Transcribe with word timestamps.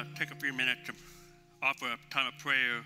uh, 0.00 0.04
take 0.18 0.30
a 0.30 0.34
few 0.34 0.52
minutes 0.52 0.80
to 0.86 0.92
offer 1.62 1.86
a 1.86 2.12
time 2.12 2.26
of 2.26 2.38
prayer. 2.38 2.82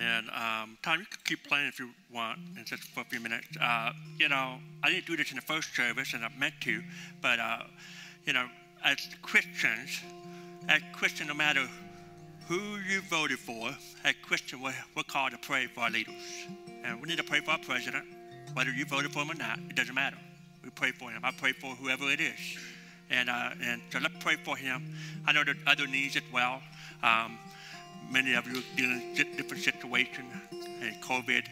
And 0.00 0.28
um, 0.30 0.78
Tom, 0.82 1.00
you 1.00 1.06
can 1.06 1.18
keep 1.24 1.48
playing 1.48 1.68
if 1.68 1.78
you 1.78 1.90
want, 2.12 2.38
and 2.56 2.64
just 2.64 2.84
for 2.84 3.00
a 3.00 3.04
few 3.04 3.20
minutes. 3.20 3.48
Uh, 3.60 3.92
you 4.18 4.28
know, 4.28 4.58
I 4.82 4.90
didn't 4.90 5.06
do 5.06 5.16
this 5.16 5.30
in 5.30 5.36
the 5.36 5.42
first 5.42 5.74
service, 5.74 6.14
and 6.14 6.24
I 6.24 6.28
meant 6.38 6.54
to, 6.62 6.82
but 7.20 7.40
uh, 7.40 7.64
you 8.24 8.32
know, 8.32 8.46
as 8.84 8.98
Christians, 9.22 10.00
as 10.68 10.80
Christians, 10.92 11.28
no 11.28 11.34
matter 11.34 11.66
who 12.46 12.76
you 12.88 13.00
voted 13.02 13.38
for, 13.38 13.70
as 14.04 14.14
Christians, 14.22 14.62
we're, 14.62 14.74
we're 14.96 15.02
called 15.02 15.32
to 15.32 15.38
pray 15.38 15.66
for 15.66 15.80
our 15.80 15.90
leaders, 15.90 16.14
and 16.84 17.00
we 17.00 17.08
need 17.08 17.18
to 17.18 17.24
pray 17.24 17.40
for 17.40 17.52
our 17.52 17.58
president, 17.58 18.04
whether 18.54 18.70
you 18.70 18.84
voted 18.84 19.12
for 19.12 19.20
him 19.20 19.32
or 19.32 19.34
not. 19.34 19.58
It 19.68 19.74
doesn't 19.74 19.94
matter. 19.94 20.18
We 20.62 20.70
pray 20.70 20.92
for 20.92 21.10
him. 21.10 21.22
I 21.24 21.32
pray 21.32 21.52
for 21.52 21.74
whoever 21.74 22.10
it 22.10 22.20
is. 22.20 22.58
And, 23.10 23.28
uh, 23.28 23.50
and 23.62 23.82
so 23.90 23.98
let's 23.98 24.14
pray 24.20 24.36
for 24.36 24.56
him. 24.56 24.94
I 25.26 25.32
know 25.32 25.44
there 25.44 25.54
are 25.54 25.72
other 25.72 25.86
needs 25.86 26.16
as 26.16 26.22
well. 26.32 26.62
Um, 27.02 27.38
many 28.10 28.34
of 28.34 28.46
you 28.46 28.62
dealing 28.76 29.14
with 29.16 29.36
different 29.36 29.62
situations 29.62 30.32
and 30.80 30.94
COVID. 31.02 31.44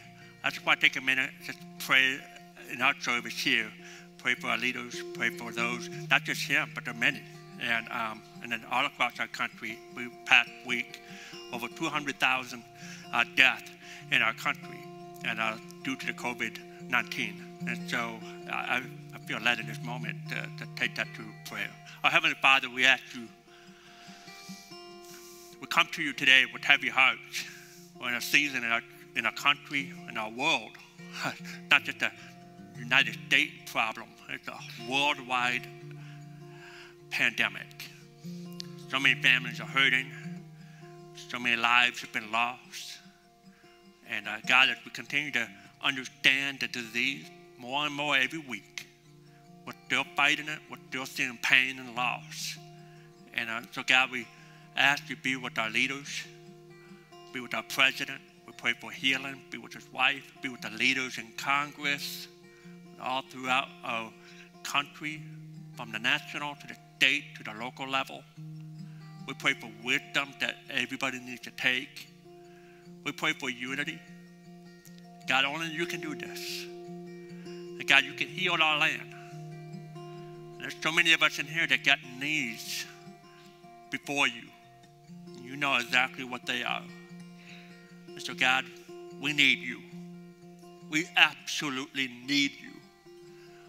I 0.43 0.49
just 0.49 0.65
want 0.65 0.79
to 0.79 0.87
take 0.87 0.97
a 0.97 1.01
minute, 1.01 1.31
just 1.43 1.59
pray 1.79 2.17
in 2.71 2.81
our 2.81 2.93
service 3.01 3.37
here. 3.37 3.71
Pray 4.17 4.35
for 4.35 4.47
our 4.47 4.57
leaders, 4.57 5.01
pray 5.13 5.29
for 5.29 5.53
those, 5.53 5.89
not 6.09 6.23
just 6.23 6.41
him, 6.41 6.69
but 6.75 6.83
there 6.83 6.93
are 6.93 6.97
many. 6.97 7.21
And, 7.61 7.87
um, 7.89 8.21
and 8.43 8.51
then 8.51 8.61
all 8.69 8.85
across 8.85 9.17
our 9.19 9.27
country, 9.27 9.79
we 9.95 10.09
past 10.25 10.49
week, 10.65 11.01
over 11.53 11.67
200,000 11.69 12.63
uh, 13.13 13.23
deaths 13.35 13.71
in 14.11 14.21
our 14.21 14.33
country 14.33 14.79
and 15.25 15.39
uh, 15.39 15.55
due 15.83 15.95
to 15.95 16.05
the 16.05 16.13
COVID-19. 16.13 17.33
And 17.67 17.89
so 17.89 18.19
I, 18.51 18.81
I 19.08 19.08
feel 19.29 19.39
led 19.41 19.59
in 19.59 19.67
this 19.67 19.79
moment 19.83 20.17
to, 20.27 20.35
to 20.57 20.67
take 20.75 20.95
that 20.95 21.07
to 21.13 21.23
prayer. 21.47 21.69
Our 22.03 22.09
Heavenly 22.09 22.35
Father, 22.41 22.67
we 22.67 22.83
ask 22.83 23.03
you, 23.13 23.27
we 25.61 25.67
come 25.67 25.87
to 25.91 26.01
you 26.01 26.13
today 26.13 26.45
with 26.51 26.63
heavy 26.63 26.89
hearts. 26.89 27.45
We're 28.01 28.09
in 28.09 28.15
a 28.15 28.21
season 28.21 28.63
in 28.63 28.71
our, 28.71 28.81
in 29.15 29.27
our 29.27 29.31
country, 29.33 29.93
in 30.09 30.17
our 30.17 30.31
world, 30.31 30.71
not 31.69 31.83
just 31.83 32.01
a 32.01 32.11
United 32.75 33.19
States 33.27 33.71
problem, 33.71 34.07
it's 34.29 34.47
a 34.47 34.57
worldwide 34.89 35.67
pandemic. 37.11 37.91
So 38.89 38.99
many 38.99 39.21
families 39.21 39.61
are 39.61 39.67
hurting, 39.67 40.07
so 41.13 41.37
many 41.37 41.55
lives 41.55 42.01
have 42.01 42.11
been 42.13 42.31
lost. 42.31 42.97
And 44.09 44.27
uh, 44.27 44.37
God, 44.47 44.69
as 44.69 44.77
we 44.83 44.89
continue 44.89 45.29
to 45.33 45.47
understand 45.83 46.61
the 46.61 46.67
disease 46.67 47.29
more 47.59 47.85
and 47.85 47.93
more 47.93 48.17
every 48.17 48.39
week, 48.39 48.78
we're 49.69 49.85
still 49.85 50.03
fighting 50.15 50.49
it, 50.49 50.57
we're 50.71 50.77
still 50.89 51.05
seeing 51.05 51.37
pain 51.43 51.77
and 51.77 51.95
loss. 51.95 52.57
And 53.35 53.51
uh, 53.51 53.61
so, 53.71 53.83
God, 53.83 54.09
we 54.09 54.25
ask 54.75 55.07
you 55.07 55.15
to 55.15 55.21
be 55.21 55.35
with 55.35 55.59
our 55.59 55.69
leaders, 55.69 56.23
be 57.33 57.39
with 57.39 57.53
our 57.53 57.61
president. 57.69 58.19
We 58.47 58.53
pray 58.53 58.73
for 58.73 58.89
healing, 58.89 59.39
be 59.51 59.59
with 59.59 59.73
his 59.73 59.87
wife, 59.93 60.33
be 60.41 60.49
with 60.49 60.61
the 60.61 60.71
leaders 60.71 61.19
in 61.19 61.27
Congress, 61.37 62.27
all 62.99 63.21
throughout 63.29 63.67
our 63.83 64.11
country, 64.63 65.21
from 65.75 65.91
the 65.91 65.99
national 65.99 66.55
to 66.55 66.67
the 66.67 66.75
state 66.97 67.25
to 67.37 67.43
the 67.43 67.53
local 67.63 67.87
level. 67.87 68.23
We 69.27 69.35
pray 69.35 69.53
for 69.53 69.69
wisdom 69.83 70.33
that 70.39 70.55
everybody 70.71 71.19
needs 71.19 71.41
to 71.41 71.51
take. 71.51 72.07
We 73.05 73.11
pray 73.11 73.33
for 73.33 73.51
unity. 73.51 73.99
God, 75.27 75.45
only 75.45 75.67
you 75.67 75.85
can 75.85 76.01
do 76.01 76.15
this. 76.15 76.63
And 76.65 77.87
God, 77.87 78.03
you 78.03 78.13
can 78.13 78.27
heal 78.27 78.57
our 78.59 78.79
land. 78.79 79.13
There's 80.59 80.75
so 80.81 80.91
many 80.91 81.13
of 81.13 81.23
us 81.23 81.39
in 81.39 81.45
here 81.45 81.65
that 81.67 81.83
got 81.85 81.99
needs 82.19 82.85
before 83.91 84.27
you. 84.27 84.43
You 85.41 85.55
know 85.55 85.77
exactly 85.77 86.23
what 86.23 86.45
they 86.45 86.63
are. 86.63 86.83
And 88.07 88.21
so, 88.21 88.33
God, 88.33 88.65
we 89.21 89.33
need 89.33 89.59
you. 89.59 89.81
We 90.89 91.07
absolutely 91.15 92.09
need 92.27 92.51
you. 92.61 92.71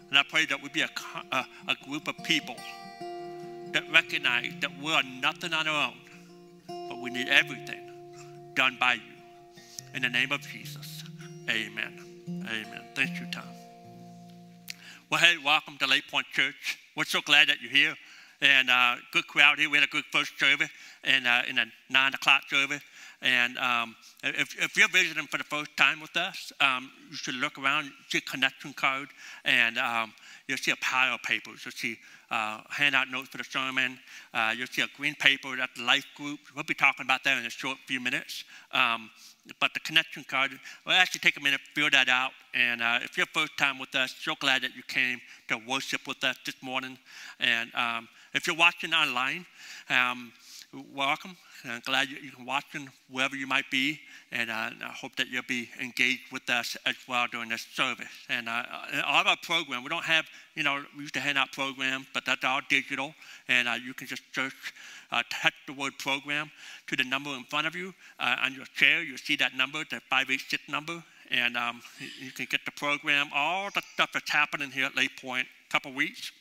And 0.09 0.17
I 0.17 0.23
pray 0.23 0.45
that 0.45 0.61
we 0.61 0.69
be 0.69 0.81
a, 0.81 0.89
a, 1.31 1.45
a 1.69 1.75
group 1.87 2.07
of 2.07 2.17
people 2.23 2.57
that 3.71 3.83
recognize 3.91 4.53
that 4.59 4.71
we 4.81 4.91
are 4.91 5.03
nothing 5.03 5.53
on 5.53 5.67
our 5.67 5.87
own, 5.87 6.89
but 6.89 6.99
we 6.99 7.09
need 7.09 7.29
everything 7.29 7.79
done 8.53 8.77
by 8.79 8.93
you. 8.93 9.01
In 9.93 10.01
the 10.01 10.09
name 10.09 10.31
of 10.31 10.41
Jesus, 10.41 11.03
amen. 11.49 12.05
Amen. 12.27 12.81
Thank 12.95 13.19
you, 13.19 13.27
Tom. 13.31 13.60
Well, 15.11 15.19
hey, 15.19 15.35
welcome 15.43 15.77
to 15.79 15.87
Lake 15.87 16.07
Point 16.09 16.25
Church. 16.31 16.79
We're 16.95 17.03
so 17.03 17.19
glad 17.19 17.49
that 17.49 17.57
you're 17.61 17.69
here. 17.69 17.95
And 18.39 18.69
uh, 18.69 18.95
good 19.11 19.27
crowd 19.27 19.59
here. 19.59 19.69
We 19.69 19.75
had 19.77 19.83
a 19.83 19.91
good 19.91 20.05
first 20.09 20.39
service 20.39 20.69
and 21.03 21.27
uh, 21.27 21.41
in 21.49 21.59
a 21.59 21.65
nine 21.89 22.13
o'clock 22.13 22.43
service. 22.49 22.79
And 23.21 23.57
um, 23.57 23.97
if, 24.23 24.57
if, 24.57 24.77
you're 24.77 24.87
visiting 24.87 25.27
for 25.27 25.37
the 25.37 25.43
first 25.43 25.75
time 25.75 25.99
with 25.99 26.15
us, 26.15 26.53
um, 26.61 26.89
you 27.09 27.17
should 27.17 27.35
look 27.35 27.59
around, 27.59 27.91
see 28.07 28.19
a 28.19 28.21
connection 28.21 28.71
card, 28.71 29.09
and 29.43 29.77
um, 29.77 30.13
you'll 30.47 30.57
see 30.57 30.71
a 30.71 30.77
pile 30.77 31.15
of 31.15 31.21
papers. 31.23 31.59
You'll 31.65 31.73
see 31.73 31.97
uh, 32.31 32.61
handout 32.69 33.11
notes 33.11 33.29
for 33.29 33.37
the 33.37 33.43
sermon. 33.43 33.99
Uh, 34.33 34.53
you'll 34.57 34.67
see 34.67 34.81
a 34.81 34.87
green 34.97 35.13
paper 35.15 35.59
at 35.61 35.69
the 35.75 35.83
life 35.83 36.05
group. 36.15 36.39
We'll 36.55 36.63
be 36.63 36.73
talking 36.73 37.05
about 37.05 37.23
that 37.25 37.37
in 37.37 37.45
a 37.45 37.49
short 37.49 37.77
few 37.85 37.99
minutes. 37.99 38.45
Um, 38.71 39.11
but 39.59 39.73
the 39.73 39.81
connection 39.81 40.23
card, 40.23 40.51
we'll 40.85 40.95
actually 40.95 41.19
take 41.19 41.37
a 41.37 41.41
minute, 41.41 41.59
fill 41.75 41.89
that 41.91 42.07
out. 42.07 42.31
And 42.53 42.81
uh, 42.81 42.99
if 43.03 43.17
you're 43.17 43.25
first 43.27 43.57
time 43.57 43.77
with 43.77 43.93
us, 43.95 44.15
so 44.19 44.33
glad 44.39 44.61
that 44.63 44.75
you 44.75 44.83
came 44.83 45.19
to 45.49 45.59
worship 45.67 46.07
with 46.07 46.23
us 46.23 46.37
this 46.45 46.55
morning. 46.61 46.97
And 47.39 47.69
um, 47.75 48.07
if 48.33 48.47
you're 48.47 48.55
watching 48.55 48.93
online, 48.93 49.45
um, 49.89 50.31
welcome. 50.95 51.35
I'm 51.65 51.81
glad 51.85 52.09
you, 52.09 52.17
you 52.17 52.31
can 52.31 52.45
watch 52.45 52.65
them 52.73 52.89
wherever 53.09 53.35
you 53.35 53.47
might 53.47 53.69
be, 53.69 53.99
and, 54.31 54.49
uh, 54.49 54.71
I 54.81 54.93
hope 54.93 55.15
that 55.17 55.27
you'll 55.27 55.43
be 55.47 55.69
engaged 55.79 56.31
with 56.31 56.49
us 56.49 56.77
as 56.85 56.95
well 57.07 57.27
during 57.31 57.49
this 57.49 57.65
service. 57.73 58.07
And 58.29 58.49
uh, 58.49 58.63
all 59.05 59.21
of 59.21 59.27
our 59.27 59.37
program, 59.43 59.83
we 59.83 59.89
don't 59.89 60.03
have, 60.03 60.25
you 60.55 60.63
know, 60.63 60.83
we 60.95 61.01
used 61.01 61.13
to 61.15 61.19
hand 61.19 61.37
out 61.37 61.51
programs, 61.51 62.07
but 62.13 62.25
that's 62.25 62.43
all 62.43 62.61
digital, 62.69 63.13
and 63.47 63.67
uh, 63.67 63.73
you 63.73 63.93
can 63.93 64.07
just 64.07 64.23
search, 64.33 64.73
uh, 65.11 65.23
text 65.29 65.59
the 65.67 65.73
word 65.73 65.93
program 65.99 66.49
to 66.87 66.95
the 66.95 67.03
number 67.03 67.29
in 67.31 67.43
front 67.43 67.67
of 67.67 67.75
you 67.75 67.93
uh, 68.19 68.37
on 68.43 68.53
your 68.53 68.65
chair. 68.75 69.03
You'll 69.03 69.17
see 69.17 69.35
that 69.37 69.55
number, 69.55 69.79
the 69.89 70.01
586 70.09 70.69
number, 70.69 71.03
and 71.29 71.55
um, 71.57 71.81
you 72.19 72.31
can 72.31 72.47
get 72.49 72.61
the 72.65 72.71
program, 72.71 73.29
all 73.33 73.69
the 73.73 73.81
stuff 73.93 74.11
that's 74.13 74.31
happening 74.31 74.71
here 74.71 74.85
at 74.85 74.95
Lake 74.95 75.21
Point, 75.21 75.47
a 75.67 75.71
couple 75.71 75.93
weeks. 75.93 76.31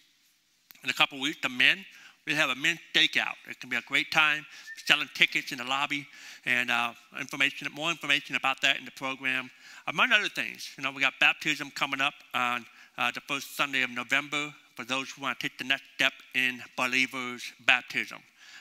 In 0.82 0.88
a 0.88 0.94
couple 0.94 1.20
weeks, 1.20 1.38
the 1.42 1.48
men 1.48 1.84
we 2.30 2.36
have 2.36 2.50
a 2.50 2.54
men's 2.54 2.78
stakeout. 2.94 3.34
It 3.48 3.58
can 3.58 3.68
be 3.70 3.76
a 3.76 3.82
great 3.82 4.12
time 4.12 4.46
selling 4.86 5.08
tickets 5.14 5.50
in 5.50 5.58
the 5.58 5.64
lobby 5.64 6.06
and 6.46 6.70
uh, 6.70 6.92
information, 7.18 7.66
more 7.74 7.90
information 7.90 8.36
about 8.36 8.60
that 8.62 8.78
in 8.78 8.84
the 8.84 8.92
program. 8.92 9.50
Among 9.88 10.12
other 10.12 10.28
things, 10.28 10.70
you 10.78 10.84
know, 10.84 10.92
we 10.92 11.00
got 11.00 11.14
baptism 11.18 11.72
coming 11.72 12.00
up 12.00 12.14
on 12.32 12.64
uh, 12.96 13.10
the 13.10 13.20
first 13.22 13.56
Sunday 13.56 13.82
of 13.82 13.90
November 13.90 14.54
for 14.76 14.84
those 14.84 15.10
who 15.10 15.22
want 15.22 15.40
to 15.40 15.48
take 15.48 15.58
the 15.58 15.64
next 15.64 15.82
step 15.96 16.12
in 16.36 16.62
believers' 16.76 17.42
baptism. 17.66 18.18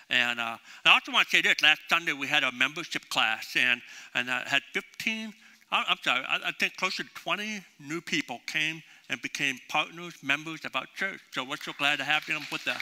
And 0.09 0.39
uh, 0.39 0.57
I 0.83 0.91
also 0.91 1.11
want 1.11 1.29
to 1.29 1.37
say 1.37 1.43
this: 1.43 1.61
last 1.61 1.81
Sunday 1.89 2.13
we 2.13 2.25
had 2.25 2.43
a 2.43 2.51
membership 2.51 3.07
class, 3.09 3.55
and 3.55 3.81
and 4.15 4.31
I 4.31 4.49
had 4.49 4.63
15. 4.73 5.31
I'm 5.71 5.97
sorry, 6.01 6.25
I, 6.27 6.39
I 6.45 6.51
think 6.59 6.75
closer 6.77 7.03
to 7.03 7.09
20 7.13 7.63
new 7.79 8.01
people 8.01 8.39
came 8.47 8.81
and 9.09 9.21
became 9.21 9.59
partners, 9.69 10.15
members 10.23 10.65
of 10.65 10.75
our 10.75 10.87
church. 10.95 11.19
So 11.31 11.43
we're 11.43 11.57
so 11.57 11.73
glad 11.77 11.99
to 11.99 12.03
have 12.03 12.25
them 12.25 12.41
with 12.51 12.67
us. 12.67 12.81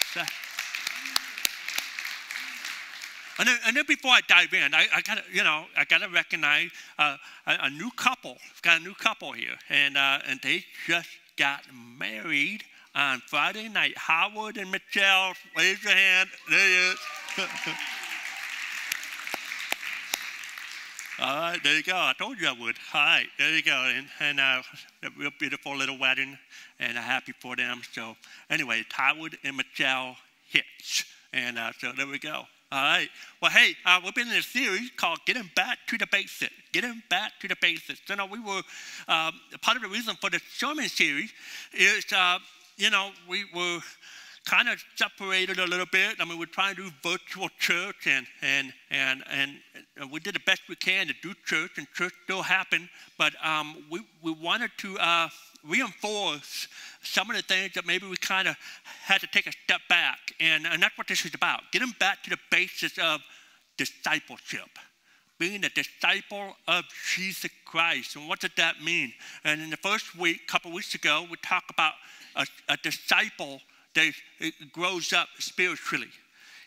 And 3.40 3.48
then, 3.48 3.58
and 3.68 3.78
then 3.78 3.86
before 3.88 4.12
I 4.12 4.22
dive 4.28 4.54
in, 4.54 4.74
I, 4.74 4.88
I 4.96 5.02
gotta, 5.02 5.22
you 5.32 5.44
know, 5.44 5.66
I 5.78 5.86
gotta 5.86 6.10
recognize 6.10 6.72
uh, 6.98 7.18
a, 7.46 7.58
a, 7.64 7.70
new 7.70 7.92
couple. 7.92 8.38
I've 8.56 8.62
got 8.64 8.82
a 8.82 8.84
new 8.84 8.96
couple 8.96 9.32
here, 9.32 9.56
and 9.70 9.96
uh, 9.96 10.20
and 10.28 10.40
they 10.42 10.66
just 10.88 11.10
got 11.38 11.62
married 12.00 12.64
on 12.96 13.22
Friday 13.28 13.70
night. 13.70 13.96
Howard 13.96 14.58
and 14.58 14.72
Michelle, 14.72 15.34
raise 15.56 15.84
your 15.84 15.94
hand. 15.94 16.30
There 16.50 16.70
you. 16.70 16.96
All 21.20 21.36
right, 21.36 21.60
there 21.64 21.76
you 21.76 21.82
go. 21.82 21.96
I 21.96 22.14
told 22.18 22.40
you 22.40 22.48
I 22.48 22.52
would. 22.52 22.76
All 22.94 23.02
right, 23.02 23.26
there 23.40 23.56
you 23.56 23.64
go. 23.64 23.92
And, 23.96 24.08
and 24.20 24.40
uh, 24.40 24.62
a 25.04 25.10
real 25.18 25.32
beautiful 25.40 25.76
little 25.76 25.98
wedding, 25.98 26.38
and 26.80 26.96
uh, 26.96 27.02
happy 27.02 27.34
for 27.40 27.56
them. 27.56 27.82
So, 27.92 28.16
anyway, 28.52 28.84
Howard 28.92 29.36
and 29.44 29.58
Michelle 29.58 30.16
Hitch. 30.48 31.08
And 31.34 31.58
uh, 31.58 31.72
so 31.80 31.92
there 31.92 32.06
we 32.08 32.20
go. 32.20 32.46
All 32.70 32.82
right. 32.82 33.08
Well, 33.42 33.50
hey, 33.50 33.76
uh, 33.86 34.02
we've 34.04 34.14
been 34.14 34.28
in 34.28 34.36
a 34.36 34.42
series 34.42 34.92
called 34.98 35.20
Getting 35.26 35.50
Back 35.56 35.78
to 35.88 35.98
the 35.98 36.08
Basics. 36.12 36.52
Getting 36.74 37.02
Back 37.10 37.32
to 37.40 37.48
the 37.48 37.56
Basics. 37.62 38.02
You 38.10 38.18
know, 38.18 38.26
we 38.26 38.42
were, 38.42 38.62
um, 39.08 39.40
part 39.62 39.78
of 39.78 39.84
the 39.84 39.88
reason 39.88 40.16
for 40.20 40.30
the 40.30 40.42
sermon 40.54 40.90
series 40.90 41.32
is, 41.72 42.04
uh, 42.12 42.40
you 42.76 42.90
know, 42.90 43.12
we 43.26 43.46
were 43.56 43.80
kind 44.44 44.68
of 44.68 44.84
separated 44.96 45.60
a 45.60 45.66
little 45.66 45.86
bit. 45.94 46.18
I 46.20 46.26
mean, 46.26 46.38
we're 46.38 46.46
trying 46.46 46.76
to 46.76 46.90
do 46.90 46.92
virtual 47.04 47.48
church, 47.58 48.06
and, 48.06 48.28
and, 48.42 48.74
and, 48.92 49.24
and 49.32 50.12
we 50.12 50.20
did 50.20 50.36
the 50.36 50.42
best 50.46 50.64
we 50.68 50.76
can 50.76 51.08
to 51.08 51.14
do 51.22 51.34
church, 51.46 51.72
and 51.78 51.88
church 51.94 52.14
still 52.26 52.42
happened. 52.42 52.90
But 53.18 53.34
um, 53.46 53.86
we, 53.90 54.02
we 54.22 54.34
wanted 54.34 54.72
to 54.80 55.00
uh, 55.00 55.30
reinforce 55.68 56.68
some 57.02 57.30
of 57.30 57.36
the 57.36 57.44
things 57.44 57.74
that 57.74 57.86
maybe 57.86 58.08
we 58.08 58.18
kind 58.18 58.48
of 58.48 58.56
had 59.04 59.22
to 59.22 59.28
take 59.28 59.48
a 59.48 59.52
step 59.52 59.82
back. 59.90 60.20
And, 60.40 60.66
and 60.66 60.82
that's 60.82 60.98
what 60.98 61.08
this 61.08 61.26
is 61.26 61.34
about 61.34 61.62
getting 61.72 61.94
back 62.00 62.24
to 62.24 62.30
the 62.30 62.38
basis 62.52 62.98
of 62.98 63.22
discipleship 63.78 64.70
being 65.40 65.64
a 65.64 65.70
disciple 65.70 66.56
of 66.68 66.84
Jesus 67.16 67.52
Christ. 67.66 68.16
And 68.16 68.28
what 68.28 68.40
does 68.40 68.52
that 68.58 68.82
mean? 68.82 69.14
And 69.44 69.62
in 69.62 69.70
the 69.70 69.78
first 69.78 70.16
week, 70.16 70.48
couple 70.48 70.72
weeks 70.72 70.96
ago, 70.96 71.26
we 71.30 71.38
talked 71.44 71.70
about 71.70 71.94
a, 72.36 72.46
a 72.70 72.78
disciple 72.78 73.62
that 73.96 74.12
grows 74.72 75.14
up 75.14 75.28
spiritually. 75.40 76.10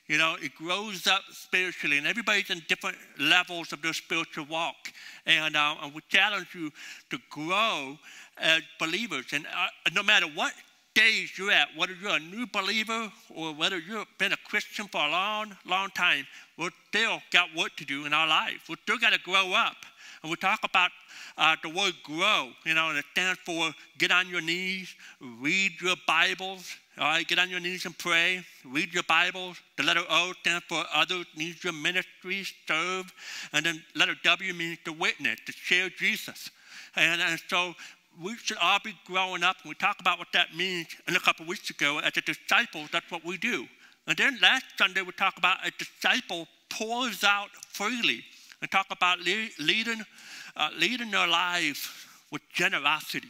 You 0.06 0.19
know, 0.19 0.37
it 0.43 0.56
grows 0.56 1.06
up 1.06 1.23
spiritually, 1.31 1.96
and 1.96 2.06
everybody's 2.06 2.50
in 2.50 2.62
different 2.69 2.96
levels 3.20 3.73
of 3.73 3.81
their 3.81 3.93
spiritual 3.93 4.44
walk. 4.46 4.93
And, 5.25 5.55
uh, 5.55 5.76
and 5.82 5.94
we 5.94 6.00
challenge 6.08 6.49
you 6.53 6.73
to 7.11 7.19
grow 7.31 7.96
as 8.41 8.63
believers. 8.79 9.27
And 9.33 9.47
uh, 9.47 9.69
no 9.93 10.03
matter 10.03 10.27
what 10.27 10.53
stage 10.95 11.35
you're 11.39 11.53
at, 11.53 11.69
whether 11.77 11.95
you're 11.95 12.17
a 12.17 12.19
new 12.19 12.47
believer 12.47 13.13
or 13.35 13.55
whether 13.55 13.79
you've 13.79 14.07
been 14.19 14.33
a 14.33 14.37
Christian 14.49 14.87
for 14.89 15.05
a 15.05 15.11
long, 15.11 15.57
long 15.65 15.89
time, 15.91 16.27
we've 16.59 16.73
still 16.89 17.21
got 17.33 17.55
work 17.57 17.77
to 17.77 17.85
do 17.85 18.07
in 18.07 18.13
our 18.13 18.27
life. 18.27 18.65
We've 18.69 18.79
still 18.83 18.99
got 18.99 19.13
to 19.13 19.21
grow 19.21 19.53
up. 19.53 19.77
And 20.23 20.31
we 20.31 20.37
talk 20.37 20.61
about 20.65 20.91
uh, 21.39 21.57
the 21.63 21.71
word 21.71 21.95
grow, 22.03 22.51
you 22.67 22.75
know, 22.75 22.91
and 22.91 22.99
it 22.99 23.05
stands 23.13 23.41
for 23.47 23.73
get 23.97 24.11
on 24.11 24.29
your 24.29 24.43
knees, 24.43 24.95
read 25.21 25.73
your 25.81 25.97
Bibles, 26.07 26.77
all 26.99 27.07
right, 27.07 27.27
get 27.27 27.39
on 27.39 27.49
your 27.49 27.61
knees 27.61 27.87
and 27.87 27.97
pray, 27.97 28.45
read 28.65 28.93
your 28.93 29.05
Bibles. 29.05 29.57
The 29.79 29.85
letter 29.85 30.03
O 30.11 30.35
stands 30.41 30.65
for 30.69 30.85
other 30.93 31.25
needs 31.35 31.65
your 31.65 31.73
ministry, 31.73 32.45
serve. 32.69 33.11
And 33.55 33.65
then 33.65 33.83
letter 33.95 34.15
W 34.23 34.53
means 34.53 34.79
to 34.85 34.93
witness, 34.93 35.39
to 35.47 35.53
share 35.53 35.89
Jesus. 35.89 36.51
And, 36.97 37.23
and 37.23 37.41
so 37.49 37.75
we 38.22 38.37
should 38.37 38.58
all 38.61 38.78
be 38.84 38.94
growing 39.06 39.43
up. 39.43 39.56
And 39.62 39.70
we 39.70 39.75
talked 39.75 40.00
about 40.00 40.19
what 40.19 40.28
that 40.32 40.55
means 40.55 40.88
in 41.08 41.17
a 41.17 41.20
couple 41.20 41.46
weeks 41.46 41.70
ago. 41.70 41.99
As 41.99 42.17
a 42.17 42.20
disciple, 42.20 42.84
that's 42.93 43.11
what 43.11 43.25
we 43.25 43.38
do. 43.38 43.67
And 44.06 44.17
then 44.17 44.38
last 44.43 44.64
Sunday, 44.76 45.02
we 45.02 45.12
talked 45.12 45.38
about 45.38 45.67
a 45.67 45.70
disciple 45.78 46.46
pours 46.69 47.25
out 47.25 47.50
freely 47.69 48.25
and 48.61 48.70
talk 48.70 48.87
about 48.90 49.20
leading, 49.20 50.02
uh, 50.56 50.70
leading 50.78 51.11
their 51.11 51.26
life 51.26 52.08
with 52.31 52.43
generosity. 52.52 53.28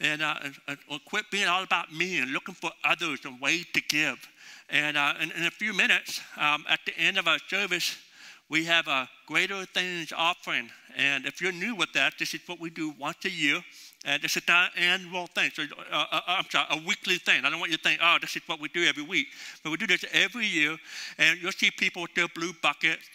And, 0.00 0.22
uh, 0.22 0.34
and, 0.42 0.54
and, 0.66 1.04
quit 1.04 1.30
being 1.30 1.46
all 1.46 1.62
about 1.62 1.92
me 1.92 2.18
and 2.18 2.32
looking 2.32 2.54
for 2.54 2.72
others 2.82 3.20
and 3.24 3.40
ways 3.40 3.64
to 3.74 3.80
give. 3.88 4.18
And 4.68 4.96
uh, 4.96 5.14
in, 5.20 5.30
in, 5.30 5.44
a 5.44 5.50
few 5.52 5.72
minutes, 5.72 6.20
um, 6.36 6.64
at 6.68 6.80
the 6.84 6.98
end 6.98 7.16
of 7.16 7.28
our 7.28 7.38
service, 7.48 7.96
we 8.48 8.64
have 8.64 8.88
a 8.88 9.08
Greater 9.26 9.64
Things 9.66 10.12
offering. 10.12 10.68
And 10.96 11.26
if 11.26 11.40
you're 11.40 11.52
new 11.52 11.76
with 11.76 11.92
that, 11.92 12.14
this 12.18 12.34
is 12.34 12.40
what 12.46 12.58
we 12.58 12.70
do 12.70 12.92
once 12.98 13.24
a 13.24 13.30
year. 13.30 13.62
And 14.06 14.22
not 14.46 14.70
an 14.76 14.82
annual 14.82 15.26
thing. 15.28 15.50
So, 15.54 15.62
uh, 15.62 16.04
uh, 16.10 16.20
I'm 16.26 16.44
sorry, 16.50 16.66
a 16.70 16.86
weekly 16.86 17.16
thing. 17.16 17.44
I 17.44 17.50
don't 17.50 17.58
want 17.58 17.70
you 17.70 17.78
to 17.78 17.82
think, 17.82 18.00
oh, 18.02 18.18
this 18.20 18.36
is 18.36 18.42
what 18.46 18.60
we 18.60 18.68
do 18.68 18.84
every 18.84 19.02
week. 19.02 19.28
But 19.62 19.70
we 19.70 19.78
do 19.78 19.86
this 19.86 20.04
every 20.12 20.46
year. 20.46 20.76
And 21.16 21.40
you'll 21.40 21.52
see 21.52 21.70
people 21.70 22.02
with 22.02 22.14
their 22.14 22.28
blue 22.28 22.52
buckets. 22.62 23.08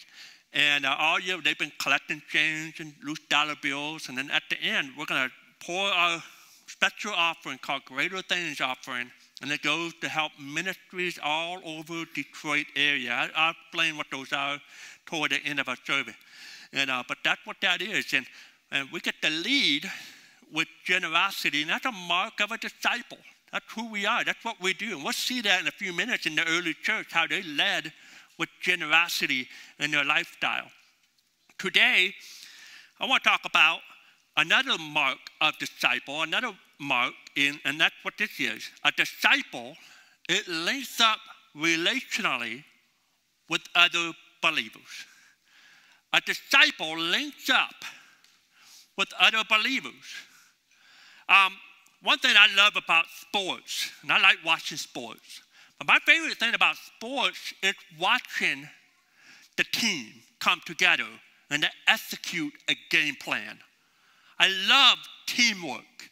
And 0.52 0.84
uh, 0.84 0.96
all 0.98 1.20
year 1.20 1.38
they've 1.44 1.56
been 1.56 1.70
collecting 1.80 2.20
change 2.28 2.80
and 2.80 2.92
loose 3.04 3.20
dollar 3.28 3.54
bills. 3.62 4.08
And 4.08 4.18
then 4.18 4.30
at 4.32 4.42
the 4.50 4.60
end, 4.60 4.90
we're 4.98 5.06
going 5.06 5.28
to 5.28 5.64
pour 5.64 5.86
our 5.86 6.20
special 6.66 7.12
offering 7.12 7.58
called 7.58 7.84
Greater 7.84 8.20
Things 8.22 8.60
Offering. 8.60 9.12
And 9.42 9.52
it 9.52 9.62
goes 9.62 9.94
to 10.00 10.08
help 10.08 10.32
ministries 10.40 11.20
all 11.22 11.60
over 11.64 12.04
Detroit 12.14 12.66
area. 12.74 13.12
I, 13.12 13.46
will 13.46 13.52
explain 13.52 13.96
what 13.96 14.06
those 14.10 14.32
are 14.32 14.58
toward 15.06 15.30
the 15.30 15.38
end 15.44 15.60
of 15.60 15.68
our 15.68 15.78
service. 15.84 16.16
And, 16.72 16.90
uh, 16.90 17.04
but 17.06 17.18
that's 17.22 17.40
what 17.44 17.58
that 17.62 17.80
is. 17.80 18.12
And, 18.12 18.26
and 18.72 18.88
we 18.90 18.98
get 18.98 19.14
to 19.22 19.30
lead 19.30 19.88
with 20.52 20.68
generosity, 20.84 21.62
and 21.62 21.70
that's 21.70 21.86
a 21.86 21.92
mark 21.92 22.40
of 22.40 22.50
a 22.50 22.58
disciple. 22.58 23.18
That's 23.52 23.64
who 23.72 23.90
we 23.90 24.06
are. 24.06 24.24
That's 24.24 24.44
what 24.44 24.56
we 24.60 24.74
do. 24.74 24.94
And 24.94 25.04
we'll 25.04 25.12
see 25.12 25.40
that 25.42 25.60
in 25.60 25.66
a 25.66 25.72
few 25.72 25.92
minutes 25.92 26.26
in 26.26 26.36
the 26.36 26.46
early 26.48 26.74
church, 26.74 27.08
how 27.10 27.26
they 27.26 27.42
led 27.42 27.92
with 28.38 28.48
generosity 28.60 29.48
in 29.78 29.90
their 29.90 30.04
lifestyle. 30.04 30.70
Today, 31.58 32.14
I 32.98 33.06
want 33.06 33.22
to 33.22 33.28
talk 33.28 33.42
about 33.44 33.80
another 34.36 34.78
mark 34.78 35.18
of 35.40 35.58
disciple, 35.58 36.22
another 36.22 36.52
mark, 36.78 37.12
in, 37.36 37.58
and 37.64 37.80
that's 37.80 37.94
what 38.02 38.14
this 38.18 38.38
is. 38.38 38.70
A 38.84 38.92
disciple, 38.92 39.74
it 40.28 40.46
links 40.48 41.00
up 41.00 41.18
relationally 41.56 42.64
with 43.48 43.62
other 43.74 44.12
believers. 44.42 45.06
A 46.12 46.20
disciple 46.20 46.98
links 46.98 47.50
up 47.50 47.74
with 48.96 49.08
other 49.18 49.42
believers. 49.48 49.92
Um, 51.30 51.52
one 52.02 52.18
thing 52.18 52.34
I 52.36 52.48
love 52.56 52.74
about 52.76 53.06
sports, 53.08 53.90
and 54.02 54.10
I 54.10 54.20
like 54.20 54.38
watching 54.44 54.78
sports, 54.78 55.42
but 55.78 55.86
my 55.86 55.98
favorite 56.04 56.38
thing 56.38 56.54
about 56.54 56.76
sports 56.76 57.54
is 57.62 57.74
watching 57.98 58.68
the 59.56 59.64
team 59.72 60.06
come 60.40 60.60
together 60.66 61.06
and 61.50 61.62
to 61.62 61.68
execute 61.86 62.52
a 62.68 62.74
game 62.90 63.14
plan. 63.14 63.58
I 64.38 64.48
love 64.68 64.98
teamwork. 65.26 66.10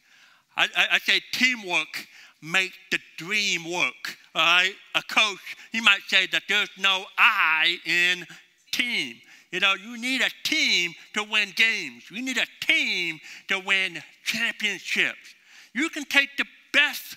I, 0.56 0.68
I, 0.76 0.86
I 0.92 0.98
say 0.98 1.20
teamwork 1.32 2.06
make 2.42 2.72
the 2.90 2.98
dream 3.16 3.64
work. 3.64 4.16
All 4.34 4.42
right? 4.42 4.74
A 4.94 5.02
coach, 5.02 5.56
he 5.72 5.80
might 5.80 6.02
say 6.06 6.26
that 6.28 6.42
there's 6.48 6.70
no 6.78 7.04
I 7.16 7.78
in 7.86 8.26
team. 8.70 9.16
You 9.50 9.60
know, 9.60 9.74
you 9.74 9.98
need 9.98 10.20
a 10.20 10.30
team 10.44 10.92
to 11.14 11.24
win 11.24 11.52
games. 11.56 12.04
You 12.10 12.22
need 12.22 12.36
a 12.36 12.46
team 12.60 13.18
to 13.48 13.58
win 13.60 14.02
championships. 14.24 15.34
You 15.72 15.88
can 15.88 16.04
take 16.04 16.36
the 16.36 16.44
best 16.72 17.16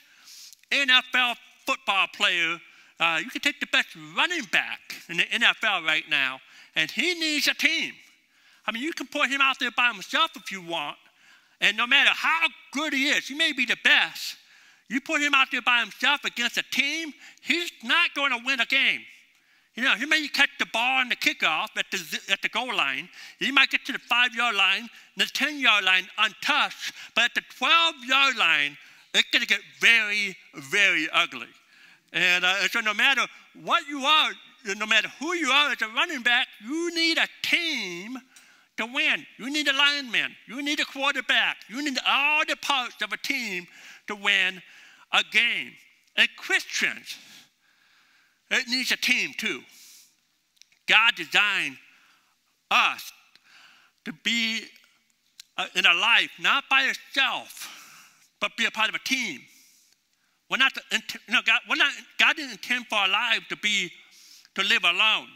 NFL 0.71 1.35
football 1.65 2.07
player, 2.15 2.59
uh, 2.99 3.19
you 3.23 3.29
can 3.29 3.41
take 3.41 3.59
the 3.59 3.67
best 3.67 3.89
running 4.15 4.43
back 4.51 4.79
in 5.09 5.17
the 5.17 5.23
NFL 5.23 5.85
right 5.85 6.03
now, 6.09 6.39
and 6.75 6.89
he 6.89 7.13
needs 7.15 7.47
a 7.47 7.53
team. 7.53 7.93
I 8.65 8.71
mean, 8.71 8.83
you 8.83 8.93
can 8.93 9.07
put 9.07 9.29
him 9.29 9.41
out 9.41 9.57
there 9.59 9.71
by 9.71 9.91
himself 9.91 10.31
if 10.35 10.51
you 10.51 10.61
want, 10.61 10.97
and 11.59 11.75
no 11.75 11.87
matter 11.87 12.11
how 12.13 12.47
good 12.71 12.93
he 12.93 13.09
is, 13.09 13.27
he 13.27 13.35
may 13.35 13.53
be 13.53 13.65
the 13.65 13.77
best. 13.83 14.37
You 14.89 15.01
put 15.01 15.21
him 15.21 15.33
out 15.33 15.47
there 15.51 15.61
by 15.61 15.79
himself 15.79 16.25
against 16.25 16.57
a 16.57 16.63
team, 16.71 17.13
he's 17.41 17.71
not 17.83 18.13
going 18.13 18.31
to 18.31 18.39
win 18.45 18.59
a 18.59 18.65
game. 18.65 19.01
You 19.75 19.83
know, 19.83 19.95
he 19.95 20.05
may 20.05 20.27
catch 20.27 20.49
the 20.59 20.65
ball 20.65 20.99
on 20.99 21.09
the 21.09 21.15
kickoff 21.15 21.69
at 21.77 21.85
the, 21.91 22.19
at 22.29 22.41
the 22.41 22.49
goal 22.49 22.75
line. 22.75 23.07
He 23.39 23.51
might 23.51 23.69
get 23.69 23.85
to 23.85 23.93
the 23.93 23.99
five 23.99 24.35
yard 24.35 24.55
line, 24.55 24.89
the 25.15 25.25
10 25.25 25.59
yard 25.59 25.85
line 25.85 26.07
untouched, 26.17 26.93
but 27.15 27.25
at 27.25 27.35
the 27.35 27.41
12 27.57 27.95
yard 28.05 28.37
line, 28.37 28.77
it's 29.13 29.29
going 29.31 29.41
to 29.41 29.47
get 29.47 29.61
very, 29.79 30.35
very 30.55 31.07
ugly. 31.13 31.47
And 32.13 32.43
uh, 32.43 32.67
so, 32.67 32.81
no 32.81 32.93
matter 32.93 33.25
what 33.63 33.87
you 33.87 34.03
are, 34.03 34.31
no 34.75 34.85
matter 34.85 35.09
who 35.19 35.33
you 35.33 35.49
are 35.49 35.71
as 35.71 35.81
a 35.81 35.87
running 35.87 36.21
back, 36.21 36.47
you 36.65 36.93
need 36.93 37.17
a 37.17 37.27
team 37.41 38.17
to 38.77 38.85
win. 38.85 39.25
You 39.37 39.49
need 39.51 39.67
a 39.67 39.73
lineman. 39.73 40.35
You 40.47 40.61
need 40.61 40.79
a 40.79 40.85
quarterback. 40.85 41.57
You 41.69 41.83
need 41.83 41.97
all 42.05 42.43
the 42.45 42.57
parts 42.57 43.01
of 43.01 43.13
a 43.13 43.17
team 43.17 43.67
to 44.07 44.15
win 44.15 44.61
a 45.13 45.23
game. 45.31 45.71
And 46.17 46.27
Christians, 46.37 47.17
it 48.51 48.67
needs 48.67 48.91
a 48.91 48.97
team 48.97 49.31
too. 49.37 49.61
God 50.87 51.15
designed 51.15 51.77
us 52.69 53.11
to 54.05 54.13
be 54.23 54.61
uh, 55.57 55.67
in 55.75 55.85
a 55.85 55.93
life 55.93 56.29
not 56.39 56.63
by 56.69 56.83
yourself, 56.83 57.69
but 58.39 58.55
be 58.57 58.65
a 58.65 58.71
part 58.71 58.89
of 58.89 58.95
a 58.95 58.99
team. 58.99 59.41
We're 60.49 60.57
not, 60.57 60.73
you 60.91 60.99
know, 61.29 61.41
God, 61.45 61.61
we're 61.69 61.75
not, 61.77 61.93
God 62.19 62.35
didn't 62.35 62.51
intend 62.51 62.87
for 62.87 62.95
our 62.95 63.07
life 63.07 63.41
to 63.49 63.55
be 63.57 63.91
to 64.55 64.63
live 64.63 64.83
alone. 64.83 65.29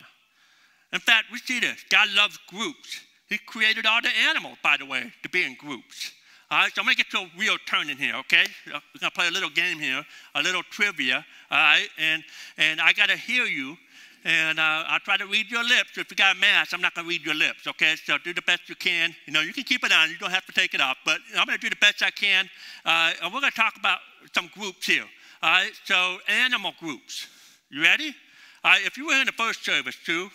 In 0.91 0.99
fact, 0.99 1.27
we 1.31 1.37
see 1.37 1.59
this. 1.59 1.85
God 1.89 2.09
loves 2.13 2.37
groups. 2.47 2.99
He 3.27 3.37
created 3.37 3.85
all 3.85 4.01
the 4.01 4.09
animals, 4.29 4.57
by 4.61 4.77
the 4.77 4.85
way, 4.85 5.11
to 5.23 5.29
be 5.29 5.43
in 5.43 5.55
groups. 5.55 6.11
All 6.51 6.59
right, 6.59 6.71
so 6.75 6.81
I'm 6.81 6.85
gonna 6.85 6.95
get 6.95 7.09
to 7.09 7.17
a 7.17 7.29
real 7.39 7.57
turn 7.65 7.89
in 7.89 7.97
here, 7.97 8.13
okay? 8.17 8.45
We're 8.67 8.79
gonna 8.99 9.09
play 9.09 9.27
a 9.27 9.31
little 9.31 9.49
game 9.49 9.79
here, 9.79 10.05
a 10.35 10.43
little 10.43 10.61
trivia, 10.69 11.25
all 11.49 11.57
right? 11.57 11.87
And 11.97 12.23
and 12.57 12.79
I 12.79 12.93
gotta 12.93 13.17
hear 13.17 13.45
you, 13.45 13.75
and 14.23 14.59
uh, 14.59 14.83
I'll 14.85 14.99
try 14.99 15.17
to 15.17 15.25
read 15.25 15.49
your 15.49 15.63
lips. 15.63 15.97
If 15.97 16.11
you 16.11 16.15
got 16.15 16.35
a 16.35 16.39
mask, 16.39 16.71
I'm 16.71 16.81
not 16.81 16.93
gonna 16.93 17.07
read 17.07 17.25
your 17.25 17.33
lips, 17.33 17.65
okay? 17.65 17.95
So 17.95 18.19
do 18.19 18.31
the 18.31 18.43
best 18.43 18.69
you 18.69 18.75
can. 18.75 19.15
You 19.25 19.33
know, 19.33 19.41
you 19.41 19.53
can 19.53 19.63
keep 19.63 19.83
it 19.83 19.91
on. 19.91 20.11
You 20.11 20.17
don't 20.19 20.29
have 20.29 20.45
to 20.45 20.51
take 20.51 20.75
it 20.75 20.81
off, 20.81 20.97
but 21.03 21.17
I'm 21.35 21.47
gonna 21.47 21.57
do 21.57 21.69
the 21.69 21.77
best 21.77 22.03
I 22.03 22.11
can. 22.11 22.47
Uh, 22.85 23.13
and 23.23 23.33
we're 23.33 23.41
gonna 23.41 23.49
talk 23.49 23.75
about 23.75 23.97
some 24.31 24.47
groups 24.53 24.85
here. 24.85 25.05
All 25.41 25.49
right, 25.49 25.71
so 25.85 26.19
animal 26.27 26.73
groups. 26.79 27.25
You 27.71 27.81
ready? 27.81 28.13
All 28.63 28.71
right, 28.71 28.85
if 28.85 28.97
you 28.97 29.07
were 29.07 29.15
in 29.15 29.25
the 29.25 29.31
first 29.31 29.65
service 29.65 29.97
too, 30.05 30.29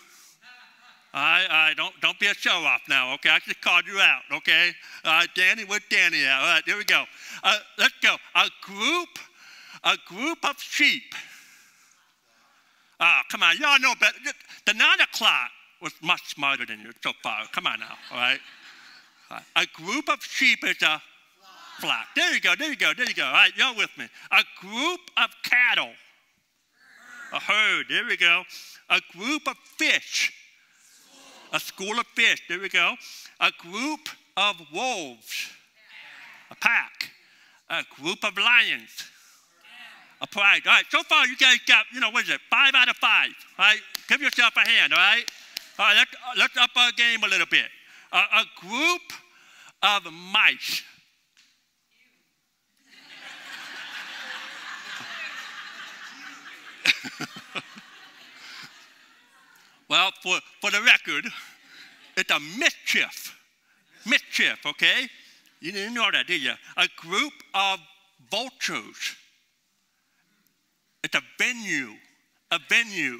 I, 1.12 1.70
I 1.70 1.74
don't 1.74 1.92
don't 2.00 2.18
be 2.20 2.26
a 2.26 2.34
show 2.34 2.50
off 2.50 2.82
now, 2.88 3.14
okay? 3.14 3.30
I 3.30 3.40
just 3.40 3.60
called 3.60 3.84
you 3.86 3.98
out, 3.98 4.22
okay? 4.32 4.70
Right, 5.04 5.28
Danny, 5.34 5.64
where's 5.64 5.82
Danny 5.90 6.24
at? 6.24 6.40
All 6.40 6.46
right, 6.46 6.62
here 6.64 6.76
we 6.76 6.84
go. 6.84 7.04
Uh, 7.42 7.58
let's 7.78 7.94
go. 8.00 8.14
A 8.36 8.48
group, 8.62 9.08
a 9.82 9.96
group 10.06 10.38
of 10.44 10.60
sheep. 10.60 11.14
Ah, 13.00 13.20
oh, 13.20 13.26
come 13.30 13.42
on, 13.42 13.56
y'all 13.58 13.80
know 13.80 13.94
better. 13.98 14.18
The 14.66 14.74
nine 14.74 15.00
o'clock 15.00 15.50
was 15.82 15.92
much 16.02 16.34
smarter 16.34 16.66
than 16.66 16.80
you 16.80 16.92
so 17.02 17.12
far. 17.22 17.44
Come 17.52 17.66
on 17.66 17.80
now, 17.80 17.96
all 18.12 18.18
right? 18.18 18.40
A 19.56 19.66
group 19.74 20.08
of 20.08 20.22
sheep 20.22 20.64
is 20.64 20.80
a 20.82 21.00
flock. 21.80 22.06
There 22.14 22.32
you 22.34 22.40
go, 22.40 22.54
there 22.56 22.68
you 22.68 22.76
go, 22.76 22.92
there 22.94 23.06
you 23.06 23.14
go. 23.14 23.24
All 23.24 23.32
right, 23.32 23.56
y'all 23.56 23.76
with 23.76 23.90
me. 23.96 24.06
A 24.30 24.42
group 24.60 25.00
of 25.16 25.30
cattle. 25.42 25.90
A 27.32 27.40
herd, 27.40 27.86
there 27.88 28.04
we 28.06 28.16
go. 28.16 28.42
A 28.90 29.00
group 29.16 29.48
of 29.48 29.56
fish 29.76 30.32
A 31.52 31.60
school 31.60 31.98
of 31.98 32.06
fish. 32.14 32.42
There 32.48 32.60
we 32.60 32.68
go. 32.68 32.94
A 33.40 33.50
group 33.58 34.08
of 34.36 34.56
wolves. 34.72 35.48
A 36.50 36.54
pack. 36.54 37.10
A 37.68 37.82
group 38.00 38.24
of 38.24 38.36
lions. 38.36 39.10
A 40.20 40.26
pride. 40.26 40.62
All 40.66 40.72
right, 40.72 40.84
so 40.90 41.02
far 41.02 41.26
you 41.26 41.36
guys 41.36 41.58
got, 41.66 41.86
you 41.92 42.00
know, 42.00 42.10
what 42.10 42.24
is 42.24 42.30
it? 42.30 42.40
Five 42.50 42.74
out 42.74 42.88
of 42.88 42.96
five. 42.96 43.30
All 43.58 43.64
right? 43.64 43.80
Give 44.08 44.20
yourself 44.20 44.52
a 44.56 44.68
hand, 44.68 44.92
all 44.92 44.98
right? 44.98 45.24
All 45.78 45.86
right, 45.86 45.96
let's, 45.96 46.12
uh, 46.14 46.34
let's 46.36 46.56
up 46.58 46.70
our 46.76 46.92
game 46.92 47.22
a 47.24 47.28
little 47.28 47.46
bit. 47.46 47.66
A 48.12 48.44
group 48.60 49.02
of 49.82 50.12
mice. 50.12 50.82
Well, 59.90 60.12
for, 60.22 60.38
for 60.60 60.70
the 60.70 60.80
record, 60.82 61.26
it's 62.16 62.30
a 62.30 62.38
mischief. 62.58 63.36
Mischief, 64.06 64.64
okay? 64.64 65.08
You 65.60 65.72
didn't 65.72 65.94
know 65.94 66.08
that, 66.12 66.28
did 66.28 66.40
you? 66.42 66.52
A 66.76 66.88
group 66.96 67.32
of 67.52 67.80
vultures. 68.30 69.16
It's 71.02 71.14
a 71.16 71.22
venue. 71.38 71.90
A 72.52 72.60
venue. 72.68 73.18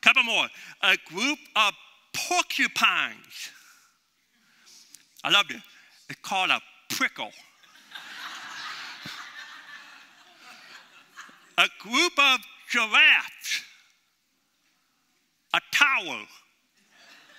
Couple 0.00 0.22
more. 0.24 0.46
A 0.82 0.96
group 1.06 1.38
of 1.54 1.74
porcupines. 2.14 3.50
I 5.22 5.30
love 5.30 5.46
it. 5.50 5.60
It's 6.08 6.20
called 6.22 6.50
a 6.50 6.60
prickle. 6.88 7.30
a 11.58 11.68
group 11.78 12.12
of 12.18 12.40
giraffes. 12.70 13.41
Tower. 15.82 16.20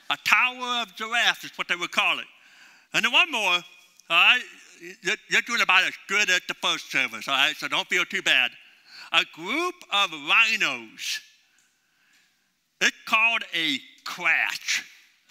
A 0.09 0.17
tower 0.25 0.81
of 0.81 0.95
giraffes 0.95 1.45
is 1.45 1.51
what 1.55 1.67
they 1.67 1.75
would 1.75 1.91
call 1.91 2.19
it. 2.19 2.25
And 2.93 3.05
then 3.05 3.11
one 3.11 3.31
more, 3.31 3.41
all 3.41 3.63
right? 4.09 4.41
You're 5.29 5.41
doing 5.47 5.61
about 5.61 5.83
as 5.83 5.93
good 6.07 6.29
as 6.29 6.41
the 6.47 6.53
first 6.55 6.91
service, 6.91 7.27
all 7.27 7.35
right? 7.35 7.55
So 7.55 7.67
don't 7.67 7.87
feel 7.87 8.05
too 8.05 8.21
bad. 8.21 8.51
A 9.13 9.23
group 9.33 9.75
of 9.91 10.11
rhinos. 10.11 11.21
It's 12.81 12.97
called 13.05 13.43
a 13.53 13.79
crash. 14.03 14.83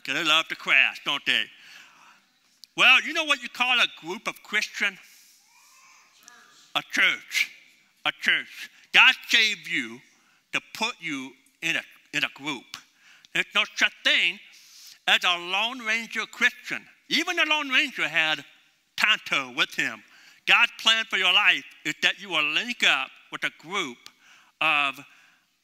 They 0.07 0.25
love 0.25 0.49
to 0.49 0.57
crash, 0.57 1.01
don't 1.05 1.25
they? 1.27 1.45
Well, 2.77 3.03
you 3.03 3.13
know 3.13 3.25
what 3.25 3.43
you 3.43 3.49
call 3.51 3.79
a 3.79 3.87
group 4.05 4.27
of 4.27 4.43
Christian? 4.43 4.97
A 6.75 6.83
church. 6.91 7.51
A 8.07 8.13
church. 8.21 8.71
God 8.95 9.15
saved 9.29 9.69
you 9.69 10.01
to 10.53 10.61
put 10.75 10.95
you 11.01 11.33
in 11.61 11.77
a, 11.77 11.83
in 12.15 12.25
a 12.25 12.29
group. 12.35 12.65
There's 13.35 13.47
no 13.55 13.65
such 13.77 13.93
thing 14.05 14.39
as 15.07 15.21
a 15.25 15.39
Lone 15.39 15.81
Ranger 15.81 16.27
Christian. 16.27 16.83
Even 17.09 17.37
the 17.37 17.47
Lone 17.47 17.69
Ranger 17.69 18.09
had 18.09 18.45
Tonto 18.97 19.53
with 19.57 19.75
him. 19.75 20.03
God's 20.47 20.73
plan 20.81 21.05
for 21.09 21.17
your 21.17 21.33
life 21.33 21.65
is 21.85 21.95
that 22.03 22.21
you 22.21 22.29
will 22.29 22.45
link 22.45 22.85
up 22.87 23.09
with 23.31 23.45
a 23.45 23.51
group 23.59 23.99
of 24.61 24.99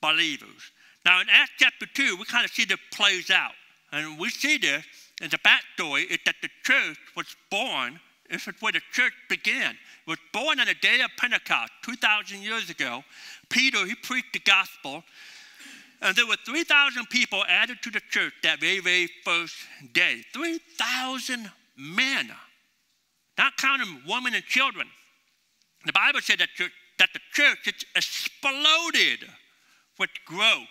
believers. 0.01 0.73
Now, 1.05 1.21
in 1.21 1.29
Acts 1.31 1.53
chapter 1.59 1.87
2, 1.87 2.17
we 2.17 2.25
kind 2.25 2.45
of 2.45 2.51
see 2.51 2.65
this 2.65 2.79
plays 2.93 3.31
out. 3.31 3.53
And 3.93 4.19
we 4.19 4.31
see 4.31 4.59
this 4.59 4.85
in 5.23 5.31
the 5.31 5.39
backstory 5.39 6.07
is 6.11 6.19
that 6.27 6.37
the 6.43 6.49
church 6.65 6.99
was 7.17 7.35
born. 7.51 7.99
This 8.31 8.47
is 8.47 8.55
where 8.61 8.73
the 8.73 8.83
church 8.93 9.15
began. 9.29 9.71
It 9.73 10.11
was 10.11 10.19
born 10.33 10.61
on 10.61 10.67
the 10.67 10.75
day 10.75 11.01
of 11.01 11.11
Pentecost, 11.17 11.73
2,000 11.83 12.43
years 12.43 12.69
ago. 12.69 13.03
Peter, 13.49 13.87
he 13.87 13.95
preached 13.95 14.35
the 14.35 14.41
gospel. 14.41 15.03
And 16.00 16.14
there 16.14 16.26
were 16.26 16.37
3,000 16.45 17.07
people 17.11 17.45
added 17.49 17.78
to 17.83 17.90
the 17.90 18.00
church 18.11 18.33
that 18.43 18.61
very, 18.61 18.81
very 18.81 19.09
first 19.25 19.57
day. 19.93 20.23
3,000 20.33 21.50
men, 21.76 22.31
not 23.37 23.57
counting 23.57 24.02
women 24.07 24.35
and 24.35 24.45
children. 24.45 24.87
The 25.85 25.93
Bible 25.93 26.21
said 26.21 26.38
that, 26.38 26.49
that 26.99 27.11
the 27.12 27.21
church 27.33 27.85
exploded 27.97 29.28
with 29.99 30.11
growth. 30.25 30.67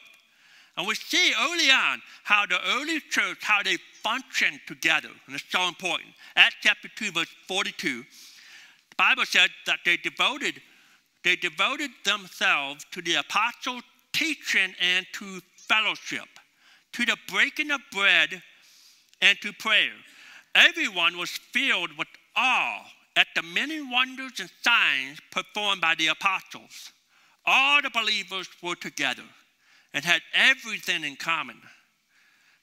And 0.77 0.87
we 0.87 0.95
see 0.95 1.33
early 1.39 1.71
on 1.71 2.01
how 2.23 2.45
the 2.45 2.59
early 2.75 2.99
church, 3.09 3.39
how 3.41 3.63
they 3.63 3.77
functioned 4.03 4.59
together. 4.67 5.09
And 5.25 5.35
it's 5.35 5.43
so 5.49 5.67
important. 5.67 6.09
Acts 6.35 6.57
chapter 6.61 6.87
2, 6.95 7.11
verse 7.11 7.33
42, 7.47 8.03
the 8.03 8.95
Bible 8.95 9.25
said 9.25 9.49
that 9.65 9.79
they 9.83 9.97
devoted, 9.97 10.61
they 11.23 11.35
devoted 11.35 11.89
themselves 12.05 12.85
to 12.91 13.01
the 13.01 13.15
apostle 13.15 13.81
teaching 14.17 14.73
and 14.81 15.05
to 15.13 15.39
fellowship, 15.55 16.27
to 16.93 17.05
the 17.05 17.17
breaking 17.31 17.71
of 17.71 17.81
bread 17.91 18.41
and 19.21 19.37
to 19.41 19.53
prayer. 19.53 19.93
Everyone 20.55 21.17
was 21.17 21.29
filled 21.29 21.95
with 21.97 22.07
awe 22.35 22.85
at 23.15 23.27
the 23.35 23.43
many 23.43 23.79
wonders 23.81 24.39
and 24.39 24.49
signs 24.63 25.19
performed 25.31 25.81
by 25.81 25.93
the 25.95 26.07
apostles. 26.07 26.91
All 27.45 27.81
the 27.81 27.91
believers 27.91 28.47
were 28.61 28.75
together 28.75 29.23
and 29.93 30.03
had 30.03 30.21
everything 30.33 31.03
in 31.03 31.15
common. 31.15 31.57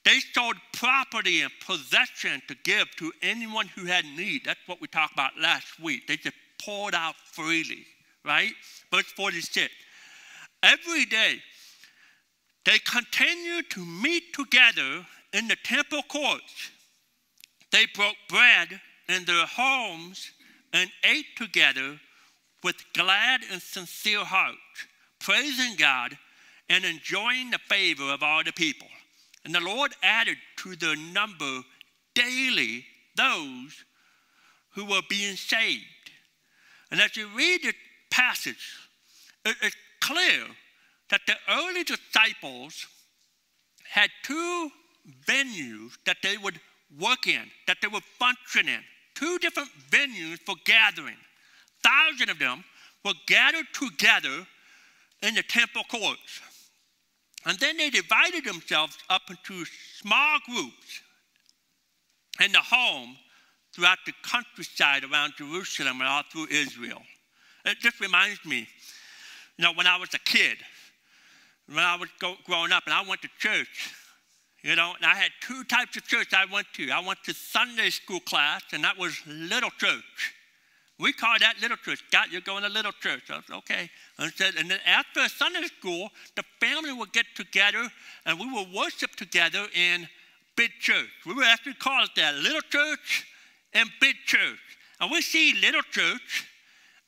They 0.05 0.19
sold 0.35 0.57
property 0.73 1.41
and 1.41 1.53
possession 1.65 2.43
to 2.49 2.57
give 2.65 2.91
to 2.97 3.13
anyone 3.23 3.69
who 3.69 3.87
had 3.87 4.05
need. 4.05 4.43
That's 4.45 4.61
what 4.67 4.81
we 4.81 4.89
talked 4.89 5.15
about 5.15 5.39
last 5.41 5.81
week. 5.81 6.07
They 6.07 6.17
just 6.17 6.37
poured 6.63 6.95
out 6.95 7.15
freely, 7.33 7.87
right? 8.25 8.53
Verse 8.93 9.11
46. 9.17 9.73
Every 10.65 11.05
day, 11.05 11.41
they 12.65 12.79
continued 12.79 13.69
to 13.71 13.85
meet 13.85 14.33
together 14.33 15.07
in 15.35 15.47
the 15.47 15.57
temple 15.63 16.03
courts. 16.09 16.71
They 17.71 17.85
broke 17.95 18.17
bread 18.31 18.81
in 19.07 19.27
their 19.27 19.45
homes 19.45 20.31
and 20.73 20.91
ate 21.05 21.37
together 21.37 22.01
with 22.63 22.77
glad 22.95 23.43
and 23.53 23.61
sincere 23.61 24.25
hearts, 24.25 24.87
praising 25.21 25.77
God 25.77 26.17
and 26.71 26.83
enjoying 26.83 27.51
the 27.51 27.59
favor 27.69 28.11
of 28.11 28.23
all 28.23 28.43
the 28.43 28.53
people. 28.53 28.89
And 29.45 29.55
the 29.55 29.61
Lord 29.61 29.93
added 30.03 30.39
to 30.59 30.77
their 30.77 30.97
number 30.97 31.61
daily 32.15 32.87
those 33.17 33.85
who 34.71 34.87
were 34.87 35.03
being 35.11 35.37
saved. 35.37 35.85
And 36.91 37.03
as 37.03 37.19
you 37.19 37.29
read 37.37 37.65
the 37.65 37.75
passage, 38.11 38.79
it's 39.45 39.77
clear 40.05 40.45
that 41.11 41.21
the 41.27 41.35
early 41.49 41.85
disciples 41.85 42.87
had 43.91 44.11
two 44.23 44.71
venues 45.27 45.93
that 46.07 46.17
they 46.23 46.37
would 46.37 46.61
work 47.01 47.27
in, 47.27 47.43
that 47.67 47.79
they 47.81 47.89
would 47.89 48.03
function 48.19 48.69
in, 48.69 48.81
two 49.15 49.39
different 49.39 49.71
venues 49.91 50.39
for 50.47 50.55
gathering. 50.65 51.17
Thousands 51.83 52.31
of 52.31 52.39
them 52.39 52.65
were 53.05 53.15
gathered 53.27 53.67
together 53.73 54.47
in 55.23 55.35
the 55.35 55.43
temple 55.43 55.83
courts. 55.91 56.41
And 57.47 57.59
then 57.59 57.77
they 57.77 57.91
divided 57.91 58.45
themselves 58.45 58.97
up 59.11 59.23
into 59.29 59.65
small 60.01 60.39
groups 60.47 61.03
in 62.43 62.53
the 62.53 62.59
home 62.59 63.17
throughout 63.75 63.99
the 64.07 64.13
countryside 64.23 65.05
around 65.05 65.35
Jerusalem 65.37 66.01
and 66.01 66.09
all 66.09 66.23
through 66.31 66.49
Israel. 66.51 67.03
It 67.65 67.79
just 67.81 68.01
reminds 68.01 68.45
me, 68.45 68.67
you 69.59 69.65
know, 69.65 69.73
when 69.75 69.87
I 69.87 69.97
was 69.97 70.09
a 70.15 70.19
kid, 70.19 70.59
when 71.67 71.79
I 71.79 71.97
was 71.97 72.09
go, 72.19 72.35
growing 72.45 72.73
up 72.73 72.85
and 72.87 72.95
I 72.95 73.03
went 73.09 73.23
to 73.23 73.29
church, 73.39 73.93
you 74.63 74.77
know, 74.77 74.95
and 74.97 75.05
I 75.05 75.15
had 75.15 75.31
two 75.41 75.63
types 75.65 75.97
of 75.97 76.05
church 76.07 76.29
I 76.33 76.47
went 76.51 76.67
to. 76.75 76.91
I 76.91 77.01
went 77.07 77.23
to 77.25 77.35
Sunday 77.35 77.91
school 77.91 78.21
class, 78.21 78.63
and 78.73 78.83
that 78.85 78.99
was 78.99 79.15
little 79.27 79.71
church. 79.79 80.35
We 80.99 81.13
call 81.13 81.35
that 81.41 81.57
little 81.61 81.77
church. 81.77 82.03
God, 82.11 82.29
you're 82.31 82.41
going 82.41 82.63
to 82.63 82.69
little 82.69 82.93
church. 82.93 83.25
I 83.29 83.41
said, 83.47 83.57
okay. 83.57 83.91
And, 84.19 84.33
said, 84.33 84.55
and 84.57 84.71
then 84.71 84.79
after 84.87 85.29
Sunday 85.29 85.63
school, 85.65 86.09
the 86.37 86.45
family 86.61 86.93
would 86.93 87.13
get 87.13 87.27
together 87.35 87.89
and 88.27 88.39
we 88.39 88.51
would 88.53 88.73
worship 88.73 89.11
together 89.17 89.67
in 89.75 90.09
big 90.57 90.71
church. 90.81 91.09
We 91.27 91.35
would 91.35 91.47
actually 91.47 91.75
call 91.75 92.05
it 92.05 92.11
that 92.17 92.37
little 92.37 92.61
church 92.71 93.27
and 93.73 93.91
big 94.01 94.15
church. 94.25 94.61
And 95.01 95.11
we 95.11 95.21
see 95.21 95.55
little 95.61 95.83
church 95.91 96.47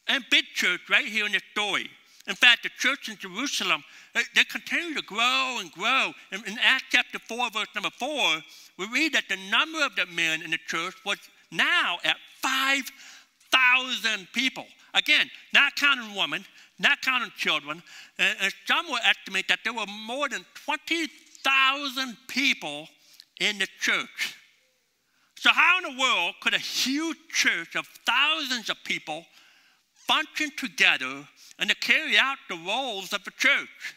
and 0.09 0.25
big 0.31 0.47
church 0.53 0.81
right 0.91 1.07
here 1.07 1.27
in 1.27 1.33
the 1.33 1.41
story. 1.53 1.89
In 2.27 2.35
fact, 2.35 2.65
the 2.65 2.71
church 2.79 3.09
in 3.09 3.17
Jerusalem, 3.17 3.85
they, 4.15 4.23
they 4.35 4.45
continue 4.45 4.95
to 4.95 5.03
grow 5.03 5.59
and 5.61 5.71
grow. 5.71 6.13
In, 6.33 6.45
in 6.45 6.59
Acts 6.61 6.87
chapter 6.91 7.19
4, 7.19 7.51
verse 7.51 7.69
number 7.75 7.91
4, 7.91 8.43
we 8.79 8.87
read 8.89 9.13
that 9.13 9.29
the 9.29 9.39
number 9.51 9.85
of 9.85 9.95
the 9.95 10.07
men 10.07 10.43
in 10.43 10.51
the 10.51 10.59
church 10.67 10.95
was 11.05 11.19
now 11.53 11.99
at 12.05 12.17
5,000 12.43 14.27
people. 14.33 14.67
Again, 14.95 15.31
not 15.55 15.77
counting 15.77 16.17
women, 16.17 16.45
not 16.79 17.01
counting 17.03 17.31
children. 17.37 17.83
And, 18.19 18.37
and 18.41 18.55
some 18.67 18.87
will 18.87 18.99
estimate 19.05 19.47
that 19.49 19.61
there 19.63 19.75
were 19.75 19.87
more 19.87 20.29
than 20.29 20.45
20,000 20.65 22.17
people 22.27 22.89
in 23.41 23.59
the 23.59 23.69
church. 23.79 24.37
So, 25.39 25.51
how 25.53 25.79
in 25.79 25.95
the 25.95 26.01
world 26.01 26.35
could 26.41 26.55
a 26.55 26.59
huge 26.59 27.19
church 27.29 27.77
of 27.77 27.87
thousands 28.07 28.71
of 28.71 28.77
people 28.85 29.25
function 29.95 30.51
together 30.57 31.29
and 31.59 31.71
to 31.71 31.77
carry 31.77 32.19
out 32.19 32.37
the 32.49 32.57
roles 32.57 33.13
of 33.13 33.25
the 33.25 33.31
church? 33.33 33.95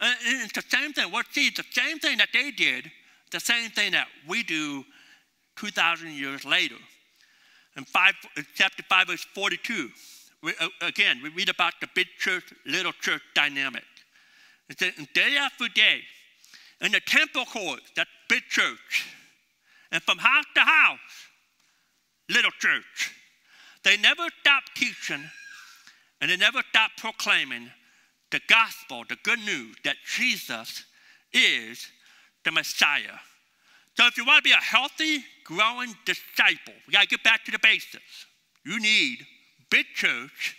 And 0.00 0.14
it's 0.22 0.52
the 0.52 0.64
same 0.68 0.92
thing. 0.92 1.10
Well, 1.10 1.22
see, 1.30 1.50
the 1.50 1.64
same 1.70 1.98
thing 1.98 2.18
that 2.18 2.28
they 2.32 2.50
did 2.50 2.90
The 3.30 3.40
same 3.40 3.70
thing 3.70 3.92
that 3.92 4.06
we 4.28 4.42
do 4.42 4.84
2,000 5.56 6.10
years 6.12 6.44
later. 6.44 6.76
In, 7.76 7.84
five, 7.84 8.14
chapter 8.54 8.82
5, 8.88 9.06
verse 9.08 9.26
42, 9.34 9.90
we, 10.42 10.52
uh, 10.60 10.68
again, 10.80 11.20
we 11.22 11.28
read 11.30 11.48
about 11.48 11.74
the 11.80 11.88
big 11.94 12.06
church, 12.18 12.44
little 12.64 12.92
church 12.92 13.22
dynamic. 13.34 13.82
It 14.68 14.78
says, 14.78 14.92
day 15.14 15.36
after 15.36 15.68
day, 15.68 16.00
in 16.80 16.92
the 16.92 17.00
temple 17.00 17.44
court, 17.46 17.80
that 17.96 18.06
big 18.28 18.42
church, 18.48 19.06
and 19.90 20.02
from 20.02 20.18
house 20.18 20.44
to 20.54 20.60
house, 20.60 20.98
little 22.28 22.50
church, 22.58 23.12
they 23.82 23.96
never 23.96 24.26
stopped 24.40 24.70
teaching 24.76 25.22
and 26.20 26.30
they 26.30 26.36
never 26.36 26.62
stopped 26.70 26.98
proclaiming 26.98 27.70
the 28.30 28.40
gospel, 28.48 29.04
the 29.08 29.16
good 29.22 29.38
news 29.40 29.76
that 29.84 29.96
Jesus 30.16 30.84
is 31.32 31.86
the 32.44 32.52
Messiah. 32.52 33.18
So 33.94 34.06
if 34.06 34.16
you 34.16 34.24
want 34.24 34.44
to 34.44 34.48
be 34.48 34.52
a 34.52 34.56
healthy, 34.56 35.24
growing 35.44 35.94
disciple, 36.04 36.74
we 36.86 36.92
got 36.92 37.02
to 37.02 37.08
get 37.08 37.22
back 37.22 37.44
to 37.44 37.50
the 37.50 37.58
basics. 37.62 38.26
You 38.64 38.80
need 38.80 39.18
big 39.70 39.86
church 39.94 40.56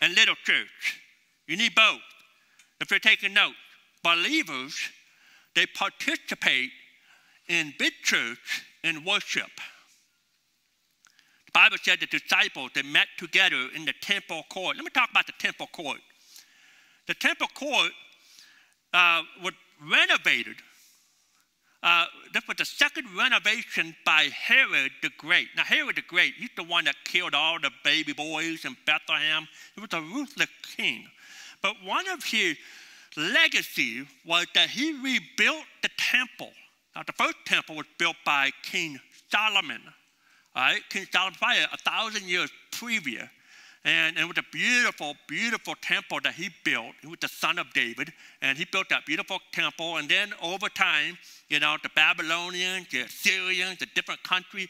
and 0.00 0.14
little 0.14 0.36
church. 0.44 1.00
You 1.46 1.56
need 1.56 1.74
both. 1.74 2.00
If 2.80 2.90
you're 2.90 3.00
taking 3.00 3.34
notes, 3.34 3.56
believers, 4.02 4.74
they 5.54 5.66
participate 5.66 6.70
in 7.48 7.74
big 7.78 7.92
church 8.02 8.64
in 8.84 9.04
worship. 9.04 9.50
Bible 11.56 11.78
said 11.82 12.00
the 12.00 12.06
disciples, 12.06 12.70
they 12.74 12.82
met 12.82 13.06
together 13.16 13.56
in 13.74 13.86
the 13.86 13.94
temple 14.02 14.42
court. 14.50 14.76
Let 14.76 14.84
me 14.84 14.90
talk 14.90 15.08
about 15.10 15.24
the 15.24 15.32
temple 15.38 15.66
court. 15.68 16.00
The 17.06 17.14
temple 17.14 17.46
court 17.54 17.92
uh, 18.92 19.22
was 19.42 19.54
renovated. 19.82 20.56
Uh, 21.82 22.04
this 22.34 22.46
was 22.46 22.58
the 22.58 22.66
second 22.66 23.06
renovation 23.16 23.96
by 24.04 24.28
Herod 24.34 24.92
the 25.00 25.08
Great. 25.16 25.48
Now, 25.56 25.62
Herod 25.62 25.96
the 25.96 26.02
Great, 26.02 26.34
he's 26.36 26.50
the 26.58 26.62
one 26.62 26.84
that 26.84 26.96
killed 27.06 27.32
all 27.34 27.58
the 27.58 27.70
baby 27.82 28.12
boys 28.12 28.66
in 28.66 28.76
Bethlehem. 28.84 29.48
He 29.74 29.80
was 29.80 29.94
a 29.94 30.02
ruthless 30.02 30.50
king. 30.76 31.06
But 31.62 31.76
one 31.82 32.06
of 32.10 32.22
his 32.22 32.58
legacy 33.16 34.06
was 34.26 34.46
that 34.54 34.68
he 34.68 34.92
rebuilt 34.92 35.64
the 35.82 35.88
temple. 35.96 36.50
Now, 36.94 37.04
the 37.06 37.12
first 37.12 37.36
temple 37.46 37.76
was 37.76 37.86
built 37.98 38.16
by 38.26 38.50
King 38.62 39.00
Solomon. 39.30 39.80
Right, 40.56 40.80
King 40.88 41.06
Solomon, 41.12 41.36
a 41.70 41.76
thousand 41.76 42.24
years 42.24 42.50
previous. 42.70 43.28
And, 43.84 44.16
and 44.16 44.24
it 44.24 44.26
was 44.26 44.38
a 44.38 44.44
beautiful, 44.50 45.14
beautiful 45.28 45.74
temple 45.80 46.18
that 46.24 46.32
he 46.34 46.48
built. 46.64 46.94
He 47.02 47.06
was 47.06 47.18
the 47.20 47.28
son 47.28 47.58
of 47.58 47.72
David, 47.74 48.12
and 48.40 48.56
he 48.56 48.64
built 48.64 48.88
that 48.88 49.04
beautiful 49.06 49.38
temple. 49.52 49.98
And 49.98 50.08
then 50.08 50.32
over 50.42 50.68
time, 50.70 51.18
you 51.48 51.60
know, 51.60 51.76
the 51.82 51.90
Babylonians, 51.94 52.88
the 52.90 53.02
Assyrians, 53.02 53.78
the 53.78 53.86
different 53.94 54.22
countries 54.24 54.68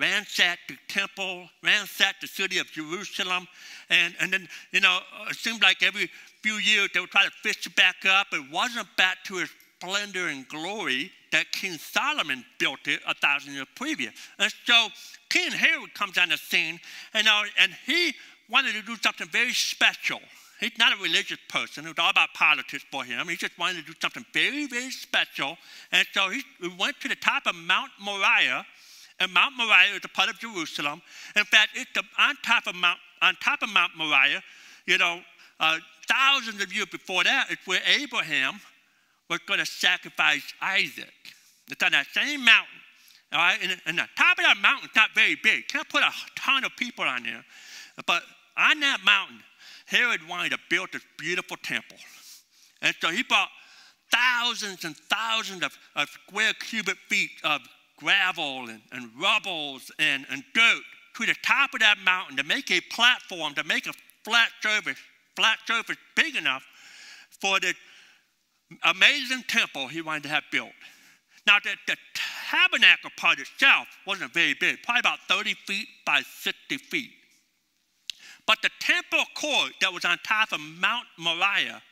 ransacked 0.00 0.68
the 0.68 0.78
temple, 0.88 1.48
ransacked 1.62 2.22
the 2.22 2.28
city 2.28 2.58
of 2.58 2.68
Jerusalem. 2.68 3.46
And, 3.90 4.14
and 4.20 4.32
then, 4.32 4.48
you 4.72 4.80
know, 4.80 5.00
it 5.28 5.36
seemed 5.36 5.60
like 5.60 5.82
every 5.82 6.08
few 6.42 6.54
years 6.54 6.88
they 6.94 7.00
would 7.00 7.10
try 7.10 7.24
to 7.24 7.32
fix 7.42 7.66
it 7.66 7.74
back 7.76 8.06
up. 8.08 8.28
It 8.32 8.50
wasn't 8.50 8.86
back 8.96 9.18
to 9.24 9.40
its 9.40 9.50
splendor 9.78 10.28
and 10.28 10.48
glory 10.48 11.10
that 11.34 11.50
King 11.50 11.76
Solomon 11.78 12.44
built 12.60 12.86
it 12.86 13.00
a 13.08 13.14
thousand 13.14 13.54
years 13.54 13.66
previous. 13.74 14.14
And 14.38 14.54
so 14.64 14.86
King 15.28 15.50
Herod 15.50 15.92
comes 15.92 16.16
on 16.16 16.28
the 16.28 16.36
scene, 16.36 16.78
and, 17.12 17.26
uh, 17.26 17.42
and 17.58 17.72
he 17.86 18.14
wanted 18.48 18.74
to 18.74 18.82
do 18.82 18.94
something 19.02 19.26
very 19.26 19.52
special. 19.52 20.20
He's 20.60 20.78
not 20.78 20.96
a 20.96 21.02
religious 21.02 21.38
person. 21.48 21.86
It 21.86 21.88
was 21.88 21.98
all 21.98 22.10
about 22.10 22.28
politics 22.34 22.84
for 22.88 23.02
him. 23.02 23.26
He 23.26 23.34
just 23.34 23.58
wanted 23.58 23.84
to 23.84 23.92
do 23.92 23.94
something 24.00 24.24
very, 24.32 24.68
very 24.68 24.92
special. 24.92 25.58
And 25.90 26.06
so 26.12 26.30
he 26.30 26.44
went 26.78 27.00
to 27.00 27.08
the 27.08 27.16
top 27.16 27.48
of 27.48 27.56
Mount 27.56 27.90
Moriah, 28.00 28.64
and 29.18 29.34
Mount 29.34 29.56
Moriah 29.56 29.96
is 29.96 30.04
a 30.04 30.08
part 30.08 30.28
of 30.28 30.38
Jerusalem. 30.38 31.02
In 31.34 31.44
fact, 31.44 31.70
it's 31.74 31.90
the, 31.94 32.04
on 32.16 32.36
top 32.44 32.68
of 32.68 32.76
Mount 32.76 32.98
on 33.22 33.34
top 33.42 33.62
of 33.62 33.70
Mount 33.70 33.96
Moriah, 33.96 34.42
you 34.86 34.98
know, 34.98 35.20
uh, 35.58 35.78
thousands 36.06 36.62
of 36.62 36.72
years 36.72 36.86
before 36.86 37.24
that, 37.24 37.46
it's 37.48 37.66
where 37.66 37.80
Abraham 37.86 38.60
was 39.28 39.40
going 39.46 39.60
to 39.60 39.66
sacrifice 39.66 40.52
Isaac. 40.60 41.12
It's 41.70 41.82
on 41.82 41.92
that 41.92 42.06
same 42.12 42.44
mountain. 42.44 42.80
All 43.32 43.40
right, 43.40 43.58
and, 43.62 43.80
and 43.86 43.98
the 43.98 44.08
top 44.16 44.38
of 44.38 44.44
that 44.44 44.56
mountain 44.60 44.88
is 44.88 44.96
not 44.96 45.10
very 45.14 45.36
big. 45.42 45.66
Can't 45.68 45.88
put 45.88 46.02
a 46.02 46.10
ton 46.36 46.64
of 46.64 46.70
people 46.76 47.04
on 47.04 47.24
there. 47.24 47.44
But 48.06 48.22
on 48.56 48.80
that 48.80 48.98
mountain, 49.04 49.40
Herod 49.86 50.26
wanted 50.28 50.50
to 50.52 50.58
build 50.70 50.90
this 50.92 51.02
beautiful 51.18 51.56
temple. 51.62 51.96
And 52.82 52.94
so 53.00 53.08
he 53.08 53.22
bought 53.22 53.48
thousands 54.12 54.84
and 54.84 54.96
thousands 54.96 55.64
of, 55.64 55.76
of 55.96 56.08
square 56.08 56.52
cubic 56.54 56.96
feet 57.08 57.30
of 57.42 57.60
gravel 57.98 58.68
and, 58.68 58.80
and 58.92 59.10
rubbles 59.20 59.90
and, 59.98 60.26
and 60.30 60.44
dirt 60.54 60.82
to 61.16 61.26
the 61.26 61.34
top 61.42 61.74
of 61.74 61.80
that 61.80 61.98
mountain 62.04 62.36
to 62.36 62.44
make 62.44 62.70
a 62.70 62.80
platform, 62.92 63.54
to 63.54 63.64
make 63.64 63.86
a 63.86 63.92
flat 64.24 64.50
surface, 64.60 64.98
flat 65.36 65.58
surface 65.66 65.96
big 66.14 66.36
enough 66.36 66.64
for 67.40 67.58
the 67.60 67.74
amazing 68.82 69.44
temple 69.48 69.88
he 69.88 70.02
wanted 70.02 70.24
to 70.24 70.28
have 70.30 70.44
built. 70.50 70.72
Now, 71.46 71.58
the, 71.62 71.74
the 71.86 71.96
tabernacle 72.50 73.10
part 73.16 73.38
itself 73.38 73.86
wasn't 74.06 74.32
very 74.32 74.54
big, 74.54 74.82
probably 74.82 75.00
about 75.00 75.18
30 75.28 75.54
feet 75.66 75.88
by 76.06 76.22
60 76.22 76.78
feet. 76.78 77.10
But 78.46 78.58
the 78.62 78.70
temple 78.80 79.24
court 79.34 79.72
that 79.80 79.92
was 79.92 80.04
on 80.04 80.18
top 80.24 80.52
of 80.52 80.60
Mount 80.60 81.06
Moriah 81.18 81.82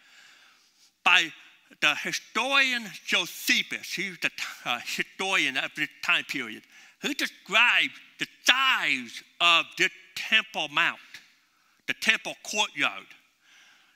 by 1.04 1.32
the 1.80 1.94
historian 1.94 2.84
Josephus, 3.06 3.92
he 3.92 4.10
was 4.10 4.18
the 4.18 4.30
uh, 4.64 4.78
historian 4.84 5.56
of 5.56 5.70
this 5.76 5.88
time 6.04 6.24
period, 6.24 6.62
he 7.00 7.14
described 7.14 7.94
the 8.18 8.26
size 8.44 9.22
of 9.40 9.66
the 9.78 9.90
temple 10.14 10.68
mount, 10.68 10.98
the 11.86 11.94
temple 11.94 12.34
courtyard. 12.44 13.06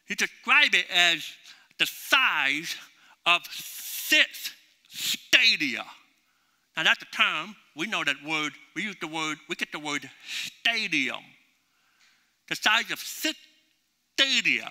He 0.06 0.14
described 0.14 0.74
it 0.74 0.86
as 0.90 1.24
the 1.78 1.86
size 1.86 2.74
of 3.24 3.42
six 3.50 4.54
stadia. 4.88 5.84
Now 6.76 6.84
that's 6.84 7.02
a 7.02 7.06
term, 7.06 7.56
we 7.74 7.86
know 7.86 8.04
that 8.04 8.16
word, 8.26 8.52
we 8.74 8.82
use 8.82 8.96
the 9.00 9.08
word, 9.08 9.38
we 9.48 9.56
get 9.56 9.72
the 9.72 9.78
word 9.78 10.08
stadium 10.26 11.22
the 12.48 12.56
size 12.56 12.90
of 12.90 12.98
six 12.98 13.38
stadia. 14.14 14.70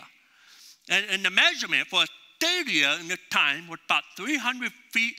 And, 0.90 1.06
and 1.10 1.26
the 1.26 1.30
measurement 1.30 1.88
for 1.88 2.04
a 2.04 2.08
stadia 2.38 2.98
in 3.00 3.08
the 3.08 3.18
time 3.32 3.68
was 3.68 3.80
about 3.86 4.04
300 4.18 4.72
feet 4.92 5.16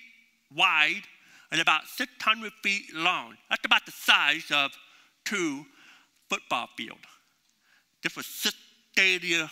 wide 0.54 1.02
and 1.50 1.60
about 1.60 1.86
600 1.86 2.52
feet 2.62 2.84
long. 2.94 3.34
That's 3.50 3.64
about 3.64 3.84
the 3.86 3.92
size 3.92 4.50
of 4.52 4.72
two 5.24 5.64
football 6.28 6.68
fields. 6.76 7.00
This 8.02 8.16
was 8.16 8.26
six 8.26 8.56
stadia 8.92 9.50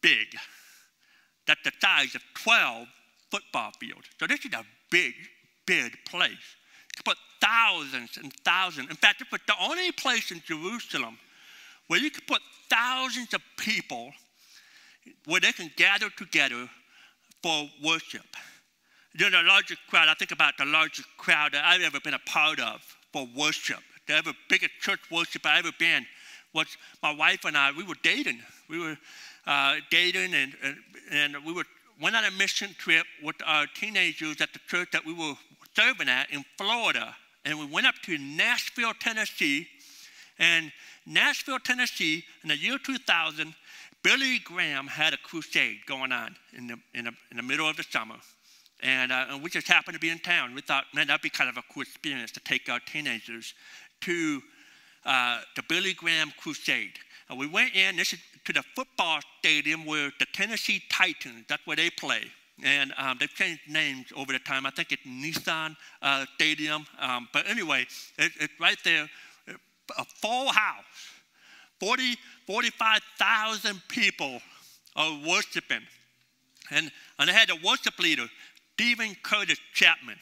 big. 0.00 0.26
That's 1.46 1.62
the 1.62 1.72
size 1.80 2.14
of 2.14 2.22
12 2.34 2.88
football 3.30 3.72
fields. 3.78 4.08
So 4.18 4.26
this 4.26 4.44
is 4.44 4.52
a 4.52 4.64
big, 4.90 5.14
big 5.66 5.96
place. 6.08 6.30
You 6.96 7.02
put 7.04 7.18
thousands 7.40 8.16
and 8.16 8.32
thousands. 8.44 8.90
In 8.90 8.96
fact, 8.96 9.20
it 9.20 9.28
was 9.30 9.40
the 9.46 9.54
only 9.60 9.92
place 9.92 10.30
in 10.30 10.42
Jerusalem 10.44 11.18
where 11.88 12.00
you 12.00 12.10
can 12.10 12.24
put 12.26 12.40
thousands 12.68 13.32
of 13.34 13.40
people 13.58 14.12
where 15.26 15.40
they 15.40 15.52
can 15.52 15.70
gather 15.76 16.10
together 16.10 16.68
for 17.42 17.68
worship. 17.84 18.26
You 19.14 19.30
know, 19.30 19.42
the 19.42 19.48
largest 19.48 19.80
crowd, 19.88 20.08
I 20.08 20.14
think 20.14 20.32
about 20.32 20.54
the 20.58 20.64
largest 20.64 21.08
crowd 21.16 21.52
that 21.52 21.64
I've 21.64 21.82
ever 21.82 22.00
been 22.00 22.14
a 22.14 22.18
part 22.26 22.60
of 22.60 22.80
for 23.12 23.26
worship. 23.36 23.80
The 24.08 24.14
ever 24.14 24.32
biggest 24.48 24.72
church 24.80 25.00
worship 25.10 25.46
I've 25.46 25.64
ever 25.64 25.74
been 25.78 26.06
was 26.52 26.66
my 27.02 27.14
wife 27.14 27.44
and 27.44 27.56
I, 27.56 27.72
we 27.72 27.84
were 27.84 27.96
dating. 28.02 28.40
We 28.68 28.78
were 28.78 28.96
uh, 29.46 29.76
dating 29.90 30.34
and, 30.34 30.54
and, 30.62 30.76
and 31.10 31.36
we 31.44 31.52
were, 31.52 31.64
went 32.00 32.16
on 32.16 32.24
a 32.24 32.30
mission 32.32 32.74
trip 32.78 33.06
with 33.22 33.36
our 33.44 33.66
teenagers 33.74 34.40
at 34.40 34.52
the 34.52 34.60
church 34.68 34.88
that 34.92 35.04
we 35.04 35.12
were 35.12 35.34
serving 35.74 36.08
at 36.08 36.30
in 36.30 36.44
Florida. 36.56 37.14
And 37.44 37.58
we 37.58 37.66
went 37.66 37.86
up 37.86 37.94
to 38.04 38.18
Nashville, 38.18 38.92
Tennessee, 38.98 39.68
and 40.38 40.72
Nashville, 41.06 41.60
Tennessee, 41.60 42.24
in 42.42 42.48
the 42.48 42.56
year 42.56 42.78
2000, 42.78 43.54
Billy 44.02 44.38
Graham 44.40 44.86
had 44.86 45.14
a 45.14 45.16
crusade 45.16 45.78
going 45.86 46.12
on 46.12 46.36
in 46.56 46.66
the, 46.66 46.76
in 46.94 47.04
the, 47.04 47.12
in 47.30 47.36
the 47.36 47.42
middle 47.42 47.68
of 47.68 47.76
the 47.76 47.84
summer. 47.84 48.16
And, 48.82 49.10
uh, 49.10 49.26
and, 49.30 49.42
we 49.42 49.48
just 49.48 49.68
happened 49.68 49.94
to 49.94 50.00
be 50.00 50.10
in 50.10 50.18
town. 50.18 50.54
We 50.54 50.60
thought, 50.60 50.84
man, 50.94 51.06
that'd 51.06 51.22
be 51.22 51.30
kind 51.30 51.48
of 51.48 51.56
a 51.56 51.62
cool 51.72 51.82
experience 51.82 52.30
to 52.32 52.40
take 52.40 52.68
our 52.68 52.80
teenagers 52.80 53.54
to 54.02 54.42
uh, 55.04 55.40
the 55.54 55.62
Billy 55.68 55.94
Graham 55.94 56.32
crusade. 56.38 56.92
And 57.28 57.38
we 57.38 57.46
went 57.46 57.74
in, 57.74 57.96
this 57.96 58.12
is 58.12 58.18
to 58.46 58.52
the 58.52 58.62
football 58.74 59.20
stadium 59.38 59.84
where 59.84 60.10
the 60.18 60.26
Tennessee 60.32 60.82
Titans, 60.90 61.44
that's 61.48 61.66
where 61.66 61.76
they 61.76 61.90
play. 61.90 62.22
And 62.64 62.94
um, 62.96 63.18
they've 63.20 63.34
changed 63.34 63.60
names 63.68 64.06
over 64.16 64.32
the 64.32 64.38
time. 64.38 64.64
I 64.64 64.70
think 64.70 64.90
it's 64.90 65.02
Nissan 65.02 65.76
uh, 66.00 66.24
Stadium. 66.36 66.86
Um, 66.98 67.28
but 67.32 67.46
anyway, 67.46 67.86
it, 68.18 68.32
it's 68.40 68.54
right 68.58 68.78
there 68.82 69.08
a 69.98 70.04
full 70.04 70.48
house. 70.48 70.84
40, 71.80 72.16
45,000 72.46 73.82
people 73.88 74.40
are 74.94 75.20
worshiping. 75.28 75.82
And, 76.70 76.90
and 77.18 77.28
they 77.28 77.32
had 77.32 77.50
a 77.50 77.56
worship 77.64 77.98
leader, 77.98 78.26
Steven 78.74 79.14
Curtis 79.22 79.58
Chapman. 79.74 80.16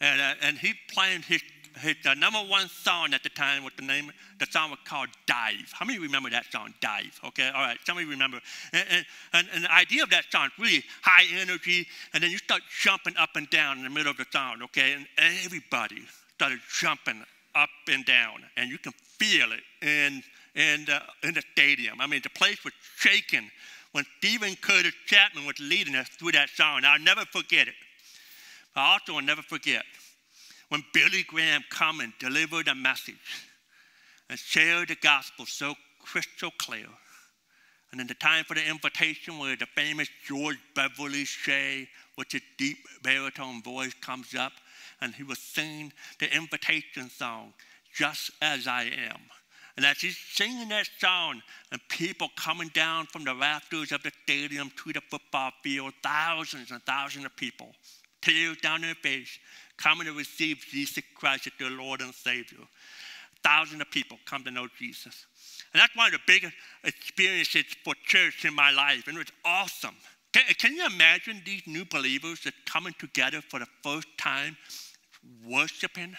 and, 0.00 0.20
uh, 0.20 0.34
and 0.42 0.58
he 0.58 0.74
playing 0.92 1.22
his, 1.22 1.42
his 1.78 1.96
uh, 2.04 2.14
number 2.14 2.38
one 2.38 2.68
song 2.68 3.14
at 3.14 3.22
the 3.22 3.28
time 3.28 3.64
with 3.64 3.76
the 3.76 3.82
name, 3.82 4.10
the 4.38 4.46
song 4.46 4.70
was 4.70 4.78
called 4.84 5.08
Dive. 5.26 5.72
How 5.72 5.84
many 5.84 5.98
remember 5.98 6.30
that 6.30 6.46
song, 6.50 6.74
Dive? 6.80 7.18
Okay, 7.24 7.48
all 7.48 7.62
right, 7.62 7.78
somebody 7.84 8.06
remember. 8.06 8.40
And, 8.72 9.04
and, 9.32 9.48
and, 9.52 9.64
the 9.64 9.72
idea 9.72 10.02
of 10.02 10.10
that 10.10 10.24
song 10.30 10.46
is 10.46 10.52
really 10.58 10.84
high 11.02 11.24
energy, 11.40 11.86
and 12.12 12.22
then 12.22 12.30
you 12.30 12.38
start 12.38 12.62
jumping 12.82 13.16
up 13.16 13.30
and 13.36 13.48
down 13.50 13.78
in 13.78 13.84
the 13.84 13.90
middle 13.90 14.10
of 14.10 14.16
the 14.16 14.26
song, 14.32 14.62
okay? 14.64 14.94
And 14.94 15.06
everybody 15.44 16.02
started 16.34 16.60
jumping 16.78 17.24
up 17.54 17.70
and 17.88 18.04
down, 18.04 18.44
and 18.56 18.70
you 18.70 18.78
can 18.78 18.92
feel 18.92 19.52
it 19.52 19.62
in, 19.86 20.22
in, 20.54 20.84
the, 20.84 21.00
in 21.22 21.34
the 21.34 21.42
stadium. 21.52 22.00
I 22.00 22.06
mean, 22.06 22.20
the 22.22 22.30
place 22.30 22.62
was 22.64 22.72
shaking 22.96 23.50
when 23.92 24.04
Steven 24.18 24.56
Curtis 24.56 24.94
Chapman 25.06 25.46
was 25.46 25.58
leading 25.60 25.94
us 25.94 26.08
through 26.08 26.32
that 26.32 26.48
song. 26.50 26.82
I'll 26.84 27.00
never 27.00 27.24
forget 27.24 27.68
it. 27.68 27.74
I 28.76 28.92
also 28.92 29.14
will 29.14 29.22
never 29.22 29.42
forget 29.42 29.84
when 30.70 30.84
Billy 30.94 31.24
Graham 31.24 31.62
come 31.68 32.00
and 32.00 32.12
delivered 32.18 32.68
a 32.68 32.74
message 32.74 33.14
and 34.30 34.38
shared 34.38 34.88
the 34.88 34.96
gospel 34.96 35.44
so 35.44 35.74
crystal 36.00 36.50
clear. 36.58 36.86
And 37.90 37.98
then 37.98 38.06
the 38.06 38.14
time 38.14 38.44
for 38.44 38.54
the 38.54 38.64
invitation 38.64 39.38
where 39.38 39.56
the 39.56 39.66
famous 39.74 40.08
George 40.24 40.58
Beverly 40.76 41.24
Shea 41.24 41.88
with 42.16 42.30
his 42.30 42.42
deep 42.56 42.78
baritone 43.02 43.62
voice 43.62 43.94
comes 43.94 44.34
up 44.34 44.52
and 45.00 45.12
he 45.12 45.24
was 45.24 45.40
singing 45.40 45.92
the 46.20 46.34
invitation 46.34 47.10
song, 47.10 47.52
Just 47.92 48.30
As 48.40 48.68
I 48.68 48.84
Am. 48.84 49.20
And 49.76 49.84
as 49.84 49.98
he's 49.98 50.18
singing 50.18 50.68
that 50.68 50.88
song, 50.98 51.42
and 51.72 51.80
people 51.88 52.28
coming 52.36 52.68
down 52.68 53.06
from 53.06 53.24
the 53.24 53.34
rafters 53.34 53.92
of 53.92 54.02
the 54.02 54.12
stadium 54.24 54.70
to 54.84 54.92
the 54.92 55.00
football 55.00 55.52
field, 55.62 55.94
thousands 56.02 56.70
and 56.70 56.82
thousands 56.82 57.24
of 57.24 57.34
people, 57.36 57.72
tears 58.20 58.58
down 58.58 58.82
their 58.82 58.94
face, 58.96 59.38
coming 59.82 60.06
to 60.06 60.12
receive 60.12 60.64
Jesus 60.70 61.02
Christ 61.14 61.46
as 61.46 61.52
their 61.58 61.70
Lord 61.70 62.00
and 62.00 62.14
Savior. 62.14 62.58
Thousands 63.42 63.80
of 63.80 63.90
people 63.90 64.18
come 64.26 64.44
to 64.44 64.50
know 64.50 64.68
Jesus. 64.78 65.26
And 65.72 65.80
that's 65.80 65.96
one 65.96 66.06
of 66.06 66.12
the 66.12 66.20
biggest 66.26 66.54
experiences 66.84 67.64
for 67.84 67.94
church 68.04 68.44
in 68.44 68.54
my 68.54 68.70
life, 68.70 69.08
and 69.08 69.16
it's 69.18 69.32
awesome. 69.44 69.94
Can, 70.32 70.42
can 70.58 70.74
you 70.74 70.86
imagine 70.86 71.42
these 71.44 71.62
new 71.66 71.84
believers 71.84 72.40
that 72.44 72.54
coming 72.66 72.94
together 72.98 73.40
for 73.40 73.58
the 73.58 73.66
first 73.82 74.06
time, 74.18 74.56
worshiping? 75.44 76.14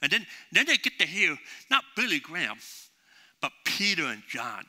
And 0.00 0.10
then, 0.10 0.26
then 0.50 0.66
they 0.66 0.76
get 0.76 0.98
to 0.98 1.06
hear 1.06 1.36
not 1.70 1.84
Billy 1.96 2.18
Graham, 2.18 2.58
but 3.40 3.52
Peter 3.64 4.06
and 4.06 4.22
John. 4.28 4.64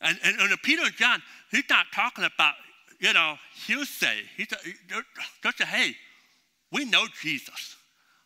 And, 0.00 0.18
and, 0.22 0.38
and 0.38 0.62
Peter 0.62 0.82
and 0.84 0.94
John, 0.94 1.22
he's 1.50 1.64
not 1.70 1.86
talking 1.94 2.24
about, 2.24 2.54
you 3.00 3.12
know, 3.12 3.36
hearsay. 3.66 4.22
He's 4.36 4.48
just 4.48 5.62
hey, 5.62 5.94
we 6.72 6.84
know 6.84 7.06
Jesus. 7.22 7.76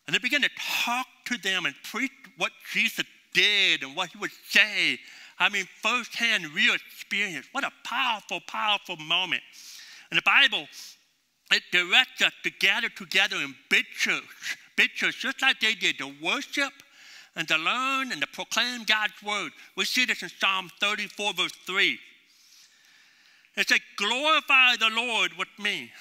And 0.05 0.13
they 0.13 0.19
begin 0.19 0.41
to 0.41 0.49
talk 0.85 1.07
to 1.25 1.37
them 1.37 1.65
and 1.65 1.75
preach 1.83 2.11
what 2.37 2.51
Jesus 2.71 3.05
did 3.33 3.83
and 3.83 3.95
what 3.95 4.09
he 4.09 4.17
would 4.17 4.31
say. 4.49 4.99
I 5.39 5.49
mean, 5.49 5.67
firsthand, 5.81 6.45
real 6.53 6.75
experience. 6.75 7.47
What 7.51 7.63
a 7.63 7.71
powerful, 7.85 8.39
powerful 8.47 8.97
moment. 8.97 9.41
And 10.11 10.17
the 10.17 10.23
Bible, 10.23 10.67
it 11.51 11.63
directs 11.71 12.21
us 12.21 12.33
to 12.43 12.51
gather 12.59 12.89
together 12.89 13.37
in 13.37 13.55
big 13.69 13.85
church, 13.95 14.57
big 14.75 14.91
church, 14.91 15.21
just 15.21 15.41
like 15.41 15.59
they 15.59 15.73
did, 15.73 15.97
to 15.99 16.13
worship 16.21 16.73
and 17.35 17.47
to 17.47 17.57
learn 17.57 18.11
and 18.11 18.21
to 18.21 18.27
proclaim 18.27 18.83
God's 18.83 19.21
word. 19.25 19.51
We 19.75 19.85
see 19.85 20.05
this 20.05 20.21
in 20.21 20.29
Psalm 20.29 20.69
34, 20.79 21.33
verse 21.33 21.51
3. 21.65 21.97
It 23.55 23.69
says, 23.69 23.79
Glorify 23.97 24.75
the 24.79 24.89
Lord 24.89 25.31
with 25.37 25.47
me 25.59 25.91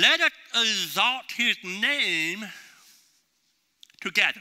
let 0.00 0.20
us 0.20 0.30
exalt 0.54 1.24
his 1.36 1.56
name 1.64 2.44
together. 4.00 4.40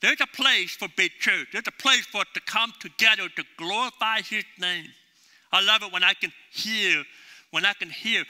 There's 0.00 0.20
a 0.20 0.26
place 0.26 0.76
for 0.76 0.88
big 0.96 1.12
church. 1.18 1.48
There's 1.52 1.66
a 1.66 1.82
place 1.82 2.06
for 2.06 2.18
us 2.18 2.26
to 2.34 2.40
come 2.40 2.72
together 2.78 3.28
to 3.28 3.44
glorify 3.56 4.20
his 4.20 4.44
name. 4.60 4.86
I 5.52 5.62
love 5.62 5.82
it 5.82 5.92
when 5.92 6.04
I 6.04 6.14
can 6.14 6.32
hear, 6.52 7.02
when 7.50 7.64
I 7.64 7.72
can 7.72 7.90
hear 7.90 8.24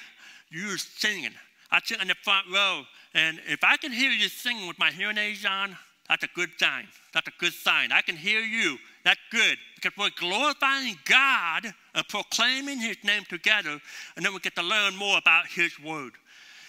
you 0.50 0.78
singing. 0.78 1.32
I 1.70 1.80
sit 1.84 2.00
in 2.00 2.08
the 2.08 2.14
front 2.22 2.46
row, 2.52 2.84
and 3.14 3.38
if 3.46 3.62
I 3.62 3.76
can 3.76 3.92
hear 3.92 4.10
you 4.10 4.28
singing 4.28 4.66
with 4.66 4.78
my 4.78 4.90
hearing 4.90 5.18
aids 5.18 5.44
on, 5.44 5.76
that's 6.08 6.24
a 6.24 6.28
good 6.34 6.50
sign. 6.58 6.88
That's 7.12 7.28
a 7.28 7.32
good 7.38 7.52
sign. 7.52 7.92
I 7.92 8.00
can 8.00 8.16
hear 8.16 8.40
you. 8.40 8.78
That's 9.04 9.20
good 9.30 9.58
because 9.74 9.96
we're 9.96 10.11
glorifying 10.18 10.96
God 11.04 11.72
and 11.94 12.08
proclaiming 12.08 12.78
His 12.78 12.96
name 13.04 13.24
together, 13.28 13.80
and 14.16 14.24
then 14.24 14.34
we 14.34 14.40
get 14.40 14.56
to 14.56 14.62
learn 14.62 14.96
more 14.96 15.18
about 15.18 15.46
His 15.46 15.78
Word. 15.80 16.12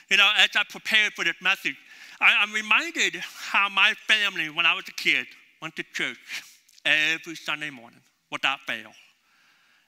You 0.10 0.18
know, 0.18 0.32
as 0.38 0.50
I 0.56 0.64
prepared 0.70 1.14
for 1.14 1.24
this 1.24 1.36
message, 1.42 1.76
I, 2.20 2.44
am 2.44 2.52
reminded 2.52 3.16
how 3.18 3.70
my 3.70 3.94
family, 4.08 4.50
when 4.50 4.66
I 4.66 4.74
was 4.74 4.86
a 4.88 4.92
kid, 4.92 5.28
went 5.62 5.76
to 5.76 5.84
church 5.94 6.44
every 6.86 7.36
Sunday 7.36 7.70
morning 7.70 8.00
without 8.32 8.60
fail. 8.62 8.92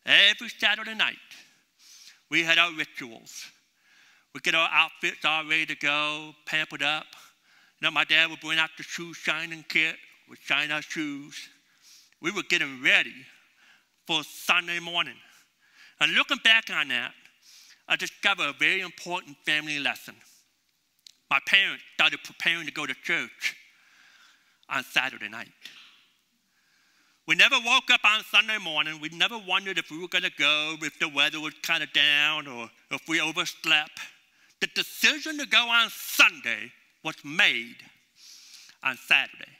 Every 0.06 0.50
Saturday 0.50 0.96
night, 0.96 1.16
we 2.30 2.44
had 2.44 2.58
our 2.58 2.72
rituals. 2.72 3.46
We 4.34 4.40
get 4.42 4.56
our 4.56 4.70
outfits 4.72 5.26
all 5.26 5.44
ready 5.44 5.66
to 5.68 5.76
go, 5.76 6.34
pampered 6.46 6.84
up. 6.84 7.06
You 7.80 7.88
know, 7.88 7.92
my 7.92 8.06
dad 8.06 8.30
would 8.30 8.40
bring 8.40 8.60
out 8.60 8.70
the 8.78 8.84
shoe 8.84 9.14
shining 9.14 9.66
kit, 9.68 9.96
We'd 10.30 10.40
shine 10.40 10.72
our 10.72 10.82
shoes. 10.82 11.50
We 12.22 12.32
were 12.32 12.44
getting 12.44 12.84
ready 12.84 13.16
for 14.06 14.24
Sunday 14.24 14.80
morning. 14.80 15.16
And 16.00 16.14
looking 16.14 16.40
back 16.44 16.70
on 16.70 16.90
that, 16.90 17.14
I 17.88 17.96
discovered 17.96 18.50
a 18.50 18.54
very 18.54 18.82
important 18.82 19.38
family 19.46 19.80
lesson. 19.80 20.16
My 21.30 21.40
parents 21.48 21.84
started 21.96 22.20
preparing 22.24 22.66
to 22.66 22.72
go 22.72 22.86
to 22.86 22.94
church 23.04 23.56
on 24.70 24.84
Saturday 24.84 25.30
night. 25.30 25.50
We 27.28 27.36
never 27.36 27.56
woke 27.64 27.90
up 27.92 28.02
on 28.04 28.24
Sunday 28.24 28.58
morning. 28.58 29.00
We 29.00 29.10
never 29.10 29.38
wondered 29.38 29.78
if 29.78 29.90
we 29.92 30.00
were 30.00 30.08
going 30.08 30.24
to 30.24 30.32
go, 30.38 30.76
if 30.82 31.00
the 31.00 31.08
weather 31.08 31.40
was 31.40 31.54
kind 31.62 31.84
of 31.84 31.94
down, 31.94 32.48
or 32.48 32.70
if 32.90 33.08
we 33.08 33.22
overslept. 33.22 34.00
The 34.60 34.68
decision 34.76 35.38
to 35.38 35.46
go 35.46 35.70
on 35.70 35.90
Sunday 35.90 36.72
was 37.04 37.16
made 37.24 37.78
on 38.84 38.98
Saturday. 38.98 39.52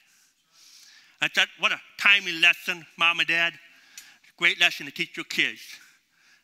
I 1.22 1.28
thought, 1.28 1.48
what 1.60 1.72
a 1.72 1.80
timely 2.00 2.40
lesson, 2.40 2.86
mom 2.98 3.20
and 3.20 3.28
dad. 3.28 3.54
Great 4.38 4.60
lesson 4.60 4.88
to 4.88 4.92
teach 4.92 5.16
your 5.16 5.26
kids. 5.26 5.62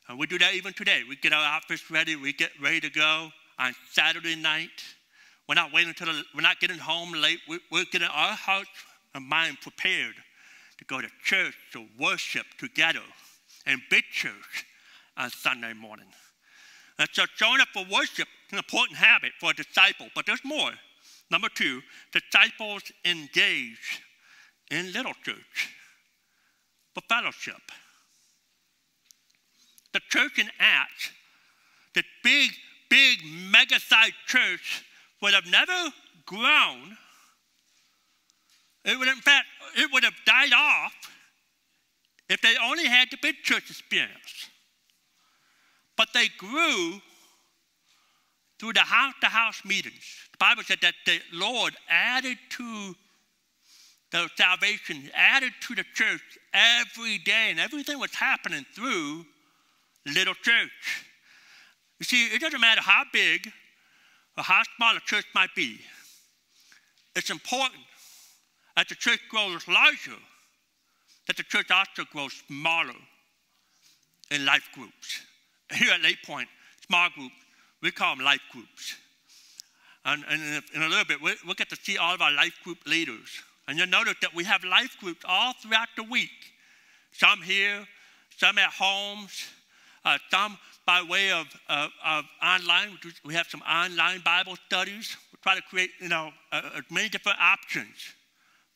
Uh, 0.08 0.12
and 0.12 0.20
we 0.20 0.28
do 0.28 0.38
that 0.38 0.54
even 0.54 0.72
today. 0.74 1.02
We 1.08 1.16
get 1.16 1.34
our 1.34 1.44
outfits 1.44 1.90
ready, 1.90 2.16
we 2.16 2.32
get 2.32 2.52
ready 2.62 2.80
to 2.82 2.90
go 2.92 3.30
on 3.58 3.74
Saturday 3.92 4.36
night. 4.36 4.84
We're 5.50 5.56
not 5.56 5.74
waiting 5.74 5.90
until 5.90 6.08
the, 6.08 6.24
we're 6.36 6.42
not 6.42 6.60
getting 6.60 6.78
home 6.78 7.12
late. 7.14 7.40
We, 7.50 7.60
we're 7.72 7.86
getting 7.92 8.08
our 8.08 8.34
hearts 8.34 8.70
and 9.16 9.26
mind 9.26 9.58
prepared 9.62 10.14
to 10.78 10.86
go 10.86 11.02
to 11.02 11.08
church 11.24 11.56
to 11.74 11.88
worship 12.00 12.46
together 12.60 13.02
and 13.66 13.82
big 13.90 14.04
church 14.12 14.66
on 15.18 15.32
Sunday 15.32 15.74
morning. 15.74 16.06
And 17.00 17.10
so 17.14 17.24
showing 17.36 17.62
up 17.62 17.70
for 17.74 17.84
worship 17.92 18.28
is 18.48 18.54
an 18.54 18.58
important 18.60 18.98
habit 18.98 19.32
for 19.40 19.52
a 19.52 19.54
disciple, 19.54 20.08
but 20.14 20.26
there's 20.26 20.44
more. 20.44 20.72
Number 21.32 21.50
two, 21.50 21.82
disciples 22.12 22.84
engage 23.06 24.02
in 24.72 24.92
little 24.92 25.14
church 25.24 25.70
for 26.94 27.02
fellowship. 27.08 27.62
The 29.94 30.02
church 30.10 30.38
in 30.40 30.50
Acts, 30.60 31.12
the 31.96 32.04
big, 32.24 32.52
big, 32.90 33.20
mega 33.52 33.80
sized 33.80 34.14
church, 34.28 34.84
would 35.22 35.34
have 35.34 35.48
never 35.48 35.92
grown. 36.26 36.98
It 38.86 38.98
would, 38.98 39.08
in 39.08 39.16
fact, 39.16 39.48
it 39.76 39.90
would 39.92 40.04
have 40.04 40.14
died 40.26 40.54
off 40.54 40.94
if 42.30 42.42
they 42.42 42.56
only 42.64 42.86
had 42.86 43.10
the 43.10 43.18
big 43.22 43.36
church 43.44 43.70
experience. 43.70 44.50
But 45.96 46.10
they 46.14 46.28
grew 46.38 47.02
through 48.60 48.74
the 48.74 48.82
house 48.82 49.14
to 49.22 49.28
house 49.28 49.64
meetings. 49.66 50.04
The 50.32 50.38
Bible 50.38 50.64
said 50.64 50.80
that 50.82 50.94
the 51.06 51.20
Lord 51.32 51.76
added 51.90 52.38
to 52.52 52.96
the 54.12 54.30
salvation, 54.36 55.10
added 55.14 55.52
to 55.68 55.76
the 55.76 55.84
church 55.94 56.22
every 56.54 57.18
day, 57.20 57.48
and 57.50 57.60
everything 57.60 58.00
was 58.00 58.14
happening 58.14 58.66
through 58.74 59.26
little 60.06 60.34
church. 60.36 61.06
You 62.00 62.06
see, 62.06 62.26
it 62.28 62.40
doesn't 62.40 62.62
matter 62.62 62.82
how 62.82 63.04
big 63.12 63.52
or 64.38 64.44
how 64.44 64.62
small 64.78 64.96
a 64.96 65.00
church 65.02 65.26
might 65.34 65.54
be, 65.56 65.80
it's 67.16 67.32
important 67.32 67.82
that 68.76 68.88
the 68.88 68.96
church 68.96 69.20
grows 69.30 69.68
larger 69.68 70.18
that 71.28 71.38
the 71.38 71.44
church 71.44 71.70
also 71.70 72.04
grows 72.12 72.34
smaller 72.48 72.96
in 74.32 74.46
life 74.46 74.68
groups. 74.74 75.22
Here 75.74 75.92
at 75.92 76.02
Lake 76.02 76.24
Point, 76.26 76.48
small 76.86 77.10
groups, 77.14 77.36
we 77.82 77.92
call 77.92 78.16
them 78.16 78.26
life 78.26 78.42
groups. 78.52 78.96
And, 80.06 80.24
and 80.30 80.64
in 80.74 80.82
a 80.82 80.88
little 80.88 81.06
bit, 81.06 81.22
we'll, 81.22 81.36
we'll 81.46 81.56
get 81.56 81.70
to 81.70 81.76
see 81.76 81.98
all 81.98 82.14
of 82.14 82.22
our 82.22 82.32
life 82.32 82.58
group 82.64 82.78
leaders. 82.88 83.44
And 83.68 83.78
you'll 83.78 83.88
notice 83.88 84.16
that 84.22 84.34
we 84.34 84.44
have 84.46 84.64
life 84.64 84.96
groups 85.00 85.22
all 85.28 85.54
throughout 85.62 85.90
the 85.96 86.04
week. 86.04 86.54
Some 87.12 87.42
here, 87.42 87.86
some 88.38 88.58
at 88.58 88.70
homes. 88.70 89.48
uh, 90.06 90.18
some 90.32 90.58
by 90.86 91.04
way 91.04 91.32
of, 91.32 91.48
of, 91.68 91.92
of, 92.06 92.24
online. 92.42 92.98
We 93.26 93.34
have 93.34 93.48
some 93.48 93.62
online 93.62 94.22
Bible 94.24 94.56
studies. 94.68 95.18
We 95.34 95.38
try 95.44 95.56
to 95.56 95.62
create, 95.64 95.90
you 96.00 96.08
know, 96.08 96.32
uh, 96.54 96.62
many 96.90 97.10
different 97.10 97.40
options. 97.42 98.14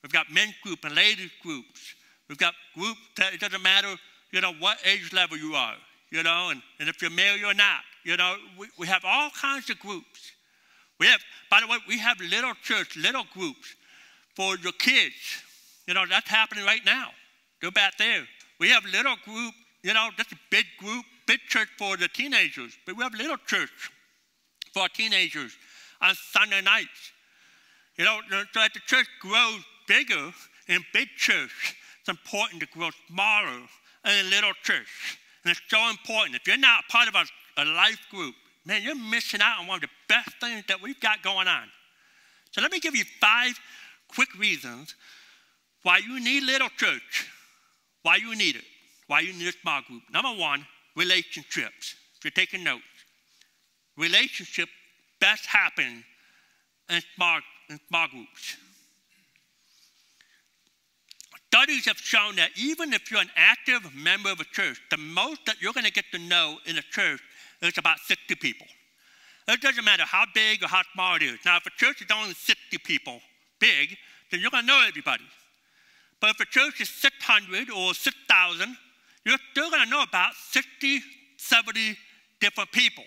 We've 0.04 0.12
got 0.12 0.30
men's 0.30 0.56
group 0.62 0.84
and 0.84 0.94
ladies 0.94 1.32
groups. 1.42 1.96
We've 2.28 2.38
got 2.38 2.54
groups 2.76 3.00
that 3.16 3.34
it 3.34 3.40
doesn't 3.40 3.62
matter, 3.62 3.96
you 4.32 4.42
know, 4.42 4.54
what 4.60 4.78
age 4.86 5.14
level 5.14 5.38
you 5.38 5.54
are, 5.54 5.76
you 6.12 6.22
know, 6.22 6.50
and, 6.50 6.62
and 6.80 6.90
if 6.90 7.02
you're 7.02 7.12
married 7.12 7.44
or 7.44 7.54
not. 7.54 7.82
You 8.04 8.18
know, 8.18 8.36
we, 8.58 8.68
we 8.78 8.88
have 8.88 9.04
all 9.06 9.30
kinds 9.30 9.70
of 9.70 9.80
groups. 9.80 10.32
We 11.00 11.08
have, 11.08 11.22
by 11.50 11.62
the 11.62 11.68
way, 11.68 11.78
we 11.88 11.98
have 12.00 12.20
little 12.20 12.54
church, 12.62 12.98
little 12.98 13.26
groups 13.34 13.76
for 14.36 14.58
your 14.58 14.74
kids. 14.74 15.16
You 15.88 15.94
know, 15.94 16.06
that's 16.08 16.30
happening 16.30 16.66
right 16.66 16.84
now. 16.86 17.10
Go 17.62 17.72
back 17.72 17.98
there. 17.98 18.26
We 18.60 18.70
have 18.70 18.84
little 18.86 19.16
group, 19.26 19.54
you 19.84 19.94
know, 19.94 20.10
just 20.18 20.32
a 20.32 20.38
big 20.50 20.66
group, 20.80 21.06
big 21.28 21.40
church 21.48 21.68
for 21.78 21.98
the 21.98 22.08
teenagers, 22.08 22.78
but 22.86 22.96
we 22.96 23.04
have 23.04 23.14
little 23.14 23.38
church 23.46 23.92
for 24.74 24.88
teenagers 24.90 25.56
on 26.02 26.16
Sunday 26.16 26.62
nights. 26.62 27.12
You 27.98 28.06
know, 28.06 28.20
so 28.54 28.62
as 28.62 28.72
the 28.74 28.80
church 28.86 29.08
grows 29.20 29.62
bigger 29.88 30.32
in 30.68 30.84
big 30.94 31.10
church, 31.18 31.76
it's 32.00 32.10
important 32.10 32.62
to 32.62 32.68
grow 32.68 32.90
smaller 33.08 33.62
in 34.06 34.26
a 34.26 34.30
little 34.30 34.54
church. 34.64 35.20
And 35.44 35.52
it's 35.52 35.62
so 35.68 35.90
important. 35.90 36.36
If 36.36 36.48
you're 36.48 36.58
not 36.58 36.88
part 36.90 37.08
of 37.08 37.16
a, 37.16 37.26
a 37.58 37.66
life 37.66 38.00
group, 38.10 38.36
man, 38.66 38.82
you're 38.82 38.96
missing 38.96 39.42
out 39.42 39.60
on 39.60 39.68
one 39.68 39.76
of 39.76 39.82
the 39.82 39.90
best 40.08 40.30
things 40.40 40.64
that 40.68 40.82
we've 40.82 41.00
got 41.00 41.22
going 41.22 41.48
on. 41.48 41.68
So 42.52 42.62
let 42.62 42.72
me 42.72 42.80
give 42.80 42.96
you 42.96 43.06
five 43.20 43.60
quick 44.14 44.34
reasons 44.38 44.96
why 45.84 45.98
you 45.98 46.20
need 46.20 46.44
little 46.44 46.70
church, 46.78 47.28
why 48.04 48.18
you 48.18 48.36
need 48.36 48.56
it, 48.56 48.64
why 49.08 49.22
you 49.22 49.34
need 49.34 49.48
a 49.48 49.52
small 49.62 49.82
group. 49.88 50.04
Number 50.12 50.30
one, 50.40 50.66
relationships. 50.96 51.96
If 52.18 52.26
you're 52.26 52.32
taking 52.32 52.64
notes, 52.64 52.84
relationship 53.98 54.70
best 55.20 55.46
happen 55.46 56.04
in 56.90 57.02
small, 57.16 57.40
in 57.70 57.80
small 57.88 58.08
groups. 58.08 58.58
Studies 61.48 61.86
have 61.86 61.98
shown 61.98 62.38
that 62.38 62.52
even 62.56 62.94
if 62.94 63.12
you're 63.12 63.22
an 63.22 63.30
active 63.36 63.94
member 63.94 64.30
of 64.32 64.40
a 64.40 64.46
church, 64.46 64.80
the 64.90 64.98
most 64.98 65.46
that 65.46 65.62
you're 65.62 65.74
going 65.74 65.86
to 65.86 65.92
get 65.92 66.06
to 66.14 66.20
know 66.20 66.58
in 66.66 66.78
a 66.78 66.82
church 66.82 67.20
is 67.62 67.78
about 67.78 68.00
60 68.00 68.36
people. 68.36 68.68
It 69.48 69.60
doesn't 69.60 69.84
matter 69.84 70.04
how 70.04 70.26
big 70.34 70.64
or 70.64 70.68
how 70.68 70.82
small 70.94 71.16
it 71.16 71.24
is. 71.24 71.40
Now, 71.44 71.58
if 71.58 71.66
a 71.66 71.72
church 71.72 72.02
is 72.02 72.08
only 72.10 72.36
60 72.36 72.78
people 72.78 73.20
big, 73.62 73.96
then 74.30 74.42
you're 74.42 74.52
going 74.52 74.64
to 74.64 74.68
know 74.68 74.84
everybody. 74.86 75.24
But 76.20 76.32
if 76.32 76.40
a 76.40 76.46
church 76.46 76.82
is 76.82 76.90
600 76.90 77.70
or 77.70 77.94
6,000, 77.94 78.76
you're 79.26 79.38
still 79.52 79.70
going 79.70 79.84
to 79.84 79.90
know 79.90 80.04
about 80.04 80.34
60, 80.34 81.00
70 81.38 81.98
different 82.40 82.72
people. 82.72 83.04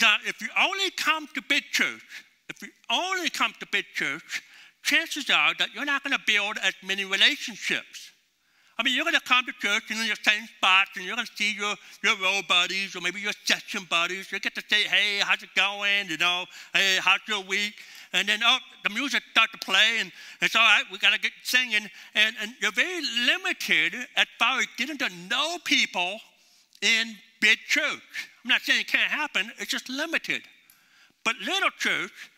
Now, 0.00 0.16
if 0.26 0.40
you 0.40 0.48
only 0.58 0.90
come 0.92 1.28
to 1.34 1.42
big 1.48 1.64
church, 1.72 2.24
if 2.48 2.62
you 2.62 2.68
only 2.90 3.30
come 3.30 3.52
to 3.60 3.66
big 3.70 3.84
church, 3.94 4.42
chances 4.82 5.30
are 5.30 5.54
that 5.58 5.74
you're 5.74 5.84
not 5.84 6.02
going 6.02 6.16
to 6.16 6.22
build 6.26 6.58
as 6.62 6.74
many 6.82 7.04
relationships. 7.04 8.10
I 8.78 8.82
mean, 8.82 8.94
you're 8.94 9.04
going 9.04 9.14
to 9.14 9.20
come 9.20 9.44
to 9.44 9.52
church 9.60 9.90
and 9.90 10.00
in 10.00 10.06
your 10.06 10.16
same 10.22 10.46
spots, 10.56 10.92
and 10.96 11.04
you're 11.04 11.14
going 11.14 11.26
to 11.26 11.36
see 11.36 11.52
your, 11.52 11.74
your 12.02 12.16
row 12.16 12.40
buddies 12.48 12.96
or 12.96 13.02
maybe 13.02 13.20
your 13.20 13.34
session 13.44 13.86
buddies. 13.90 14.32
You 14.32 14.40
get 14.40 14.54
to 14.54 14.62
say, 14.70 14.84
hey, 14.84 15.18
how's 15.20 15.42
it 15.42 15.50
going? 15.54 16.08
You 16.08 16.16
know, 16.16 16.46
hey, 16.72 16.98
how's 16.98 17.20
your 17.28 17.42
week? 17.42 17.74
And 18.12 18.28
then, 18.28 18.40
oh, 18.44 18.58
the 18.82 18.90
music 18.90 19.22
starts 19.30 19.52
to 19.52 19.58
play, 19.58 19.98
and 20.00 20.10
it's 20.40 20.56
all 20.56 20.62
right, 20.62 20.82
we 20.90 20.98
got 20.98 21.12
to 21.12 21.20
get 21.20 21.32
singing. 21.44 21.88
And, 22.14 22.36
and 22.40 22.54
you're 22.60 22.72
very 22.72 23.02
limited 23.26 23.94
as 24.16 24.26
far 24.38 24.58
as 24.58 24.66
getting 24.76 24.98
to 24.98 25.08
know 25.28 25.58
people 25.64 26.18
in 26.82 27.14
big 27.40 27.58
church. 27.68 28.28
I'm 28.44 28.48
not 28.48 28.62
saying 28.62 28.80
it 28.80 28.88
can't 28.88 29.10
happen, 29.10 29.52
it's 29.58 29.70
just 29.70 29.88
limited. 29.88 30.42
But 31.24 31.36
little 31.36 31.70
church, 31.78 32.30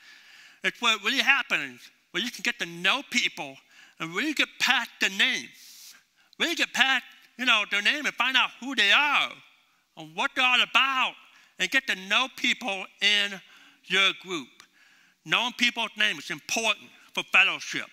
it's 0.65 0.81
where 0.83 0.95
it 0.95 1.03
really 1.05 1.23
happens 1.23 1.81
where 2.13 2.23
you 2.23 2.31
can 2.31 2.43
get 2.43 2.59
to 2.59 2.67
know 2.67 3.03
people 3.11 3.57
and 3.99 4.15
really 4.15 4.35
get 4.35 4.49
past 4.61 4.91
the 5.01 5.09
name. 5.09 5.49
Really 6.39 6.55
get 6.55 6.73
past, 6.73 7.05
you 7.39 7.45
know, 7.45 7.65
their 7.71 7.83
name 7.83 8.07
and 8.07 8.15
find 8.15 8.37
out 8.37 8.51
who 8.61 8.75
they 8.75 8.93
are 8.93 9.31
and 9.97 10.15
what 10.15 10.31
they're 10.35 10.45
all 10.45 10.63
about 10.63 11.15
and 11.59 11.71
get 11.71 11.87
to 11.87 11.95
know 12.09 12.29
people 12.37 12.85
in 13.01 13.41
your 13.87 14.11
group. 14.23 14.49
Knowing 15.25 15.53
people's 15.57 15.91
name 15.97 16.19
is 16.19 16.31
important 16.31 16.89
for 17.15 17.23
fellowship. 17.25 17.89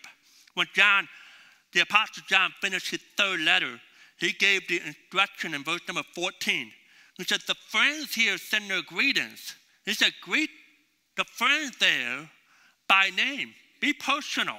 When 0.55 0.67
John, 0.73 1.07
the 1.73 1.81
Apostle 1.81 2.23
John, 2.27 2.51
finished 2.61 2.89
his 2.89 3.01
third 3.17 3.41
letter, 3.41 3.79
he 4.17 4.33
gave 4.33 4.67
the 4.67 4.81
instruction 4.85 5.53
in 5.53 5.63
verse 5.63 5.81
number 5.87 6.03
14. 6.15 6.71
He 7.17 7.23
said, 7.23 7.41
The 7.47 7.55
friends 7.69 8.13
here 8.13 8.37
send 8.37 8.69
their 8.69 8.81
greetings. 8.81 9.55
He 9.85 9.93
said, 9.93 10.13
Greet 10.21 10.49
the 11.15 11.25
friends 11.25 11.77
there 11.79 12.29
by 12.87 13.11
name. 13.15 13.53
Be 13.79 13.93
personal. 13.93 14.57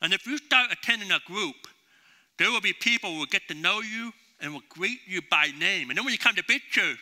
And 0.00 0.12
if 0.12 0.26
you 0.26 0.38
start 0.38 0.72
attending 0.72 1.10
a 1.10 1.20
group, 1.26 1.56
there 2.38 2.50
will 2.50 2.60
be 2.60 2.72
people 2.72 3.10
who 3.10 3.18
will 3.18 3.26
get 3.26 3.46
to 3.48 3.54
know 3.54 3.80
you 3.80 4.12
and 4.40 4.52
will 4.52 4.62
greet 4.68 5.00
you 5.06 5.22
by 5.30 5.48
name. 5.58 5.90
And 5.90 5.98
then 5.98 6.04
when 6.04 6.12
you 6.12 6.18
come 6.18 6.34
to 6.34 6.44
big 6.46 6.62
church, 6.70 6.98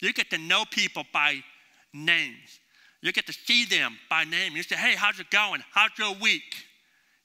you 0.00 0.12
get 0.12 0.30
to 0.30 0.38
know 0.38 0.64
people 0.70 1.04
by 1.12 1.42
names. 1.92 2.59
You 3.02 3.12
get 3.12 3.26
to 3.26 3.32
see 3.32 3.64
them 3.64 3.98
by 4.08 4.24
name. 4.24 4.54
You 4.56 4.62
say, 4.62 4.76
hey, 4.76 4.94
how's 4.94 5.18
it 5.18 5.30
going? 5.30 5.62
How's 5.72 5.90
your 5.98 6.14
week? 6.20 6.54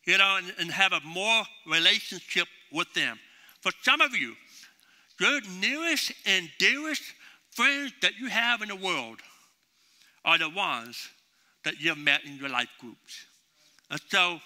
You 0.05 0.17
know, 0.17 0.38
and, 0.38 0.53
and 0.59 0.71
have 0.71 0.93
a 0.93 1.01
more 1.01 1.43
relationship 1.67 2.47
with 2.71 2.93
them. 2.93 3.19
For 3.61 3.71
some 3.81 4.01
of 4.01 4.15
you, 4.15 4.35
your 5.19 5.41
nearest 5.59 6.11
and 6.25 6.49
dearest 6.59 7.03
friends 7.51 7.93
that 8.01 8.17
you 8.19 8.27
have 8.27 8.61
in 8.61 8.69
the 8.69 8.75
world 8.75 9.19
are 10.23 10.38
the 10.38 10.49
ones 10.49 11.09
that 11.63 11.79
you've 11.79 11.97
met 11.97 12.23
in 12.25 12.38
your 12.38 12.49
life 12.49 12.69
groups. 12.79 13.25
And 13.89 13.99
so, 14.09 14.39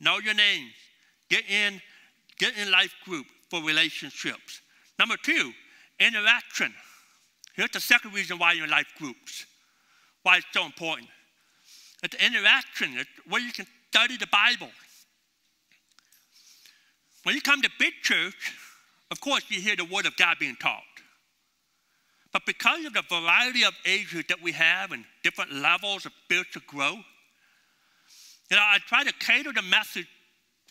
know 0.00 0.18
your 0.18 0.34
names. 0.34 0.72
Get 1.28 1.44
in, 1.48 1.80
get 2.38 2.56
in 2.56 2.70
life 2.70 2.94
group 3.04 3.26
for 3.50 3.62
relationships. 3.62 4.60
Number 4.98 5.16
two, 5.22 5.52
interaction. 6.00 6.72
Here's 7.54 7.70
the 7.70 7.80
second 7.80 8.14
reason 8.14 8.38
why 8.38 8.52
you're 8.52 8.64
in 8.64 8.70
life 8.70 8.86
groups, 8.98 9.46
why 10.22 10.38
it's 10.38 10.46
so 10.52 10.64
important. 10.64 11.08
It's 12.02 12.16
interaction, 12.16 12.94
it's 12.98 13.10
where 13.28 13.40
you 13.40 13.52
can 13.52 13.66
study 13.90 14.16
the 14.16 14.26
Bible. 14.26 14.70
When 17.22 17.34
you 17.34 17.40
come 17.40 17.62
to 17.62 17.70
big 17.78 17.92
church, 18.02 18.54
of 19.10 19.20
course, 19.20 19.44
you 19.48 19.60
hear 19.60 19.76
the 19.76 19.84
Word 19.84 20.06
of 20.06 20.16
God 20.16 20.38
being 20.40 20.56
taught. 20.56 20.82
But 22.32 22.46
because 22.46 22.84
of 22.86 22.94
the 22.94 23.02
variety 23.08 23.62
of 23.64 23.74
ages 23.84 24.24
that 24.28 24.42
we 24.42 24.52
have 24.52 24.90
and 24.90 25.04
different 25.22 25.52
levels 25.52 26.06
of 26.06 26.12
spiritual 26.24 26.62
growth, 26.66 27.04
you 28.50 28.56
know, 28.56 28.62
I 28.62 28.78
try 28.86 29.04
to 29.04 29.12
cater 29.12 29.52
the 29.52 29.62
message 29.62 30.06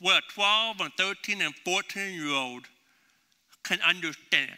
where 0.01 0.17
a 0.17 0.21
12 0.33 0.81
and 0.81 0.91
13 0.97 1.41
and 1.41 1.53
14 1.63 2.13
year 2.13 2.33
old 2.33 2.63
can 3.63 3.79
understand. 3.81 4.57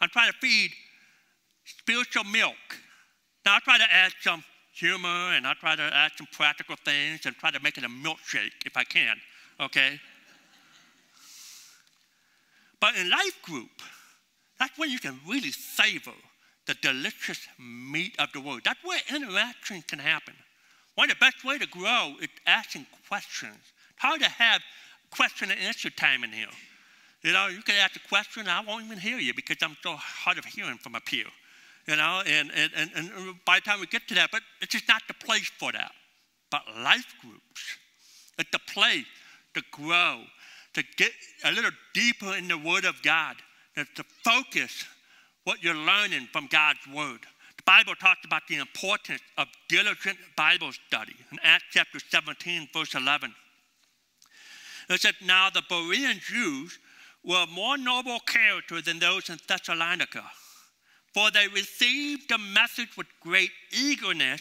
I 0.00 0.06
try 0.08 0.26
to 0.26 0.32
feed 0.40 0.72
spiritual 1.64 2.24
milk. 2.24 2.54
Now, 3.44 3.56
I 3.56 3.60
try 3.60 3.78
to 3.78 3.92
add 3.92 4.12
some 4.20 4.44
humor 4.72 5.08
and 5.08 5.46
I 5.46 5.54
try 5.54 5.76
to 5.76 5.82
add 5.82 6.12
some 6.16 6.28
practical 6.32 6.76
things 6.84 7.26
and 7.26 7.34
try 7.36 7.50
to 7.50 7.60
make 7.60 7.78
it 7.78 7.84
a 7.84 7.88
milkshake 7.88 8.52
if 8.66 8.76
I 8.76 8.84
can, 8.84 9.16
okay? 9.60 9.98
But 12.80 12.96
in 12.96 13.10
life 13.10 13.42
group, 13.42 13.70
that's 14.58 14.78
when 14.78 14.90
you 14.90 14.98
can 14.98 15.18
really 15.26 15.50
savor 15.50 16.12
the 16.66 16.74
delicious 16.82 17.46
meat 17.58 18.14
of 18.18 18.30
the 18.32 18.40
word. 18.40 18.62
That's 18.64 18.82
where 18.84 19.00
interaction 19.14 19.82
can 19.82 19.98
happen. 19.98 20.34
One 20.94 21.10
of 21.10 21.18
the 21.18 21.24
best 21.24 21.44
way 21.44 21.58
to 21.58 21.66
grow 21.66 22.14
is 22.20 22.28
asking 22.46 22.86
questions. 23.08 23.56
It's 23.56 24.00
hard 24.00 24.20
to 24.20 24.28
have 24.28 24.60
question 25.10 25.50
and 25.50 25.60
answer 25.60 25.90
time 25.90 26.24
in 26.24 26.30
here. 26.30 26.46
You 27.22 27.32
know, 27.32 27.48
you 27.48 27.62
can 27.62 27.74
ask 27.76 27.96
a 27.96 28.08
question, 28.08 28.48
I 28.48 28.62
won't 28.62 28.84
even 28.84 28.98
hear 28.98 29.18
you 29.18 29.34
because 29.34 29.56
I'm 29.62 29.76
so 29.82 29.94
hard 29.96 30.38
of 30.38 30.44
hearing 30.44 30.78
from 30.78 30.94
up 30.94 31.08
here. 31.08 31.26
You 31.86 31.96
know, 31.96 32.22
and, 32.26 32.50
and, 32.54 32.70
and, 32.76 32.90
and 32.94 33.34
by 33.44 33.56
the 33.56 33.62
time 33.62 33.80
we 33.80 33.86
get 33.86 34.06
to 34.08 34.14
that, 34.14 34.30
but 34.30 34.42
it's 34.60 34.72
just 34.72 34.88
not 34.88 35.02
the 35.08 35.14
place 35.14 35.50
for 35.58 35.72
that. 35.72 35.92
But 36.50 36.62
life 36.82 37.14
groups, 37.20 37.78
it's 38.38 38.50
the 38.50 38.60
place 38.72 39.06
to 39.54 39.62
grow, 39.70 40.22
to 40.74 40.84
get 40.96 41.12
a 41.44 41.52
little 41.52 41.70
deeper 41.94 42.34
in 42.36 42.48
the 42.48 42.58
Word 42.58 42.84
of 42.84 43.02
God, 43.02 43.36
to 43.76 44.04
focus 44.24 44.84
what 45.44 45.62
you're 45.62 45.74
learning 45.74 46.28
from 46.32 46.46
God's 46.48 46.86
Word. 46.94 47.20
The 47.56 47.62
Bible 47.64 47.94
talks 47.94 48.24
about 48.24 48.42
the 48.48 48.56
importance 48.56 49.20
of 49.36 49.46
diligent 49.68 50.18
Bible 50.36 50.72
study 50.72 51.14
in 51.32 51.38
Acts 51.42 51.64
chapter 51.70 51.98
17, 51.98 52.68
verse 52.72 52.94
11. 52.94 53.34
It 54.88 55.00
said, 55.00 55.14
Now 55.24 55.50
the 55.50 55.62
Berean 55.62 56.20
Jews 56.20 56.78
were 57.24 57.46
more 57.46 57.76
noble 57.78 58.18
character 58.20 58.80
than 58.80 58.98
those 58.98 59.28
in 59.28 59.38
Thessalonica, 59.46 60.24
for 61.14 61.30
they 61.30 61.48
received 61.48 62.28
the 62.28 62.38
message 62.38 62.96
with 62.96 63.06
great 63.20 63.50
eagerness 63.72 64.40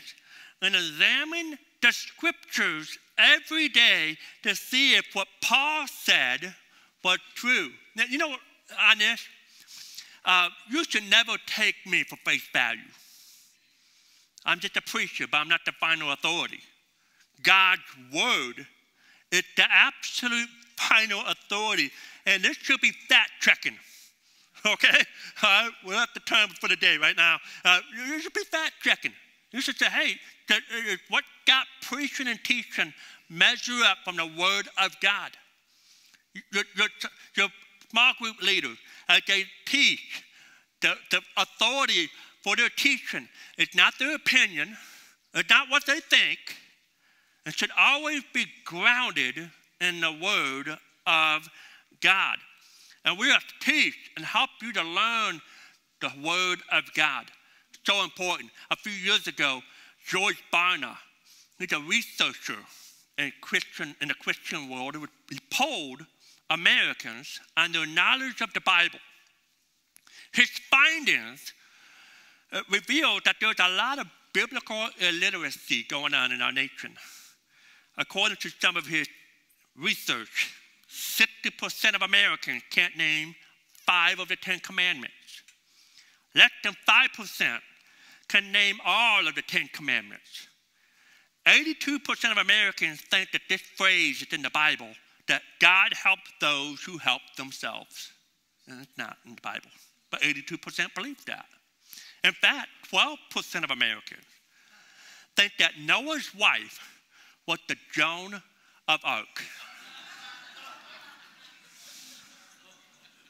and 0.61 0.75
examined 0.75 1.57
the 1.81 1.91
scriptures 1.91 2.97
every 3.17 3.69
day 3.69 4.17
to 4.43 4.55
see 4.55 4.95
if 4.95 5.05
what 5.13 5.27
Paul 5.41 5.87
said 5.87 6.53
was 7.03 7.19
true. 7.35 7.69
Now, 7.95 8.03
you 8.09 8.17
know, 8.17 8.35
on 8.89 8.97
this, 8.97 9.25
uh, 10.25 10.49
you 10.69 10.83
should 10.83 11.09
never 11.09 11.33
take 11.47 11.75
me 11.85 12.03
for 12.03 12.17
face 12.17 12.47
value. 12.53 12.81
I'm 14.45 14.59
just 14.59 14.77
a 14.77 14.81
preacher, 14.81 15.25
but 15.29 15.37
I'm 15.37 15.47
not 15.47 15.61
the 15.65 15.71
final 15.73 16.11
authority. 16.11 16.59
God's 17.43 17.81
word 18.13 18.65
is 19.31 19.43
the 19.55 19.65
absolute 19.69 20.49
final 20.77 21.21
authority, 21.25 21.91
and 22.25 22.43
this 22.43 22.57
should 22.57 22.81
be 22.81 22.91
fact 23.09 23.31
checking. 23.41 23.77
Okay? 24.65 25.03
Uh, 25.41 25.69
we're 25.85 25.93
at 25.93 26.09
the 26.13 26.19
term 26.21 26.49
for 26.59 26.67
the 26.67 26.75
day 26.75 26.97
right 26.97 27.15
now. 27.15 27.37
Uh, 27.63 27.79
you 27.95 28.19
should 28.19 28.33
be 28.33 28.43
fact 28.43 28.73
checking. 28.81 29.13
You 29.51 29.61
should 29.61 29.77
say, 29.77 29.85
hey, 29.85 30.15
uh, 30.51 30.55
what 31.09 31.23
God 31.47 31.65
preaching 31.81 32.27
and 32.27 32.39
teaching 32.43 32.93
measure 33.29 33.81
up 33.85 33.99
from 34.03 34.17
the 34.17 34.25
word 34.25 34.67
of 34.77 34.99
God? 35.01 35.31
Your, 36.53 36.63
your, 36.75 36.87
your 37.35 37.47
small 37.89 38.13
group 38.19 38.41
leaders, 38.41 38.77
as 39.07 39.21
they 39.27 39.45
teach, 39.65 40.23
the, 40.81 40.93
the 41.11 41.21
authority 41.37 42.09
for 42.43 42.55
their 42.55 42.69
teaching 42.69 43.27
is 43.57 43.69
not 43.75 43.93
their 43.99 44.15
opinion, 44.15 44.75
it's 45.33 45.49
not 45.49 45.69
what 45.69 45.85
they 45.85 45.99
think. 45.99 46.39
It 47.45 47.53
should 47.53 47.71
always 47.77 48.23
be 48.33 48.45
grounded 48.65 49.49
in 49.81 50.01
the 50.01 50.11
word 50.11 50.77
of 51.07 51.49
God. 52.01 52.37
And 53.05 53.17
we 53.17 53.29
have 53.29 53.45
to 53.47 53.53
teach 53.61 53.95
and 54.15 54.25
help 54.25 54.49
you 54.61 54.73
to 54.73 54.83
learn 54.83 55.41
the 56.01 56.11
word 56.23 56.59
of 56.71 56.83
God. 56.95 57.25
So 57.85 58.03
important. 58.03 58.51
A 58.71 58.75
few 58.75 58.91
years 58.91 59.27
ago, 59.27 59.61
George 60.05 60.43
Barna, 60.53 60.95
he's 61.57 61.71
a 61.71 61.79
researcher 61.79 62.57
in, 63.17 63.31
Christian, 63.41 63.95
in 64.01 64.07
the 64.07 64.13
Christian 64.13 64.69
world, 64.69 64.95
he 65.29 65.39
polled 65.51 66.05
Americans 66.49 67.39
on 67.57 67.71
their 67.71 67.85
knowledge 67.85 68.41
of 68.41 68.53
the 68.53 68.61
Bible. 68.61 68.99
His 70.33 70.49
findings 70.49 71.53
uh, 72.51 72.61
revealed 72.71 73.23
that 73.25 73.35
there's 73.41 73.59
a 73.59 73.69
lot 73.69 73.99
of 73.99 74.07
biblical 74.33 74.87
illiteracy 74.99 75.85
going 75.89 76.13
on 76.13 76.31
in 76.31 76.41
our 76.41 76.51
nation. 76.51 76.95
According 77.97 78.37
to 78.37 78.49
some 78.61 78.77
of 78.77 78.87
his 78.87 79.07
research, 79.75 80.53
60% 80.89 81.95
of 81.95 82.01
Americans 82.01 82.63
can't 82.71 82.97
name 82.97 83.35
five 83.85 84.19
of 84.19 84.27
the 84.27 84.35
Ten 84.35 84.59
Commandments. 84.59 85.15
Less 86.35 86.51
than 86.63 86.75
5% 86.87 87.59
can 88.27 88.51
name 88.51 88.77
all 88.85 89.27
of 89.27 89.35
the 89.35 89.41
Ten 89.41 89.67
Commandments. 89.73 90.47
82% 91.47 92.31
of 92.31 92.37
Americans 92.37 93.01
think 93.01 93.31
that 93.31 93.41
this 93.49 93.61
phrase 93.61 94.21
is 94.21 94.33
in 94.33 94.41
the 94.41 94.49
Bible 94.51 94.89
that 95.27 95.41
God 95.59 95.93
helps 95.93 96.31
those 96.39 96.81
who 96.81 96.97
help 96.97 97.21
themselves. 97.37 98.11
And 98.67 98.81
it's 98.81 98.97
not 98.97 99.17
in 99.25 99.35
the 99.35 99.41
Bible, 99.41 99.69
but 100.11 100.21
82% 100.21 100.93
believe 100.93 101.23
that. 101.25 101.45
In 102.23 102.33
fact, 102.33 102.67
12% 102.91 103.63
of 103.63 103.71
Americans 103.71 104.25
think 105.35 105.53
that 105.59 105.71
Noah's 105.79 106.33
wife 106.35 107.01
was 107.47 107.59
the 107.67 107.77
Joan 107.93 108.41
of 108.87 108.99
Arc. 109.03 109.43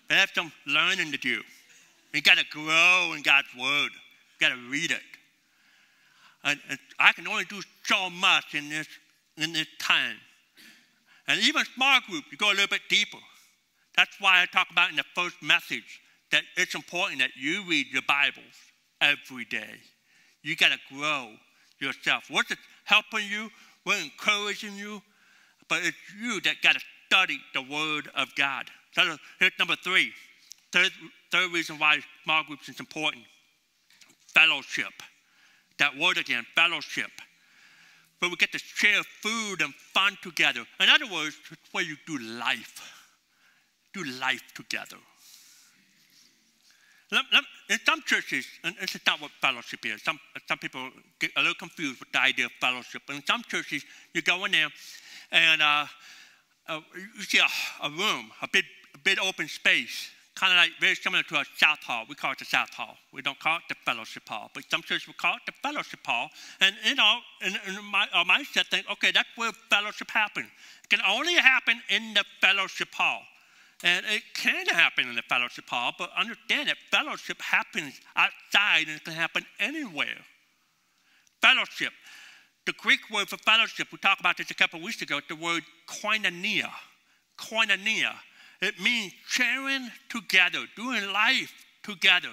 They 0.10 0.16
have 0.16 0.32
some 0.34 0.52
learning 0.66 1.12
to 1.12 1.18
do. 1.18 1.42
You 2.14 2.22
got 2.22 2.38
to 2.38 2.46
grow 2.50 3.14
in 3.16 3.22
God's 3.22 3.48
Word. 3.58 3.90
You 3.92 4.40
got 4.40 4.50
to 4.50 4.70
read 4.70 4.92
it. 4.92 5.02
And, 6.44 6.60
and 6.70 6.80
I 7.00 7.12
can 7.14 7.28
only 7.28 7.46
do 7.46 7.62
so 7.84 8.10
much 8.10 8.56
in 8.56 8.70
this, 8.70 8.88
in 9.38 9.54
this 9.54 9.68
time. 9.80 10.16
And 11.28 11.40
even 11.42 11.64
small 11.76 12.00
group, 12.10 12.24
you 12.32 12.38
go 12.38 12.50
a 12.50 12.54
little 12.54 12.68
bit 12.68 12.82
deeper. 12.90 13.18
That's 13.96 14.16
why 14.20 14.42
I 14.42 14.46
talk 14.46 14.68
about 14.72 14.90
in 14.90 14.96
the 14.96 15.04
first 15.14 15.36
message 15.44 16.02
that 16.32 16.44
it's 16.58 16.74
important 16.74 17.20
that 17.20 17.32
you 17.36 17.64
read 17.68 17.88
your 17.92 18.02
Bibles 18.08 18.56
every 19.02 19.46
day. 19.46 19.76
You 20.42 20.56
got 20.56 20.72
to 20.72 20.80
grow 20.96 21.32
yourself. 21.80 22.26
What's 22.30 22.54
helping 22.86 23.26
you? 23.30 23.50
We're 23.86 24.02
encouraging 24.02 24.76
you, 24.76 25.02
but 25.68 25.80
it's 25.84 25.98
you 26.20 26.42
that 26.42 26.62
got 26.64 26.76
to 26.76 26.82
study 27.08 27.40
the 27.54 27.62
Word 27.62 28.10
of 28.16 28.34
God. 28.36 28.66
Here's 28.96 29.52
number 29.60 29.76
three. 29.84 30.12
Third, 30.72 30.92
third 31.32 31.52
reason 31.52 31.80
why 31.80 32.00
small 32.24 32.44
groups 32.44 32.70
is 32.70 32.80
important 32.80 33.24
fellowship. 34.28 34.94
That 35.80 35.98
word 35.98 36.18
again, 36.18 36.46
fellowship 36.56 37.12
where 38.20 38.30
we 38.30 38.36
get 38.36 38.52
to 38.52 38.60
share 38.60 39.02
food 39.22 39.62
and 39.62 39.74
fun 39.74 40.18
together. 40.22 40.66
In 40.80 40.90
other 40.90 41.06
words, 41.12 41.38
it's 41.52 41.74
where 41.74 41.84
you 41.84 41.96
do 42.06 42.18
life. 42.20 42.94
Do 43.94 44.04
life 44.04 44.44
together. 44.54 44.98
In 47.70 47.80
some 47.86 48.04
churches, 48.06 48.46
and 48.64 48.76
this 48.80 48.94
is 48.94 49.02
not 49.08 49.20
what 49.20 49.32
fellowship 49.42 49.84
is, 49.84 50.04
some, 50.04 50.20
some 50.48 50.60
people 50.60 50.90
get 51.20 51.32
a 51.38 51.40
little 51.40 51.56
confused 51.56 52.00
with 52.00 52.12
the 52.12 52.20
idea 52.20 52.46
of 52.46 52.52
fellowship. 52.62 53.02
In 53.10 53.26
some 53.26 53.42
churches, 53.48 53.84
you 54.14 54.22
go 54.22 54.46
in 54.46 54.52
there 54.52 54.68
and 55.32 55.62
uh, 55.62 55.86
uh, 56.68 56.82
you 56.96 57.24
see 57.24 57.40
a, 57.40 57.86
a 57.86 57.90
room, 57.90 58.30
a 58.44 58.48
big, 58.52 58.66
big 59.04 59.20
open 59.20 59.48
space, 59.48 60.10
kind 60.36 60.54
of 60.54 60.58
like 60.58 60.72
very 60.80 60.96
similar 60.96 61.24
to 61.24 61.36
a 61.36 61.46
South 61.58 61.80
Hall. 61.80 62.06
We 62.08 62.16
call 62.16 62.32
it 62.32 62.40
the 62.40 62.46
South 62.46 62.70
Hall. 62.70 62.96
We 63.14 63.22
don't 63.22 63.40
call 63.40 63.58
it 63.58 63.64
the 63.70 63.76
Fellowship 63.86 64.28
Hall, 64.28 64.50
but 64.54 64.64
some 64.70 64.82
churches 64.82 65.08
will 65.08 65.16
call 65.16 65.36
it 65.36 65.42
the 65.46 65.54
Fellowship 65.64 66.00
Hall. 66.06 66.30
And 66.62 66.76
you 66.86 66.96
know, 66.96 67.20
in, 67.46 67.54
in 67.68 67.84
my 67.86 68.08
our 68.14 68.26
mindset, 68.26 68.68
think, 68.68 68.86
okay, 68.92 69.12
that's 69.12 69.30
where 69.36 69.52
fellowship 69.70 70.10
happens. 70.12 70.48
It 70.84 70.90
can 70.90 71.02
only 71.08 71.36
happen 71.36 71.82
in 71.90 72.14
the 72.14 72.24
Fellowship 72.42 72.90
Hall. 72.94 73.22
And 73.84 74.06
it 74.08 74.24
can 74.34 74.66
happen 74.68 75.08
in 75.08 75.16
the 75.16 75.22
fellowship 75.22 75.70
hall, 75.70 75.94
but 75.98 76.12
understand 76.18 76.68
that 76.68 76.78
fellowship 76.92 77.42
happens 77.42 78.00
outside 78.16 78.88
and 78.88 78.98
it 78.98 79.06
can 79.06 79.14
happen 79.14 79.46
anywhere. 79.60 80.18
Fellowship. 81.42 81.94
The 82.66 82.74
Greek 82.74 83.00
word 83.10 83.30
for 83.30 83.38
fellowship, 83.38 83.88
we 83.92 83.98
talked 84.00 84.20
about 84.20 84.36
this 84.36 84.52
a 84.52 84.54
couple 84.54 84.80
of 84.80 84.84
weeks 84.84 85.02
ago, 85.02 85.22
the 85.30 85.36
word 85.36 85.64
koinonia. 85.88 86.70
Koinonia. 87.38 88.14
It 88.62 88.80
means 88.80 89.14
sharing 89.28 89.90
together, 90.10 90.66
doing 90.76 91.12
life 91.12 91.54
together. 91.84 92.32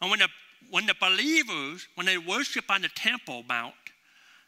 And 0.00 0.10
when 0.10 0.20
the, 0.20 0.28
when 0.70 0.86
the 0.86 0.94
believers, 1.00 1.86
when 1.96 2.06
they 2.06 2.18
worship 2.18 2.70
on 2.70 2.82
the 2.82 2.88
Temple 2.88 3.42
Mount, 3.48 3.74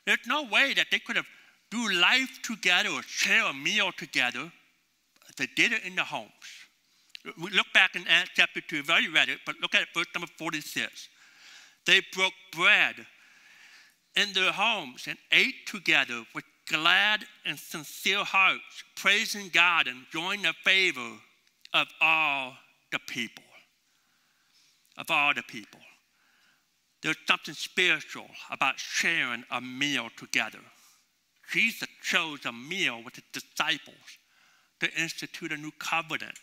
there's 0.07 0.27
no 0.27 0.45
way 0.45 0.75
that 0.75 0.87
they 0.91 0.99
could 0.99 1.17
have 1.17 1.27
do 1.71 1.91
life 1.91 2.41
together 2.43 2.91
or 2.91 3.03
share 3.03 3.45
a 3.47 3.53
meal 3.53 3.91
together. 3.97 4.53
They 5.37 5.49
did 5.57 5.73
it 5.73 5.83
in 5.85 5.97
the 5.97 6.05
homes. 6.05 6.31
We 7.43 7.51
look 7.51 7.67
back 7.73 7.97
in 7.97 8.07
Acts 8.07 8.31
chapter 8.35 8.61
2, 8.61 8.77
we've 8.77 8.91
already 8.91 9.09
read 9.09 9.29
it, 9.29 9.41
but 9.47 9.57
look 9.61 9.75
at 9.75 9.89
verse 9.95 10.07
number 10.15 10.29
46. 10.39 11.09
They 11.87 12.03
broke 12.15 12.35
bread 12.53 12.95
in 14.15 14.33
their 14.35 14.53
homes 14.53 15.07
and 15.09 15.19
ate 15.33 15.67
together 15.67 16.25
with 16.35 16.45
glad 16.69 17.25
and 17.45 17.59
sincere 17.59 18.25
hearts, 18.25 18.85
praising 18.97 19.51
God 19.53 19.87
and 19.87 20.05
enjoying 20.07 20.43
the 20.43 20.55
favor 20.65 21.13
of 21.73 21.89
all 22.01 22.55
the 22.93 22.99
people. 23.07 23.45
Of 24.97 25.11
all 25.11 25.35
the 25.35 25.43
people. 25.43 25.81
There's 27.03 27.17
something 27.27 27.55
spiritual 27.55 28.29
about 28.51 28.79
sharing 28.79 29.45
a 29.51 29.61
meal 29.61 30.09
together. 30.17 30.61
Jesus 31.53 31.89
chose 32.03 32.47
a 32.47 32.53
meal 32.53 33.03
with 33.05 33.17
his 33.17 33.43
disciples 33.43 34.19
to 34.81 34.91
institute 35.01 35.53
a 35.53 35.57
new 35.57 35.73
covenant, 35.79 36.39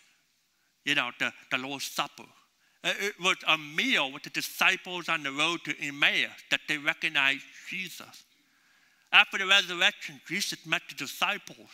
you 0.86 0.96
know, 0.96 1.10
the, 1.20 1.32
the 1.50 1.58
Lord's 1.58 1.86
Supper. 1.86 2.26
Uh, 2.84 2.94
it 3.00 3.14
was 3.20 3.38
a 3.48 3.58
meal 3.58 4.12
with 4.12 4.24
the 4.24 4.30
disciples 4.30 5.10
on 5.10 5.24
the 5.24 5.32
road 5.32 5.60
to 5.66 5.76
Emmaus 5.82 6.30
that 6.50 6.62
they 6.68 6.78
recognized 6.78 7.46
Jesus. 7.68 8.24
After 9.12 9.38
the 9.38 9.46
resurrection, 9.46 10.22
Jesus 10.28 10.66
met 10.66 10.82
the 10.88 10.96
disciples 10.96 11.70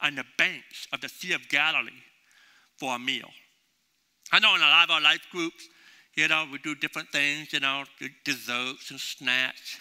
on 0.00 0.14
the 0.14 0.24
banks 0.36 0.86
of 0.92 1.00
the 1.00 1.08
Sea 1.08 1.32
of 1.32 1.48
Galilee 1.48 1.90
for 2.76 2.94
a 2.94 2.98
meal. 2.98 3.28
I 4.30 4.38
know 4.38 4.54
in 4.54 4.60
a 4.60 4.64
lot 4.64 4.84
of 4.84 4.90
our 4.90 5.00
life 5.00 5.26
groups, 5.32 5.68
you 6.14 6.28
know, 6.28 6.46
we 6.50 6.58
do 6.58 6.74
different 6.74 7.08
things, 7.10 7.52
you 7.52 7.60
know, 7.60 7.84
desserts 8.24 8.90
and 8.90 9.00
snacks, 9.00 9.80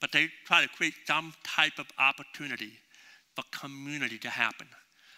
but 0.00 0.10
they 0.12 0.28
try 0.46 0.62
to 0.62 0.68
create 0.68 0.94
some 1.06 1.32
type 1.44 1.78
of 1.78 1.86
opportunity 1.98 2.72
for 3.34 3.44
community 3.52 4.18
to 4.18 4.30
happen. 4.30 4.66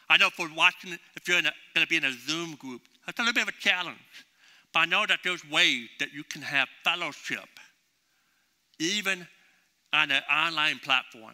I 0.09 0.19
know 0.19 0.31
for 0.31 0.49
watching, 0.55 0.99
if 1.17 1.27
you're 1.27 1.41
going 1.41 1.53
to 1.75 1.87
be 1.87 1.97
in 1.97 2.05
a 2.05 2.13
Zoom 2.13 2.57
group, 2.57 2.83
that's 3.07 3.19
a 3.19 3.23
little 3.23 3.35
bit 3.35 3.43
of 3.43 3.49
a 3.49 3.61
challenge. 3.61 3.99
But 4.73 4.81
I 4.81 4.85
know 4.87 5.07
that 5.07 5.21
there's 5.25 5.49
ways 5.49 5.89
that 6.01 6.13
you 6.13 6.25
can 6.25 6.43
have 6.43 6.69
fellowship, 6.83 7.49
even 8.79 9.27
on 9.95 10.11
an 10.11 10.23
online 10.31 10.79
platform. 10.81 11.33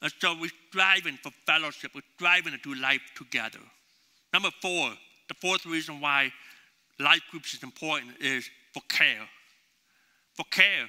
And 0.00 0.12
so 0.20 0.34
we're 0.40 0.50
striving 0.70 1.18
for 1.22 1.30
fellowship. 1.46 1.90
We're 1.94 2.02
striving 2.16 2.52
to 2.52 2.58
do 2.58 2.80
life 2.80 3.02
together. 3.16 3.58
Number 4.32 4.50
four, 4.62 4.92
the 5.28 5.34
fourth 5.34 5.66
reason 5.66 6.00
why 6.00 6.32
life 6.98 7.22
groups 7.30 7.54
is 7.54 7.62
important 7.62 8.12
is 8.20 8.48
for 8.72 8.82
care. 8.88 9.28
For 10.34 10.44
care, 10.50 10.88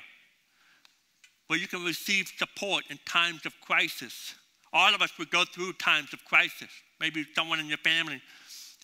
where 1.47 1.59
you 1.59 1.67
can 1.67 1.83
receive 1.83 2.31
support 2.37 2.85
in 2.89 2.97
times 3.05 3.45
of 3.45 3.53
crisis. 3.59 4.35
All 4.71 4.95
of 4.95 5.01
us 5.01 5.11
would 5.19 5.29
go 5.29 5.43
through 5.43 5.73
times 5.73 6.13
of 6.13 6.23
crisis. 6.25 6.69
Maybe 6.99 7.25
someone 7.35 7.59
in 7.59 7.67
your 7.67 7.79
family 7.79 8.21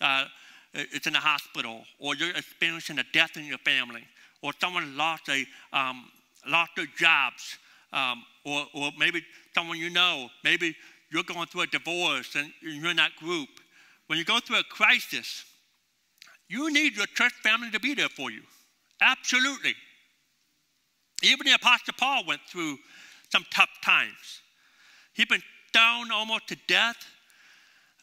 uh, 0.02 0.26
is 0.74 1.08
in 1.08 1.14
the 1.14 1.20
hospital, 1.20 1.84
or 1.98 2.16
you're 2.16 2.36
experiencing 2.36 3.00
a 3.00 3.04
death 3.14 3.38
in 3.38 3.46
your 3.46 3.58
family, 3.60 4.04
or 4.42 4.52
someone 4.60 4.98
lost 4.98 5.30
a 5.30 5.46
um, 5.72 6.12
lost 6.48 6.72
their 6.76 6.88
jobs, 6.98 7.58
um, 7.94 8.24
or 8.46 8.66
or 8.74 8.92
maybe 8.98 9.24
someone 9.54 9.78
you 9.78 9.90
know, 9.90 10.30
maybe 10.44 10.76
you're 11.12 11.24
going 11.24 11.48
through 11.48 11.62
a 11.62 11.68
divorce 11.68 12.36
and 12.36 12.52
you're 12.62 12.92
in 12.92 12.98
that 12.98 13.16
group. 13.18 13.50
When 14.08 14.18
you 14.18 14.26
go 14.26 14.40
through 14.40 14.60
a 14.60 14.64
crisis, 14.64 15.44
you 16.48 16.72
need 16.72 16.96
your 16.96 17.06
church 17.08 17.34
family 17.44 17.72
to 17.72 17.80
be 17.80 17.94
there 17.94 18.10
for 18.10 18.32
you. 18.32 18.42
Absolutely. 19.02 19.76
Even 21.22 21.46
the 21.46 21.54
Apostle 21.54 21.94
Paul 21.98 22.24
went 22.28 22.42
through 22.48 22.78
some 23.32 23.46
tough 23.52 23.70
times. 23.84 24.42
He'd 25.14 25.30
been 25.30 25.44
stoned 25.68 26.12
almost 26.12 26.48
to 26.48 26.58
death. 26.68 26.98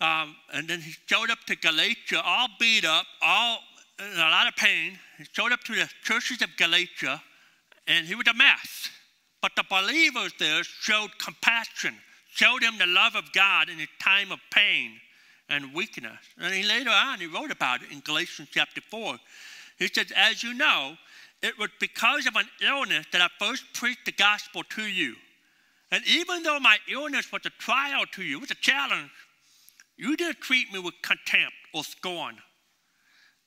Um, 0.01 0.37
and 0.53 0.69
then 0.69 0.81
he 0.81 0.93
showed 1.07 1.31
up 1.31 1.39
to 1.47 1.57
Galatia, 1.57 2.21
all 2.23 2.49
beat 2.61 2.85
up, 2.85 3.07
all 3.23 3.61
in 3.99 4.19
a 4.19 4.31
lot 4.31 4.47
of 4.47 4.55
pain. 4.55 4.99
He 5.17 5.25
showed 5.33 5.53
up 5.53 5.61
to 5.65 5.75
the 5.75 5.89
churches 6.03 6.43
of 6.43 6.51
Galatia, 6.59 7.23
and 7.87 8.07
he 8.07 8.15
was 8.15 8.27
a 8.29 8.35
mess. 8.35 8.91
But 9.47 9.55
the 9.55 9.63
believers 9.71 10.33
there 10.41 10.65
showed 10.65 11.17
compassion, 11.19 11.95
showed 12.33 12.65
him 12.65 12.79
the 12.79 12.87
love 12.87 13.15
of 13.15 13.33
God 13.33 13.69
in 13.69 13.79
a 13.79 13.87
time 14.03 14.33
of 14.33 14.41
pain 14.51 14.99
and 15.49 15.73
weakness. 15.73 16.19
And 16.37 16.53
he 16.53 16.65
later 16.65 16.91
on, 16.91 17.21
he 17.21 17.27
wrote 17.27 17.53
about 17.53 17.83
it 17.83 17.93
in 17.93 18.01
Galatians 18.01 18.49
chapter 18.51 18.81
4. 18.81 19.17
He 19.79 19.87
says, 19.87 20.13
As 20.17 20.43
you 20.43 20.53
know, 20.53 20.97
it 21.43 21.57
was 21.61 21.71
because 21.79 22.27
of 22.27 22.35
an 22.35 22.49
illness 22.61 23.07
that 23.13 23.23
I 23.23 23.29
first 23.39 23.73
preached 23.73 24.05
the 24.05 24.11
gospel 24.11 24.65
to 24.71 24.83
you. 24.83 25.15
And 25.93 26.03
even 26.09 26.43
though 26.43 26.59
my 26.59 26.79
illness 26.91 27.31
was 27.31 27.43
a 27.47 27.51
trial 27.51 28.03
to 28.15 28.25
you, 28.25 28.39
it 28.39 28.41
was 28.41 28.51
a 28.51 28.57
challenge, 28.57 29.13
you 29.97 30.17
didn't 30.17 30.41
treat 30.41 30.73
me 30.73 30.81
with 30.81 30.95
contempt 31.03 31.55
or 31.73 31.85
scorn. 31.85 32.39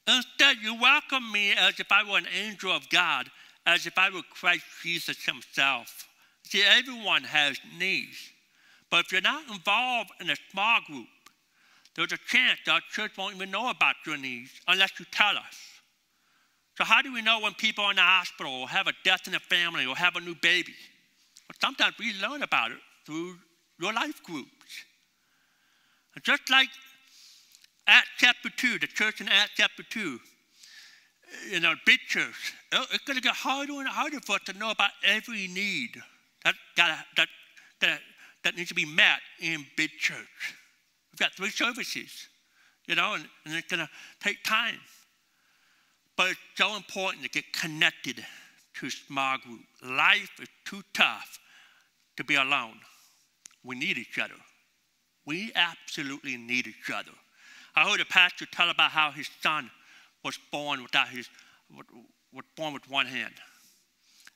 Instead, 0.08 0.60
you 0.62 0.80
welcomed 0.80 1.30
me 1.30 1.52
as 1.52 1.78
if 1.78 1.92
I 1.92 2.10
were 2.10 2.20
an 2.20 2.28
angel 2.34 2.72
of 2.72 2.90
God, 2.90 3.30
as 3.70 3.86
if 3.86 3.98
I 3.98 4.10
were 4.10 4.24
Christ 4.34 4.66
Jesus 4.82 5.24
himself. 5.24 6.08
See, 6.44 6.64
everyone 6.64 7.24
has 7.24 7.60
needs. 7.78 8.18
But 8.90 9.06
if 9.06 9.12
you're 9.12 9.22
not 9.22 9.48
involved 9.50 10.10
in 10.20 10.30
a 10.32 10.36
small 10.52 10.80
group, 10.88 11.08
there's 11.96 12.12
a 12.12 12.18
chance 12.28 12.60
our 12.68 12.82
church 12.92 13.12
won't 13.18 13.36
even 13.36 13.52
know 13.52 13.70
about 13.70 13.96
your 14.08 14.18
needs 14.18 14.50
unless 14.68 15.00
you 15.00 15.06
tell 15.12 15.38
us. 15.38 15.58
So, 16.78 16.84
how 16.84 17.02
do 17.02 17.14
we 17.14 17.22
know 17.22 17.42
when 17.42 17.54
people 17.54 17.84
are 17.84 17.92
in 17.92 17.98
the 17.98 18.02
hospital 18.02 18.54
or 18.54 18.70
have 18.70 18.88
a 18.88 18.94
death 19.04 19.28
in 19.28 19.34
the 19.34 19.40
family 19.40 19.86
or 19.86 19.96
have 19.96 20.16
a 20.16 20.22
new 20.22 20.36
baby? 20.36 20.74
Well, 21.48 21.56
sometimes 21.62 21.96
we 22.00 22.14
learn 22.22 22.42
about 22.42 22.72
it 22.72 22.78
through 23.06 23.36
your 23.80 23.94
life 23.94 24.24
groups. 24.24 24.86
And 26.16 26.24
just 26.24 26.50
like 26.50 26.70
Acts 27.86 28.10
chapter 28.18 28.50
2, 28.50 28.80
the 28.80 28.88
church 28.88 29.22
in 29.22 29.28
Acts 29.28 29.52
chapter 29.58 29.84
2, 29.84 30.20
you 31.50 31.60
know, 31.60 31.74
big 31.86 32.00
church, 32.08 32.54
oh, 32.74 32.86
it's 32.92 33.04
going 33.04 33.18
to 33.18 33.22
get 33.22 33.36
harder 33.36 33.74
and 33.74 33.88
harder 33.88 34.20
for 34.20 34.34
us 34.34 34.42
to 34.46 34.54
know 34.54 34.72
about 34.72 34.92
every 35.04 35.48
need 35.48 35.92
that, 36.44 36.56
that, 36.78 37.06
that, 37.18 37.28
that, 37.82 38.00
that 38.44 38.56
needs 38.56 38.70
to 38.70 38.76
be 38.76 38.86
met 38.86 39.20
in 39.40 39.66
big 39.76 39.92
church. 40.00 40.56
We've 41.12 41.20
got 41.20 41.34
three 41.34 41.50
services, 41.50 42.30
you 42.88 42.96
know, 42.96 43.16
and, 43.16 43.26
and 43.46 43.56
it's 43.56 43.68
going 43.68 43.86
to 43.86 43.90
take 44.22 44.44
time. 44.44 44.80
But 46.16 46.32
it's 46.32 46.40
so 46.56 46.76
important 46.76 47.24
to 47.24 47.30
get 47.30 47.46
connected 47.54 48.26
to 48.80 48.90
small 48.90 49.38
group. 49.38 49.62
Life 49.84 50.32
is 50.42 50.50
too 50.66 50.82
tough 50.94 51.40
to 52.18 52.24
be 52.24 52.36
alone. 52.36 52.80
We 53.64 53.76
need 53.76 53.98
each 53.98 54.20
other. 54.20 54.36
We 55.26 55.52
absolutely 55.56 56.38
need 56.38 56.68
each 56.68 56.90
other. 56.94 57.12
I 57.76 57.90
heard 57.90 58.02
a 58.02 58.06
pastor 58.06 58.46
tell 58.52 58.70
about 58.70 58.92
how 58.92 59.12
his 59.12 59.30
son 59.42 59.70
was 60.24 60.38
born 60.52 60.82
without 60.84 61.10
his 61.10 61.30
was 62.34 62.46
born 62.56 62.74
with 62.74 62.90
one 62.90 63.06
hand. 63.06 63.34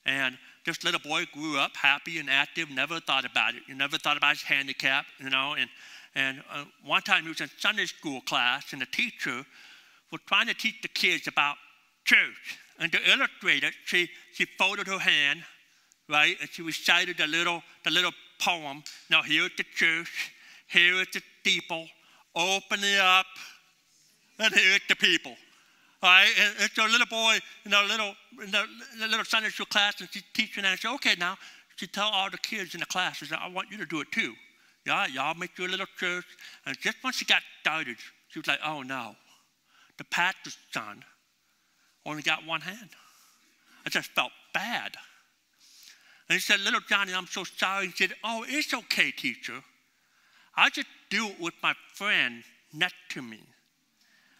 And 0.05 0.37
this 0.65 0.83
little 0.83 0.99
boy 0.99 1.25
grew 1.33 1.57
up 1.57 1.75
happy 1.75 2.19
and 2.19 2.29
active, 2.29 2.69
never 2.69 2.99
thought 2.99 3.25
about 3.25 3.55
it. 3.55 3.63
He 3.67 3.73
never 3.73 3.97
thought 3.97 4.17
about 4.17 4.31
his 4.31 4.43
handicap, 4.43 5.05
you 5.19 5.29
know. 5.29 5.55
And, 5.57 5.69
and 6.15 6.43
uh, 6.51 6.65
one 6.83 7.01
time 7.01 7.23
he 7.23 7.29
was 7.29 7.41
in 7.41 7.49
Sunday 7.57 7.85
school 7.85 8.21
class, 8.21 8.73
and 8.73 8.81
the 8.81 8.85
teacher 8.87 9.45
was 10.11 10.21
trying 10.27 10.47
to 10.47 10.53
teach 10.53 10.81
the 10.81 10.87
kids 10.87 11.27
about 11.27 11.55
church. 12.05 12.57
And 12.79 12.91
to 12.91 12.99
illustrate 13.09 13.63
it, 13.63 13.73
she, 13.85 14.09
she 14.33 14.45
folded 14.57 14.87
her 14.87 14.99
hand, 14.99 15.43
right, 16.09 16.35
and 16.41 16.49
she 16.49 16.61
recited 16.61 17.17
the 17.17 17.27
little, 17.27 17.61
the 17.83 17.91
little 17.91 18.11
poem. 18.41 18.83
Now, 19.09 19.21
here's 19.21 19.51
the 19.57 19.63
church, 19.75 20.31
here 20.67 20.95
is 21.01 21.07
the 21.13 21.21
people, 21.43 21.87
open 22.35 22.79
it 22.83 22.99
up, 22.99 23.25
and 24.39 24.53
here's 24.53 24.81
the 24.89 24.95
people. 24.95 25.35
All 26.03 26.09
right, 26.09 26.27
and, 26.37 26.53
and 26.59 26.71
so 26.73 26.83
little 26.83 27.07
boy, 27.07 27.39
you 27.63 27.71
know, 27.71 27.83
little, 27.87 28.13
in 28.43 28.51
the, 28.51 28.65
the 28.99 29.07
little 29.07 29.23
Sunday 29.23 29.47
school 29.47 29.65
class, 29.65 30.01
and 30.01 30.09
she's 30.11 30.23
teaching, 30.33 30.65
and 30.65 30.77
she 30.77 30.85
said, 30.85 30.93
okay, 30.95 31.15
now, 31.17 31.37
she 31.77 31.87
tell 31.87 32.09
all 32.09 32.29
the 32.29 32.37
kids 32.37 32.73
in 32.73 32.81
the 32.81 32.85
class, 32.85 33.17
she 33.17 33.25
said, 33.25 33.39
I 33.41 33.47
want 33.47 33.71
you 33.71 33.77
to 33.77 33.85
do 33.85 34.01
it 34.01 34.11
too. 34.11 34.33
Yeah, 34.85 35.07
y'all 35.07 35.33
make 35.33 35.57
your 35.57 35.69
little 35.69 35.85
church. 35.97 36.25
And 36.65 36.77
just 36.77 36.97
once 37.03 37.15
she 37.15 37.25
got 37.25 37.41
started, 37.61 37.95
she 38.27 38.39
was 38.39 38.47
like, 38.47 38.59
oh 38.65 38.81
no, 38.81 39.15
the 39.97 40.03
pastor's 40.03 40.57
son 40.73 41.03
only 42.05 42.21
got 42.21 42.45
one 42.45 42.61
hand. 42.61 42.89
I 43.85 43.89
just 43.89 44.11
felt 44.11 44.31
bad. 44.53 44.95
And 46.27 46.35
he 46.35 46.39
said, 46.39 46.59
Little 46.61 46.79
Johnny, 46.87 47.13
I'm 47.13 47.27
so 47.27 47.43
sorry. 47.43 47.87
He 47.87 47.91
said, 47.93 48.13
Oh, 48.23 48.45
it's 48.47 48.73
okay, 48.73 49.11
teacher. 49.11 49.61
I 50.55 50.69
just 50.69 50.87
do 51.09 51.27
it 51.27 51.39
with 51.39 51.53
my 51.61 51.73
friend 51.93 52.43
next 52.73 52.95
to 53.09 53.21
me. 53.21 53.39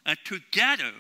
And 0.05 0.17
together, 0.25 0.91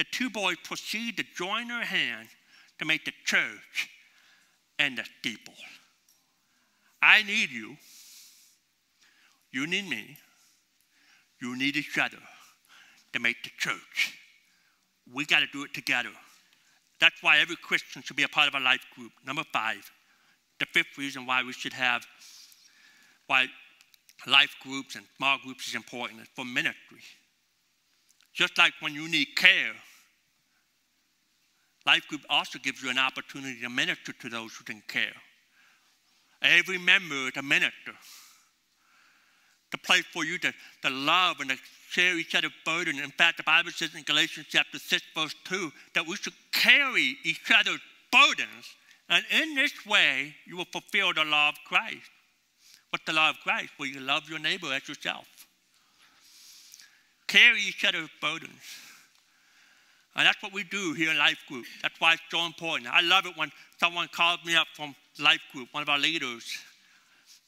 the 0.00 0.06
two 0.10 0.30
boys 0.30 0.56
proceed 0.64 1.18
to 1.18 1.24
join 1.36 1.68
their 1.68 1.84
hands 1.84 2.30
to 2.78 2.86
make 2.86 3.04
the 3.04 3.12
church 3.26 3.90
and 4.78 4.96
the 4.96 5.04
steeple. 5.18 5.54
I 7.02 7.22
need 7.22 7.50
you. 7.50 7.76
You 9.52 9.66
need 9.66 9.86
me. 9.88 10.16
You 11.42 11.54
need 11.56 11.76
each 11.76 11.98
other 11.98 12.16
to 13.12 13.20
make 13.20 13.42
the 13.42 13.50
church 13.58 14.16
we 15.12 15.24
got 15.24 15.40
to 15.40 15.46
do 15.52 15.64
it 15.64 15.74
together. 15.74 16.10
That's 17.00 17.22
why 17.22 17.38
every 17.38 17.56
Christian 17.56 18.02
should 18.02 18.16
be 18.16 18.22
a 18.24 18.28
part 18.28 18.48
of 18.48 18.54
a 18.54 18.60
life 18.60 18.84
group. 18.94 19.12
Number 19.26 19.42
five, 19.52 19.90
the 20.58 20.66
fifth 20.66 20.98
reason 20.98 21.26
why 21.26 21.42
we 21.42 21.52
should 21.52 21.72
have, 21.72 22.06
why 23.26 23.46
life 24.26 24.54
groups 24.62 24.96
and 24.96 25.04
small 25.16 25.38
groups 25.42 25.68
is 25.68 25.74
important 25.74 26.20
is 26.20 26.28
for 26.34 26.44
ministry. 26.44 27.00
Just 28.32 28.58
like 28.58 28.72
when 28.80 28.94
you 28.94 29.08
need 29.08 29.28
care, 29.36 29.72
life 31.90 32.06
group 32.06 32.20
also 32.30 32.56
gives 32.60 32.80
you 32.82 32.90
an 32.90 32.98
opportunity 32.98 33.60
to 33.60 33.68
minister 33.68 34.12
to 34.12 34.28
those 34.28 34.54
who 34.54 34.62
can 34.62 34.80
care. 34.86 35.16
Every 36.40 36.78
member 36.78 37.28
is 37.28 37.36
a 37.36 37.42
minister. 37.42 37.94
The 39.72 39.78
place 39.78 40.04
for 40.12 40.24
you 40.24 40.38
to, 40.38 40.52
to 40.82 40.90
love 40.90 41.40
and 41.40 41.50
to 41.50 41.56
share 41.88 42.16
each 42.16 42.36
other's 42.36 42.52
burden. 42.64 43.00
In 43.00 43.10
fact, 43.10 43.38
the 43.38 43.42
Bible 43.42 43.72
says 43.72 43.94
in 43.96 44.04
Galatians 44.04 44.46
chapter 44.48 44.78
6, 44.78 45.02
verse 45.16 45.34
2, 45.44 45.72
that 45.94 46.06
we 46.06 46.14
should 46.14 46.32
carry 46.52 47.16
each 47.24 47.50
other's 47.52 47.80
burdens. 48.12 48.64
And 49.08 49.24
in 49.40 49.56
this 49.56 49.74
way, 49.84 50.34
you 50.46 50.56
will 50.56 50.70
fulfill 50.72 51.12
the 51.12 51.24
law 51.24 51.48
of 51.48 51.56
Christ. 51.66 52.10
What's 52.90 53.04
the 53.04 53.14
law 53.14 53.30
of 53.30 53.36
Christ? 53.42 53.70
Well, 53.78 53.88
you 53.88 53.98
love 53.98 54.30
your 54.30 54.38
neighbor 54.38 54.72
as 54.72 54.88
yourself. 54.88 55.26
Carry 57.26 57.62
each 57.62 57.84
other's 57.84 58.10
burdens. 58.20 58.89
And 60.16 60.26
that's 60.26 60.42
what 60.42 60.52
we 60.52 60.64
do 60.64 60.92
here 60.92 61.10
in 61.10 61.18
Life 61.18 61.38
Group. 61.48 61.66
That's 61.82 61.98
why 62.00 62.14
it's 62.14 62.22
so 62.30 62.44
important. 62.44 62.88
I 62.92 63.00
love 63.00 63.26
it 63.26 63.36
when 63.36 63.50
someone 63.78 64.08
calls 64.12 64.44
me 64.44 64.56
up 64.56 64.66
from 64.74 64.94
Life 65.18 65.40
Group, 65.52 65.68
one 65.72 65.82
of 65.82 65.88
our 65.88 65.98
leaders, 65.98 66.44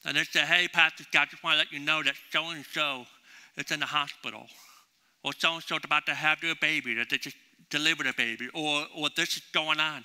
and 0.04 0.16
they 0.16 0.24
say, 0.24 0.40
hey, 0.40 0.68
Pastor 0.68 1.04
Scott, 1.04 1.28
I 1.28 1.30
just 1.30 1.44
want 1.44 1.54
to 1.54 1.58
let 1.58 1.72
you 1.72 1.78
know 1.78 2.02
that 2.02 2.14
so 2.30 2.50
and 2.50 2.64
so 2.64 3.04
is 3.56 3.70
in 3.70 3.80
the 3.80 3.86
hospital, 3.86 4.46
or 5.24 5.32
so 5.36 5.54
and 5.54 5.62
so 5.62 5.76
is 5.76 5.82
about 5.84 6.06
to 6.06 6.14
have 6.14 6.40
their 6.40 6.54
baby, 6.54 6.94
that 6.94 7.10
they 7.10 7.18
just 7.18 7.36
delivered 7.70 8.06
a 8.06 8.12
baby, 8.14 8.48
or, 8.54 8.86
or 8.96 9.08
this 9.16 9.36
is 9.36 9.42
going 9.52 9.80
on. 9.80 10.04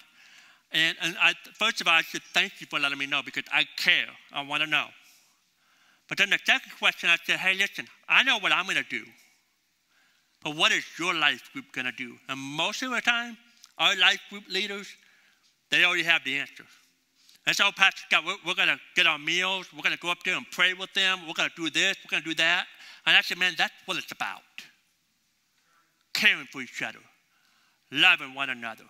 And, 0.71 0.97
and 1.01 1.15
I, 1.21 1.33
first 1.53 1.81
of 1.81 1.87
all, 1.87 1.93
I 1.93 2.01
should 2.01 2.23
thank 2.33 2.59
you 2.59 2.67
for 2.67 2.79
letting 2.79 2.97
me 2.97 3.05
know 3.05 3.21
because 3.23 3.43
I 3.51 3.65
care. 3.77 4.07
I 4.33 4.41
want 4.41 4.63
to 4.63 4.69
know. 4.69 4.87
But 6.09 6.17
then 6.17 6.29
the 6.29 6.39
second 6.43 6.71
question, 6.77 7.09
I 7.09 7.17
said, 7.25 7.39
hey, 7.39 7.53
listen, 7.53 7.87
I 8.07 8.23
know 8.23 8.39
what 8.39 8.51
I'm 8.51 8.65
going 8.65 8.77
to 8.77 8.83
do. 8.89 9.03
But 10.47 10.55
what 10.55 10.71
is 10.71 10.85
your 10.97 11.13
life 11.13 11.51
group 11.51 11.65
going 11.73 11.87
to 11.87 11.91
do? 11.91 12.15
And 12.29 12.39
most 12.39 12.81
of 12.81 12.91
the 12.91 13.01
time, 13.01 13.35
our 13.77 13.97
life 13.97 14.21
group 14.29 14.45
leaders, 14.47 14.87
they 15.69 15.83
already 15.83 16.03
have 16.03 16.23
the 16.23 16.37
answer. 16.37 16.63
And 17.45 17.53
so, 17.53 17.69
Pastor 17.75 18.03
Scott, 18.09 18.23
we're, 18.25 18.37
we're 18.45 18.55
going 18.55 18.69
to 18.69 18.79
get 18.95 19.07
our 19.07 19.19
meals. 19.19 19.67
We're 19.73 19.81
going 19.81 19.93
to 19.93 19.99
go 19.99 20.09
up 20.09 20.19
there 20.23 20.37
and 20.37 20.45
pray 20.53 20.73
with 20.73 20.93
them. 20.93 21.27
We're 21.27 21.33
going 21.33 21.49
to 21.49 21.61
do 21.61 21.69
this. 21.69 21.97
We're 21.97 22.11
going 22.11 22.23
to 22.23 22.29
do 22.29 22.35
that. 22.35 22.63
And 23.05 23.17
I 23.17 23.19
said, 23.19 23.37
man, 23.37 23.55
that's 23.57 23.73
what 23.87 23.97
it's 23.97 24.13
about. 24.13 24.39
Caring 26.13 26.47
for 26.49 26.61
each 26.61 26.81
other, 26.81 26.99
loving 27.91 28.33
one 28.33 28.49
another. 28.49 28.85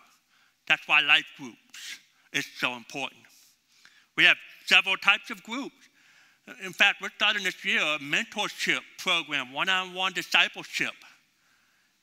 That's 0.68 0.88
why 0.88 1.00
life 1.00 1.26
groups 1.40 2.00
is 2.34 2.46
so 2.60 2.76
important. 2.76 3.22
We 4.16 4.26
have 4.26 4.38
several 4.68 4.98
types 4.98 5.32
of 5.32 5.42
groups. 5.42 5.74
In 6.64 6.72
fact, 6.72 7.02
we're 7.02 7.10
starting 7.16 7.44
this 7.44 7.66
year 7.66 7.82
a 7.82 7.98
mentorship 7.98 8.82
program, 9.00 9.52
one 9.54 9.70
on 9.70 9.96
one 9.96 10.14
discipleship. 10.14 10.94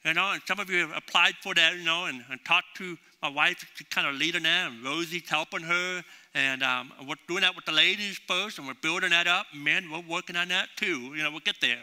You 0.04 0.12
know, 0.12 0.32
and 0.32 0.42
some 0.46 0.60
of 0.60 0.68
you 0.68 0.80
have 0.80 0.94
applied 0.94 1.34
for 1.42 1.54
that, 1.54 1.76
you 1.76 1.84
know, 1.84 2.04
and, 2.06 2.22
and 2.30 2.38
talked 2.44 2.76
to 2.76 2.98
my 3.22 3.30
wife. 3.30 3.64
She's 3.74 3.86
kind 3.88 4.06
of 4.06 4.16
leading 4.16 4.42
that, 4.42 4.70
and 4.70 4.84
Rosie's 4.84 5.28
helping 5.28 5.62
her. 5.62 6.04
And 6.34 6.62
um, 6.62 6.92
we're 7.08 7.14
doing 7.26 7.40
that 7.40 7.56
with 7.56 7.64
the 7.64 7.72
ladies 7.72 8.20
first, 8.28 8.58
and 8.58 8.66
we're 8.66 8.74
building 8.82 9.10
that 9.10 9.26
up. 9.26 9.46
Men, 9.54 9.90
we're 9.90 10.02
working 10.06 10.36
on 10.36 10.48
that 10.48 10.68
too. 10.76 11.14
You 11.16 11.22
know, 11.22 11.30
we'll 11.30 11.40
get 11.40 11.56
there. 11.62 11.82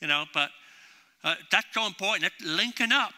You 0.00 0.08
know, 0.08 0.24
but 0.32 0.48
uh, 1.22 1.34
that's 1.50 1.66
so 1.72 1.86
important. 1.86 2.22
That's 2.22 2.50
linking 2.50 2.90
up. 2.90 3.12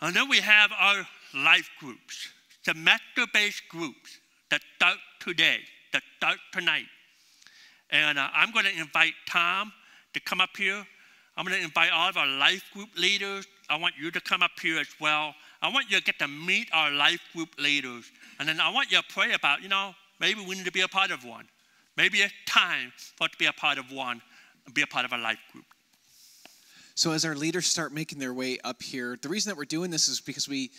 And 0.00 0.14
then 0.14 0.28
we 0.28 0.38
have 0.38 0.70
our 0.78 1.06
life 1.34 1.68
groups, 1.80 2.28
semester 2.62 3.26
based 3.32 3.62
groups 3.68 4.18
that 4.50 4.60
start 4.76 4.98
today, 5.18 5.58
that 5.92 6.02
start 6.16 6.38
tonight. 6.52 6.86
And 7.90 8.20
uh, 8.20 8.28
I'm 8.32 8.52
going 8.52 8.66
to 8.66 8.78
invite 8.78 9.14
Tom 9.28 9.72
to 10.14 10.20
come 10.20 10.40
up 10.40 10.56
here. 10.56 10.86
I'm 11.40 11.46
going 11.46 11.58
to 11.58 11.64
invite 11.64 11.90
all 11.90 12.10
of 12.10 12.18
our 12.18 12.26
life 12.26 12.62
group 12.74 12.90
leaders. 12.98 13.46
I 13.70 13.76
want 13.76 13.94
you 13.98 14.10
to 14.10 14.20
come 14.20 14.42
up 14.42 14.50
here 14.60 14.78
as 14.78 14.88
well. 15.00 15.34
I 15.62 15.72
want 15.72 15.90
you 15.90 15.96
to 15.96 16.02
get 16.02 16.18
to 16.18 16.28
meet 16.28 16.68
our 16.70 16.90
life 16.90 17.22
group 17.34 17.58
leaders. 17.58 18.04
And 18.38 18.46
then 18.46 18.60
I 18.60 18.70
want 18.70 18.92
you 18.92 18.98
to 18.98 19.04
pray 19.08 19.32
about, 19.32 19.62
you 19.62 19.70
know, 19.70 19.94
maybe 20.20 20.44
we 20.46 20.54
need 20.54 20.66
to 20.66 20.70
be 20.70 20.82
a 20.82 20.88
part 20.88 21.10
of 21.10 21.24
one. 21.24 21.46
Maybe 21.96 22.18
it's 22.18 22.34
time 22.44 22.92
for 23.16 23.24
us 23.24 23.30
to 23.30 23.38
be 23.38 23.46
a 23.46 23.54
part 23.54 23.78
of 23.78 23.90
one 23.90 24.20
and 24.66 24.74
be 24.74 24.82
a 24.82 24.86
part 24.86 25.06
of 25.06 25.14
a 25.14 25.16
life 25.16 25.38
group. 25.50 25.64
So, 26.94 27.12
as 27.12 27.24
our 27.24 27.34
leaders 27.34 27.66
start 27.66 27.94
making 27.94 28.18
their 28.18 28.34
way 28.34 28.58
up 28.62 28.82
here, 28.82 29.18
the 29.22 29.30
reason 29.30 29.48
that 29.48 29.56
we're 29.56 29.64
doing 29.64 29.90
this 29.90 30.08
is 30.08 30.20
because 30.20 30.46
we 30.46 30.70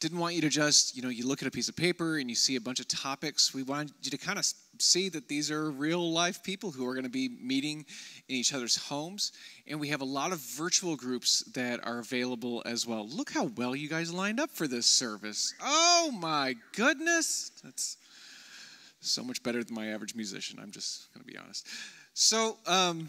didn't 0.00 0.18
want 0.18 0.34
you 0.34 0.40
to 0.40 0.48
just, 0.48 0.96
you 0.96 1.02
know, 1.02 1.08
you 1.08 1.24
look 1.24 1.40
at 1.40 1.46
a 1.46 1.52
piece 1.52 1.68
of 1.68 1.76
paper 1.76 2.18
and 2.18 2.28
you 2.28 2.34
see 2.34 2.56
a 2.56 2.60
bunch 2.60 2.80
of 2.80 2.88
topics. 2.88 3.54
We 3.54 3.62
wanted 3.62 3.92
you 4.02 4.10
to 4.10 4.18
kind 4.18 4.40
of 4.40 4.52
see 4.82 5.08
that 5.10 5.28
these 5.28 5.50
are 5.50 5.70
real 5.70 6.12
life 6.12 6.42
people 6.42 6.70
who 6.70 6.86
are 6.86 6.94
going 6.94 7.04
to 7.04 7.10
be 7.10 7.28
meeting 7.28 7.84
in 8.28 8.36
each 8.36 8.52
other's 8.54 8.76
homes. 8.76 9.32
And 9.66 9.80
we 9.80 9.88
have 9.88 10.00
a 10.00 10.06
lot 10.06 10.32
of 10.32 10.38
virtual 10.38 10.96
groups 10.96 11.42
that 11.54 11.84
are 11.86 11.98
available 11.98 12.62
as 12.66 12.86
well. 12.86 13.08
Look 13.08 13.32
how 13.32 13.44
well 13.44 13.74
you 13.74 13.88
guys 13.88 14.12
lined 14.12 14.40
up 14.40 14.50
for 14.50 14.66
this 14.66 14.86
service. 14.86 15.54
Oh 15.62 16.10
my 16.20 16.56
goodness. 16.74 17.52
That's 17.62 17.96
so 19.00 19.22
much 19.22 19.42
better 19.42 19.64
than 19.64 19.74
my 19.74 19.88
average 19.88 20.14
musician. 20.14 20.58
I'm 20.60 20.70
just 20.70 21.12
going 21.14 21.24
to 21.24 21.32
be 21.32 21.38
honest. 21.38 21.66
So, 22.14 22.58
um, 22.66 23.08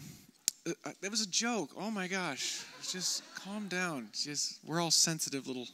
uh, 0.66 0.72
uh, 0.84 0.90
that 1.00 1.10
was 1.10 1.22
a 1.22 1.28
joke. 1.28 1.70
Oh 1.78 1.90
my 1.90 2.06
gosh. 2.06 2.62
Just 2.88 3.22
calm 3.34 3.68
down. 3.68 4.08
Just 4.12 4.60
we're 4.64 4.80
all 4.80 4.90
sensitive 4.90 5.46
little 5.46 5.66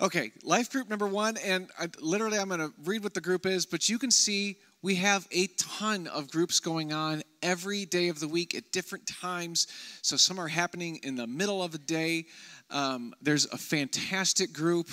Okay, 0.00 0.30
life 0.44 0.70
group 0.70 0.88
number 0.88 1.06
one, 1.06 1.36
and 1.38 1.68
I, 1.78 1.88
literally 2.00 2.38
I'm 2.38 2.48
going 2.48 2.60
to 2.60 2.72
read 2.84 3.02
what 3.02 3.14
the 3.14 3.20
group 3.20 3.46
is, 3.46 3.66
but 3.66 3.88
you 3.88 3.98
can 3.98 4.10
see 4.10 4.56
we 4.82 4.96
have 4.96 5.26
a 5.30 5.46
ton 5.58 6.06
of 6.06 6.30
groups 6.30 6.60
going 6.60 6.92
on 6.92 7.22
every 7.42 7.84
day 7.84 8.08
of 8.08 8.20
the 8.20 8.28
week 8.28 8.54
at 8.54 8.72
different 8.72 9.06
times. 9.06 9.66
So 10.02 10.16
some 10.16 10.38
are 10.38 10.48
happening 10.48 11.00
in 11.02 11.16
the 11.16 11.26
middle 11.26 11.62
of 11.62 11.72
the 11.72 11.78
day. 11.78 12.26
Um, 12.70 13.14
there's 13.20 13.46
a 13.46 13.58
fantastic 13.58 14.52
group. 14.52 14.88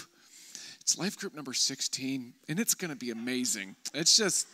It's 0.81 0.97
life 0.97 1.17
group 1.17 1.33
number 1.33 1.53
16, 1.53 2.33
and 2.47 2.59
it's 2.59 2.73
going 2.73 2.91
to 2.91 2.97
be 2.97 3.11
amazing. 3.11 3.75
It's 3.93 4.17
just 4.17 4.47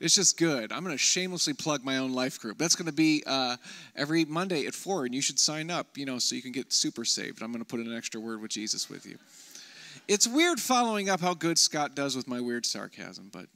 it's 0.00 0.16
just 0.16 0.36
good. 0.38 0.72
I'm 0.72 0.82
going 0.82 0.94
to 0.94 0.98
shamelessly 0.98 1.54
plug 1.54 1.84
my 1.84 1.98
own 1.98 2.12
life 2.12 2.40
group. 2.40 2.58
That's 2.58 2.74
going 2.74 2.86
to 2.86 2.92
be 2.92 3.22
uh, 3.26 3.56
every 3.94 4.24
Monday 4.24 4.66
at 4.66 4.74
4, 4.74 5.06
and 5.06 5.14
you 5.14 5.22
should 5.22 5.38
sign 5.38 5.70
up, 5.70 5.96
you 5.96 6.04
know, 6.04 6.18
so 6.18 6.34
you 6.34 6.42
can 6.42 6.52
get 6.52 6.72
super 6.72 7.04
saved. 7.04 7.42
I'm 7.42 7.52
going 7.52 7.64
to 7.64 7.68
put 7.68 7.80
an 7.80 7.96
extra 7.96 8.20
word 8.20 8.42
with 8.42 8.50
Jesus 8.50 8.90
with 8.90 9.06
you. 9.06 9.16
It's 10.08 10.26
weird 10.26 10.60
following 10.60 11.08
up 11.08 11.20
how 11.20 11.32
good 11.32 11.58
Scott 11.58 11.94
does 11.94 12.16
with 12.16 12.28
my 12.28 12.40
weird 12.40 12.66
sarcasm, 12.66 13.30
but 13.32 13.46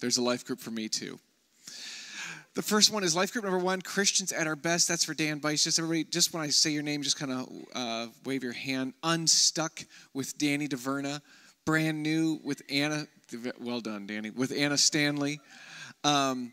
there's 0.00 0.18
a 0.18 0.22
life 0.22 0.44
group 0.44 0.60
for 0.60 0.70
me 0.70 0.88
too. 0.88 1.18
The 2.54 2.62
first 2.62 2.92
one 2.92 3.04
is 3.04 3.14
life 3.14 3.32
group 3.32 3.44
number 3.44 3.58
one, 3.58 3.82
Christians 3.82 4.32
at 4.32 4.46
our 4.46 4.56
best. 4.56 4.88
That's 4.88 5.04
for 5.04 5.14
Dan 5.14 5.38
Bice. 5.38 5.64
Just 5.64 5.78
everybody, 5.78 6.04
just 6.04 6.34
when 6.34 6.42
I 6.42 6.48
say 6.48 6.70
your 6.70 6.82
name, 6.82 7.02
just 7.02 7.18
kind 7.18 7.30
of 7.30 7.48
uh, 7.74 8.06
wave 8.24 8.42
your 8.42 8.52
hand. 8.52 8.94
Unstuck 9.02 9.84
with 10.12 10.36
Danny 10.38 10.66
DeVerna. 10.66 11.20
Brand 11.64 12.02
new 12.02 12.40
with 12.42 12.62
Anna 12.68 13.06
well 13.60 13.80
done, 13.80 14.06
Danny. 14.06 14.30
With 14.30 14.52
Anna 14.52 14.78
Stanley. 14.78 15.40
Um, 16.04 16.52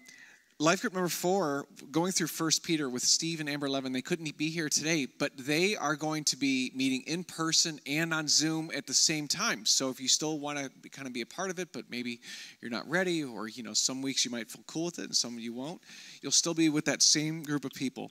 Life 0.58 0.80
group 0.80 0.94
number 0.94 1.10
four, 1.10 1.66
going 1.92 2.14
through 2.14 2.28
First 2.28 2.64
Peter 2.64 2.90
with 2.90 3.04
Steve 3.04 3.42
and 3.42 3.50
Amber 3.50 3.68
Levin. 3.68 3.92
They 3.92 4.02
couldn't 4.02 4.38
be 4.38 4.50
here 4.50 4.70
today, 4.70 5.06
but 5.06 5.34
they 5.38 5.76
are 5.76 5.98
going 5.98 6.24
to 6.24 6.38
be 6.38 6.72
meeting 6.74 7.04
in 7.08 7.26
person 7.26 7.78
and 7.86 8.14
on 8.14 8.30
Zoom 8.30 8.72
at 8.74 8.88
the 8.88 8.94
same 8.94 9.28
time. 9.28 9.66
So 9.66 9.90
if 9.90 10.00
you 10.00 10.08
still 10.08 10.40
want 10.40 10.58
to 10.58 10.90
kind 10.92 11.10
of 11.10 11.14
be 11.14 11.20
a 11.20 11.26
part 11.26 11.50
of 11.50 11.60
it, 11.60 11.74
but 11.74 11.90
maybe 11.90 12.22
you're 12.62 12.72
not 12.72 12.90
ready, 12.90 13.22
or 13.22 13.50
you 13.50 13.64
know, 13.64 13.74
some 13.74 14.02
weeks 14.02 14.24
you 14.24 14.32
might 14.32 14.50
feel 14.50 14.64
cool 14.66 14.86
with 14.86 15.00
it 15.00 15.04
and 15.04 15.16
some 15.16 15.38
you 15.38 15.52
won't, 15.52 15.82
you'll 16.22 16.32
still 16.32 16.54
be 16.54 16.70
with 16.70 16.86
that 16.86 17.02
same 17.02 17.44
group 17.44 17.66
of 17.66 17.74
people. 17.74 18.10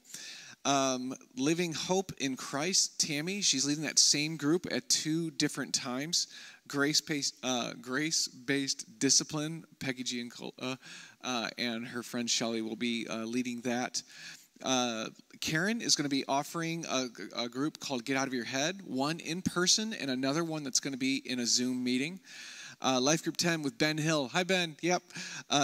Um, 0.66 1.14
Living 1.38 1.72
Hope 1.72 2.12
in 2.18 2.36
Christ, 2.36 3.00
Tammy, 3.00 3.40
she's 3.40 3.64
leading 3.64 3.84
that 3.84 3.98
same 3.98 4.36
group 4.36 4.66
at 4.70 4.86
two 4.90 5.30
different 5.30 5.72
times 5.72 6.26
grace-based, 6.66 7.34
uh, 7.42 7.72
grace-based 7.80 8.98
discipline. 8.98 9.64
Peggy 9.80 10.02
G 10.02 10.20
and, 10.20 10.32
uh, 10.58 10.76
uh, 11.24 11.48
and 11.58 11.86
her 11.86 12.02
friend 12.02 12.28
Shelly 12.28 12.62
will 12.62 12.76
be 12.76 13.06
uh, 13.08 13.24
leading 13.24 13.60
that. 13.62 14.02
Uh, 14.62 15.06
Karen 15.40 15.80
is 15.80 15.96
going 15.96 16.04
to 16.04 16.14
be 16.14 16.24
offering 16.28 16.84
a, 16.88 17.08
a, 17.36 17.48
group 17.48 17.80
called 17.80 18.04
Get 18.04 18.16
Out 18.16 18.28
of 18.28 18.32
Your 18.32 18.44
Head, 18.44 18.80
one 18.86 19.18
in 19.18 19.42
person 19.42 19.92
and 19.92 20.10
another 20.10 20.44
one 20.44 20.62
that's 20.62 20.80
going 20.80 20.92
to 20.92 20.98
be 20.98 21.16
in 21.24 21.40
a 21.40 21.46
Zoom 21.46 21.82
meeting. 21.82 22.20
Uh, 22.80 23.00
Life 23.00 23.24
Group 23.24 23.36
10 23.36 23.62
with 23.62 23.76
Ben 23.76 23.98
Hill. 23.98 24.28
Hi, 24.32 24.44
Ben. 24.44 24.76
Yep. 24.80 25.02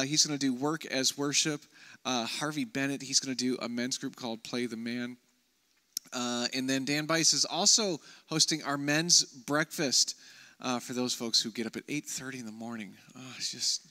he's 0.05 0.27
going 0.27 0.39
to 0.39 0.45
do 0.45 0.53
work 0.53 0.85
as 0.87 1.17
worship. 1.17 1.63
Harvey 2.05 2.65
Bennett, 2.65 3.03
he's 3.03 3.21
going 3.21 3.35
to 3.35 3.45
do 3.45 3.57
a 3.63 3.69
men's 3.69 3.97
group 3.97 4.17
called 4.17 4.43
Play 4.43 4.67
the 4.67 4.77
Man. 4.77 5.17
Uh, 6.13 6.47
and 6.55 6.69
then 6.69 6.85
Dan 6.85 7.07
Bice 7.07 7.33
is 7.33 7.45
also 7.45 7.99
hosting 8.27 8.63
our 8.65 8.77
men's 8.77 9.25
breakfast 9.25 10.17
uh, 10.61 10.79
for 10.79 10.93
those 10.93 11.15
folks 11.15 11.41
who 11.41 11.51
get 11.51 11.67
up 11.67 11.77
at 11.77 11.87
8.30 11.87 12.41
in 12.41 12.47
the 12.47 12.53
morning. 12.53 12.95
Oh, 13.17 13.35
it's 13.37 13.51
just, 13.51 13.90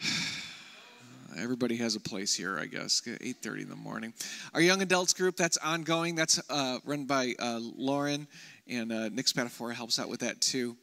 everybody 1.38 1.76
has 1.76 1.96
a 1.96 2.00
place 2.00 2.34
here, 2.34 2.58
I 2.58 2.66
guess, 2.66 3.00
8.30 3.00 3.62
in 3.62 3.68
the 3.68 3.76
morning. 3.76 4.12
Our 4.54 4.60
young 4.60 4.82
adults 4.82 5.12
group, 5.12 5.36
that's 5.36 5.56
ongoing. 5.58 6.14
That's 6.14 6.40
uh, 6.50 6.78
run 6.84 7.04
by 7.04 7.34
uh, 7.38 7.60
Lauren, 7.60 8.26
and 8.66 8.92
uh, 8.92 9.08
Nick 9.08 9.26
Spatafora 9.26 9.74
helps 9.74 9.98
out 9.98 10.08
with 10.08 10.20
that 10.20 10.40
too. 10.40 10.76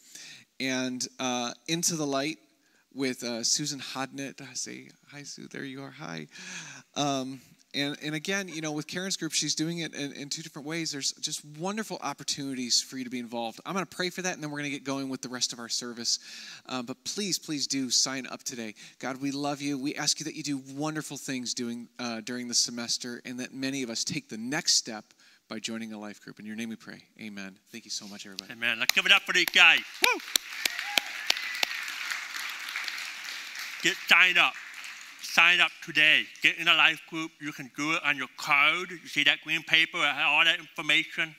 And 0.60 1.06
uh, 1.20 1.52
Into 1.68 1.96
the 1.96 2.06
Light 2.06 2.38
with 2.94 3.24
uh, 3.24 3.44
Susan 3.44 3.80
Hodnett. 3.80 4.42
I 4.42 4.54
say, 4.54 4.90
hi, 5.12 5.24
Sue, 5.24 5.48
there 5.52 5.66
you 5.66 5.84
are, 5.84 5.92
hi. 5.92 6.28
Um, 6.96 7.42
and, 7.76 7.98
and 8.02 8.16
again, 8.16 8.48
you 8.48 8.62
know, 8.62 8.72
with 8.72 8.88
Karen's 8.88 9.18
group, 9.18 9.34
she's 9.34 9.54
doing 9.54 9.80
it 9.80 9.94
in, 9.94 10.14
in 10.14 10.30
two 10.30 10.42
different 10.42 10.68
ways. 10.68 10.92
There's 10.92 11.12
just 11.14 11.44
wonderful 11.60 12.00
opportunities 12.02 12.82
for 12.82 12.98
you 12.98 13.04
to 13.04 13.10
be 13.10 13.20
involved. 13.20 13.60
I'm 13.66 13.74
going 13.74 13.86
to 13.86 13.96
pray 13.96 14.10
for 14.10 14.22
that, 14.22 14.34
and 14.34 14.42
then 14.42 14.50
we're 14.50 14.60
going 14.60 14.72
to 14.72 14.78
get 14.78 14.84
going 14.86 15.10
with 15.10 15.22
the 15.22 15.30
rest 15.30 15.52
of 15.52 15.60
our 15.60 15.68
service. 15.68 16.20
Uh, 16.68 16.82
but 16.82 17.04
please, 17.04 17.38
please 17.38 17.68
do 17.68 17.90
sign 17.90 18.28
up 18.28 18.44
today. 18.44 18.76
God, 19.00 19.22
we 19.22 19.32
love 19.32 19.62
you. 19.62 19.78
We 19.78 19.94
ask 19.96 20.20
you 20.20 20.24
that 20.24 20.36
you 20.36 20.44
do 20.44 20.62
wonderful 20.74 21.18
things 21.18 21.54
doing 21.54 21.90
uh, 22.00 22.22
during 22.22 22.48
the 22.48 22.54
semester, 22.54 23.22
and 23.26 23.40
that 23.40 23.54
many 23.54 23.84
of 23.84 23.90
us 23.90 24.04
take 24.04 24.30
the 24.30 24.38
next 24.38 24.76
step 24.76 25.04
by 25.50 25.60
joining 25.60 25.94
a 25.94 26.00
life 26.00 26.22
group. 26.22 26.40
In 26.40 26.46
your 26.46 26.56
name 26.56 26.70
we 26.70 26.76
pray. 26.76 27.04
Amen. 27.22 27.58
Thank 27.72 27.86
you 27.86 27.92
so 27.92 28.08
much, 28.08 28.26
everybody. 28.26 28.54
Amen. 28.54 28.80
Let's 28.80 28.94
give 28.94 29.06
it 29.06 29.12
up 29.12 29.24
for 29.24 29.34
these 29.34 29.46
guys. 29.54 29.80
Woo! 30.02 30.20
Get 33.84 33.96
signed 34.08 34.38
up 34.40 34.54
sign 35.26 35.60
up 35.60 35.72
today. 35.84 36.24
Get 36.42 36.58
in 36.58 36.68
a 36.68 36.74
life 36.76 37.02
group. 37.10 37.32
You 37.42 37.52
can 37.52 37.72
do 37.76 37.94
it 37.94 38.02
on 38.04 38.18
your 38.18 38.30
card. 38.38 38.92
You 38.92 39.08
see 39.08 39.24
that 39.24 39.42
green 39.44 39.64
paper, 39.64 39.98
all 39.98 40.46
that 40.46 40.60
information. 40.60 41.36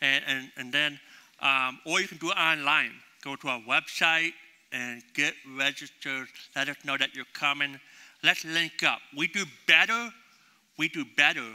And, 0.00 0.24
and, 0.26 0.50
and 0.56 0.72
then, 0.72 1.00
um, 1.40 1.78
or 1.86 2.00
you 2.00 2.08
can 2.08 2.18
do 2.18 2.30
it 2.30 2.36
online. 2.36 2.92
Go 3.22 3.36
to 3.36 3.48
our 3.48 3.60
website 3.60 4.32
and 4.72 5.02
get 5.14 5.34
registered. 5.58 6.28
Let 6.54 6.68
us 6.68 6.76
know 6.84 6.96
that 6.96 7.14
you're 7.14 7.24
coming. 7.32 7.78
Let's 8.22 8.44
link 8.44 8.82
up. 8.82 9.00
We 9.16 9.28
do 9.28 9.44
better. 9.66 10.10
We 10.78 10.88
do 10.88 11.04
better 11.16 11.46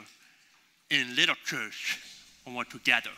in 0.89 1.15
little 1.15 1.35
church 1.45 1.99
when 2.43 2.55
we're 2.55 2.63
together. 2.65 3.11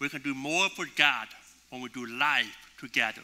We 0.00 0.08
can 0.08 0.22
do 0.22 0.34
more 0.34 0.68
for 0.70 0.86
God 0.96 1.28
when 1.70 1.82
we 1.82 1.88
do 1.88 2.06
life 2.06 2.56
together. 2.78 3.22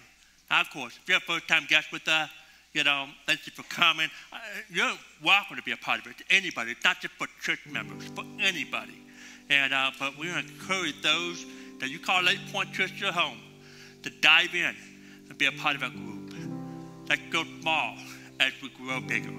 Now, 0.50 0.60
of 0.60 0.70
course, 0.70 0.98
if 1.00 1.08
you're 1.08 1.18
a 1.18 1.20
first 1.20 1.48
time 1.48 1.66
guest 1.68 1.92
with 1.92 2.06
us, 2.08 2.28
you 2.74 2.82
know, 2.82 3.06
thank 3.24 3.46
you 3.46 3.52
for 3.52 3.62
coming. 3.62 4.10
Uh, 4.32 4.36
you're 4.68 4.92
welcome 5.22 5.56
to 5.56 5.62
be 5.62 5.70
a 5.70 5.76
part 5.76 6.00
of 6.00 6.08
it. 6.08 6.16
Anybody, 6.28 6.74
not 6.84 7.00
just 7.00 7.14
for 7.14 7.28
church 7.40 7.60
members, 7.70 8.04
for 8.08 8.24
anybody. 8.40 9.00
And 9.48 9.72
uh, 9.72 9.92
but 9.98 10.18
we 10.18 10.28
encourage 10.28 11.00
those 11.00 11.46
that 11.78 11.88
you 11.88 12.00
call 12.00 12.22
Lake 12.22 12.40
Point 12.52 12.72
Church 12.72 13.00
your 13.00 13.12
home 13.12 13.38
to 14.02 14.10
dive 14.10 14.54
in 14.54 14.74
and 15.28 15.38
be 15.38 15.46
a 15.46 15.52
part 15.52 15.76
of 15.76 15.84
our 15.84 15.90
group. 15.90 16.34
Let's 17.08 17.22
go 17.30 17.44
small 17.60 17.96
as 18.40 18.52
we 18.60 18.70
grow 18.70 19.00
bigger. 19.00 19.32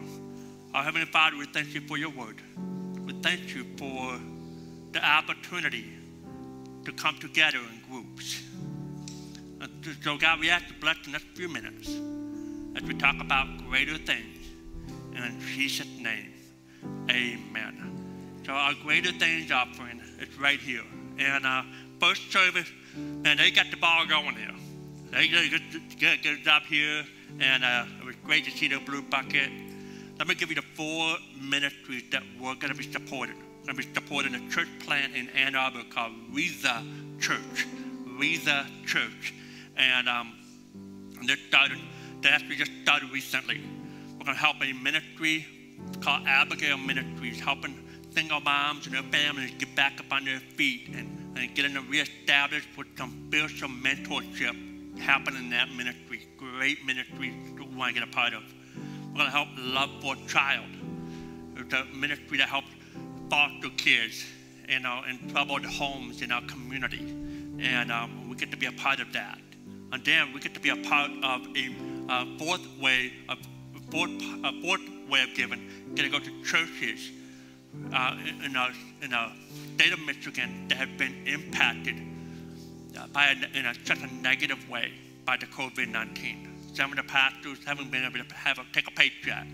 Our 0.73 0.83
Heavenly 0.83 1.07
Father, 1.07 1.37
we 1.37 1.45
thank 1.45 1.73
you 1.73 1.81
for 1.81 1.97
your 1.97 2.11
word. 2.11 2.37
We 3.05 3.13
thank 3.21 3.53
you 3.53 3.65
for 3.77 4.17
the 4.93 5.05
opportunity 5.05 5.85
to 6.85 6.91
come 6.93 7.17
together 7.19 7.57
in 7.57 7.91
groups. 7.91 8.43
And 9.59 9.69
so, 10.03 10.17
God, 10.17 10.39
we 10.39 10.49
ask 10.49 10.67
to 10.67 10.73
bless 10.75 10.97
the 11.03 11.11
next 11.11 11.25
few 11.35 11.49
minutes 11.49 11.89
as 12.75 12.83
we 12.83 12.93
talk 12.93 13.15
about 13.19 13.47
greater 13.69 13.97
things. 13.97 14.47
In 15.15 15.39
Jesus' 15.39 15.87
name, 15.99 16.33
amen. 17.09 18.43
So 18.45 18.51
our 18.51 18.73
greater 18.83 19.11
things 19.11 19.51
offering 19.51 20.01
is 20.19 20.37
right 20.39 20.59
here 20.59 20.83
And 21.17 21.45
uh, 21.45 21.63
first 21.99 22.31
service, 22.31 22.69
man, 22.95 23.37
they 23.37 23.51
got 23.51 23.71
the 23.71 23.77
ball 23.77 24.05
going 24.05 24.35
here. 24.35 24.51
They 25.11 25.27
did 25.27 25.45
a 25.45 25.49
good, 25.49 25.99
good, 25.99 26.23
good 26.23 26.43
job 26.43 26.63
here, 26.63 27.05
and 27.39 27.63
uh, 27.63 27.85
it 28.01 28.05
was 28.05 28.15
great 28.23 28.43
to 28.45 28.51
see 28.51 28.67
the 28.67 28.79
blue 28.79 29.01
bucket. 29.01 29.49
Let 30.19 30.27
me 30.27 30.35
give 30.35 30.49
you 30.49 30.55
the 30.55 30.61
four 30.61 31.15
ministries 31.39 32.03
that 32.11 32.23
we're 32.39 32.55
going 32.55 32.71
to 32.71 32.77
be 32.77 32.89
supporting. 32.91 33.35
We're 33.59 33.73
going 33.73 33.77
to 33.77 33.87
be 33.87 33.93
supporting 33.93 34.35
a 34.35 34.49
church 34.49 34.67
plant 34.79 35.15
in 35.15 35.29
Ann 35.29 35.55
Arbor 35.55 35.83
called 35.89 36.13
Reza 36.31 36.83
Church. 37.19 37.65
Reza 38.19 38.65
Church. 38.85 39.33
And 39.77 40.07
um, 40.07 40.33
they 41.25 41.35
started, 41.35 41.79
they 42.25 42.31
actually 42.31 42.55
just 42.55 42.71
started 42.81 43.11
recently. 43.11 43.61
We're 44.17 44.25
going 44.25 44.35
to 44.35 44.41
help 44.41 44.55
a 44.63 44.73
ministry 44.73 45.45
called 46.01 46.23
Abigail 46.25 46.75
Ministries, 46.75 47.39
helping 47.39 47.77
single 48.15 48.39
moms 48.39 48.87
and 48.87 48.95
their 48.95 49.03
families 49.03 49.51
get 49.59 49.75
back 49.75 49.99
up 49.99 50.11
on 50.11 50.25
their 50.25 50.39
feet 50.39 50.89
and, 50.95 51.37
and 51.37 51.53
getting 51.53 51.75
reestablished 51.87 52.69
with 52.75 52.87
some 52.97 53.27
spiritual 53.27 53.69
mentorship 53.69 54.97
happening 54.97 55.43
in 55.43 55.49
that 55.51 55.69
ministry. 55.73 56.27
Great 56.35 56.83
ministry 56.83 57.31
we 57.55 57.61
want 57.75 57.93
to 57.93 57.99
get 57.99 58.09
a 58.09 58.11
part 58.11 58.33
of. 58.33 58.41
We're 59.11 59.19
going 59.19 59.25
to 59.25 59.31
help 59.31 59.49
Love 59.59 59.91
for 60.01 60.15
Child. 60.27 60.65
It's 61.57 61.73
a 61.75 61.85
ministry 61.95 62.39
that 62.39 62.49
helps 62.49 62.69
foster 63.29 63.69
kids, 63.77 64.25
you 64.67 64.79
know, 64.79 65.03
in 65.07 65.29
troubled 65.29 65.63
homes 65.63 66.23
in 66.23 66.31
our 66.31 66.41
community. 66.47 67.05
And 67.59 67.91
um, 67.91 68.29
we 68.29 68.35
get 68.35 68.49
to 68.49 68.57
be 68.57 68.65
a 68.65 68.71
part 68.71 68.99
of 68.99 69.13
that. 69.13 69.37
And 69.91 70.03
then 70.03 70.33
we 70.33 70.39
get 70.39 70.53
to 70.55 70.59
be 70.59 70.69
a 70.69 70.75
part 70.75 71.11
of 71.23 71.47
a, 71.55 71.69
a 72.09 72.37
fourth 72.37 72.67
way, 72.79 73.13
a 73.29 73.35
fourth, 73.91 74.11
a 74.43 74.61
fourth 74.61 74.81
way 75.09 75.23
of 75.23 75.33
giving. 75.35 75.69
Get 75.95 76.03
to 76.03 76.09
go 76.09 76.19
to 76.19 76.43
churches 76.43 77.11
uh, 77.93 78.17
in, 78.43 78.55
a, 78.55 78.71
in 79.01 79.13
a 79.13 79.31
state 79.75 79.93
of 79.93 79.99
Michigan 80.05 80.67
that 80.69 80.77
have 80.77 80.97
been 80.97 81.27
impacted 81.27 81.95
uh, 82.97 83.07
by 83.07 83.27
a, 83.27 83.57
in 83.57 83.65
a, 83.65 83.73
such 83.85 84.01
a 84.01 84.07
negative 84.21 84.69
way 84.69 84.91
by 85.25 85.37
the 85.37 85.45
COVID-19. 85.47 86.75
Some 86.75 86.91
of 86.91 86.97
the 86.97 87.03
pastors 87.03 87.59
haven't 87.65 87.91
been 87.91 88.03
able 88.03 88.23
to 88.23 88.35
have 88.35 88.59
a, 88.59 88.65
take 88.73 88.87
a 88.87 88.91
paycheck. 88.91 89.47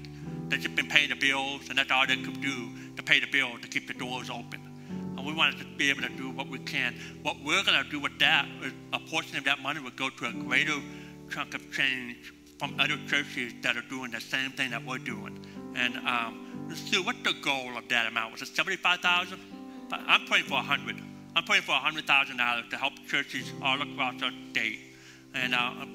They've 0.49 0.59
just 0.59 0.75
been 0.75 0.87
paying 0.87 1.09
the 1.09 1.15
bills, 1.15 1.69
and 1.69 1.77
that's 1.77 1.91
all 1.91 2.05
they 2.05 2.17
could 2.17 2.41
do 2.41 2.69
to 2.97 3.03
pay 3.03 3.19
the 3.19 3.27
bill 3.27 3.57
to 3.61 3.67
keep 3.67 3.87
the 3.87 3.93
doors 3.93 4.29
open. 4.29 4.59
And 5.17 5.25
we 5.25 5.33
wanted 5.33 5.59
to 5.59 5.65
be 5.77 5.89
able 5.89 6.01
to 6.01 6.09
do 6.09 6.31
what 6.31 6.47
we 6.47 6.59
can. 6.59 6.95
What 7.21 7.37
we're 7.45 7.63
going 7.63 7.81
to 7.81 7.89
do 7.89 7.99
with 7.99 8.17
that 8.19 8.47
is 8.63 8.73
a 8.91 8.99
portion 8.99 9.37
of 9.37 9.43
that 9.45 9.59
money 9.59 9.79
will 9.79 9.91
go 9.91 10.09
to 10.09 10.25
a 10.25 10.33
greater 10.33 10.79
chunk 11.29 11.53
of 11.53 11.71
change 11.71 12.33
from 12.61 12.79
other 12.79 12.97
churches 13.07 13.53
that 13.63 13.75
are 13.75 13.81
doing 13.89 14.11
the 14.11 14.21
same 14.21 14.51
thing 14.51 14.69
that 14.69 14.85
we're 14.85 14.99
doing. 14.99 15.35
And 15.75 15.97
um, 16.07 16.69
Sue, 16.75 17.01
what's 17.01 17.23
the 17.23 17.33
goal 17.41 17.75
of 17.75 17.89
that 17.89 18.05
amount? 18.05 18.33
Was 18.33 18.43
it 18.43 18.49
75000 18.49 19.39
I'm 19.91 20.25
praying 20.27 20.45
for 20.45 20.53
100 20.53 20.95
I'm 21.35 21.43
praying 21.43 21.63
for 21.63 21.71
$100,000 21.71 22.69
to 22.69 22.77
help 22.77 22.93
churches 23.07 23.51
all 23.63 23.81
across 23.81 24.21
our 24.21 24.31
state. 24.51 24.79
And 25.33 25.55
uh, 25.55 25.85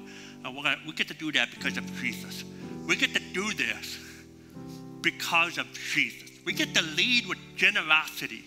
uh, 0.43 0.51
gonna, 0.51 0.75
we 0.85 0.91
get 0.91 1.07
to 1.07 1.13
do 1.13 1.31
that 1.31 1.51
because 1.51 1.77
of 1.77 1.85
Jesus. 2.01 2.43
We 2.85 2.97
get 2.97 3.13
to 3.13 3.21
do 3.33 3.53
this 3.53 3.97
because 4.99 5.57
of 5.57 5.71
Jesus. 5.71 6.31
We 6.43 6.51
get 6.51 6.75
to 6.75 6.81
lead 6.81 7.27
with 7.27 7.37
generosity 7.55 8.43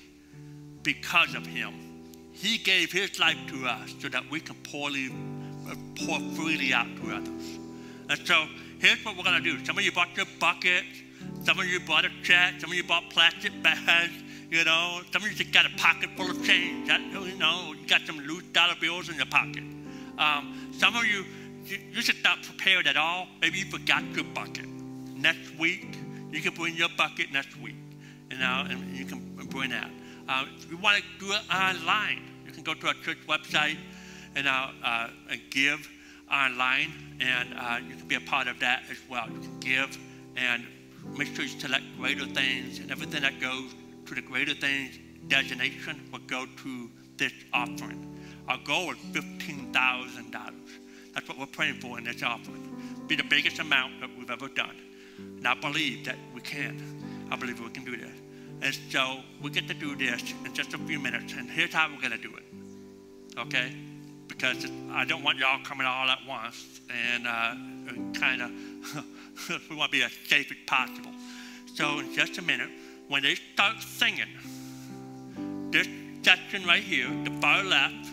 because 0.83 1.35
of 1.35 1.47
Him. 1.47 1.73
He 2.33 2.59
gave 2.59 2.93
His 2.93 3.19
life 3.19 3.39
to 3.49 3.67
us 3.67 3.95
so 3.99 4.09
that 4.09 4.29
we 4.31 4.41
can 4.41 4.57
pour, 4.65 4.91
uh, 4.91 5.75
pour 6.05 6.21
freely 6.35 6.75
out 6.75 6.95
to 6.97 7.13
others. 7.15 7.60
And 8.11 8.27
so 8.27 8.47
here's 8.81 9.05
what 9.05 9.17
we're 9.17 9.23
going 9.23 9.41
to 9.41 9.57
do. 9.57 9.65
Some 9.65 9.79
of 9.79 9.85
you 9.85 9.93
bought 9.93 10.17
your 10.17 10.27
bucket. 10.41 10.83
Some 11.45 11.61
of 11.61 11.67
you 11.67 11.79
bought 11.79 12.05
a 12.05 12.11
check. 12.25 12.61
Some 12.61 12.71
of 12.71 12.77
you 12.77 12.83
bought 12.83 13.09
plastic 13.09 13.53
bags. 13.63 14.13
You 14.51 14.65
know, 14.65 15.01
some 15.13 15.23
of 15.23 15.31
you 15.31 15.37
just 15.37 15.53
got 15.53 15.65
a 15.65 15.71
pocket 15.77 16.11
full 16.17 16.29
of 16.29 16.45
change. 16.45 16.89
That, 16.89 17.01
you 17.01 17.39
know, 17.39 17.73
you 17.73 17.87
got 17.87 18.01
some 18.03 18.19
loose 18.19 18.43
dollar 18.53 18.75
bills 18.81 19.09
in 19.09 19.15
your 19.15 19.27
pocket. 19.27 19.63
Um, 20.19 20.73
some 20.77 20.97
of 20.97 21.07
you, 21.07 21.25
you, 21.65 21.79
you 21.93 22.03
just 22.03 22.25
not 22.25 22.43
prepared 22.43 22.89
at 22.89 22.97
all. 22.97 23.29
Maybe 23.41 23.61
you 23.61 23.67
forgot 23.67 24.03
your 24.13 24.25
bucket. 24.25 24.67
Next 25.15 25.57
week, 25.57 25.97
you 26.33 26.41
can 26.41 26.53
bring 26.55 26.75
your 26.75 26.89
bucket 26.99 27.31
next 27.33 27.57
week. 27.61 27.77
You 28.29 28.39
know, 28.39 28.67
and 28.69 28.97
you 28.97 29.05
can 29.05 29.21
bring 29.51 29.71
that. 29.71 29.91
Uh, 30.29 30.47
if 30.59 30.69
you 30.69 30.79
want 30.79 31.01
to 31.01 31.25
do 31.25 31.33
it 31.33 31.43
online, 31.55 32.25
you 32.45 32.51
can 32.51 32.65
go 32.65 32.75
to 32.75 32.89
our 32.89 32.95
church 32.95 33.19
website 33.29 33.77
and, 34.35 34.49
uh, 34.49 34.69
uh, 34.83 35.11
and 35.31 35.41
give 35.51 35.89
online, 36.33 36.93
and 37.21 37.55
uh, 37.59 37.79
you 37.87 37.97
can 37.97 38.09
be 38.09 38.15
a 38.15 38.21
part 38.21 38.49
of 38.49 38.59
that 38.61 38.85
as 38.91 38.99
well. 39.09 39.27
You 39.29 39.41
can 39.41 39.61
give 39.61 39.99
and 40.37 40.65
make 41.17 41.29
sure 41.35 41.45
you 41.45 41.61
select 41.61 41.85
greater 41.99 42.27
things, 42.27 42.79
and 42.79 42.91
everything 42.91 43.23
that 43.23 43.41
goes 43.41 43.75
to 44.07 44.15
the 44.15 44.23
greater 44.23 44.55
things 44.55 44.99
designation 45.29 46.09
will 46.13 46.21
go 46.21 46.47
to 46.63 46.91
this 47.17 47.33
offering. 47.53 48.07
Our 48.49 48.59
goal 48.65 48.93
is 48.93 48.99
$15,000. 49.13 50.33
That's 51.15 51.29
what 51.29 51.39
we're 51.39 51.47
praying 51.47 51.81
for 51.81 51.99
in 51.99 52.05
this 52.05 52.23
offering. 52.23 53.05
Be 53.07 53.17
the 53.17 53.25
biggest 53.25 53.59
amount 53.59 54.01
that 54.01 54.11
we've 54.19 54.31
ever 54.31 54.49
done. 54.49 54.77
And 55.19 55.47
I 55.47 55.55
believe 55.55 56.05
that 56.07 56.17
we 56.35 56.41
can. 56.41 57.29
I 57.31 57.37
believe 57.37 57.61
we 57.61 57.71
can 57.71 57.85
do 57.85 57.97
this. 57.97 58.11
And 58.63 58.75
so 58.91 59.21
we 59.43 59.51
get 59.51 59.69
to 59.69 59.75
do 59.75 59.97
this 59.97 60.23
in 60.45 60.53
just 60.55 60.75
a 60.75 60.79
few 60.79 60.99
minutes. 60.99 61.35
And 61.35 61.49
here's 61.49 61.73
how 61.73 61.89
we're 61.89 62.01
going 62.01 62.21
to 62.21 62.29
do 62.29 62.35
it. 62.35 63.39
Okay? 63.39 63.75
Because 64.41 64.65
I 64.91 65.05
don't 65.05 65.23
want 65.23 65.37
y'all 65.37 65.63
coming 65.63 65.87
all 65.87 66.09
at 66.09 66.21
once. 66.27 66.81
And 66.89 67.27
uh, 67.27 68.19
kind 68.19 68.41
of, 68.41 68.51
we 69.71 69.77
want 69.77 69.93
to 69.93 69.99
be 69.99 70.03
as 70.03 70.13
safe 70.27 70.51
as 70.51 70.57
possible. 70.67 71.11
So 71.75 71.99
in 71.99 72.15
just 72.15 72.39
a 72.39 72.43
minute, 72.43 72.71
when 73.09 73.23
they 73.23 73.35
start 73.35 73.83
singing, 73.83 74.29
this 75.71 75.87
section 76.23 76.65
right 76.65 76.83
here, 76.83 77.09
the 77.23 77.31
far 77.43 77.63
left 77.63 78.09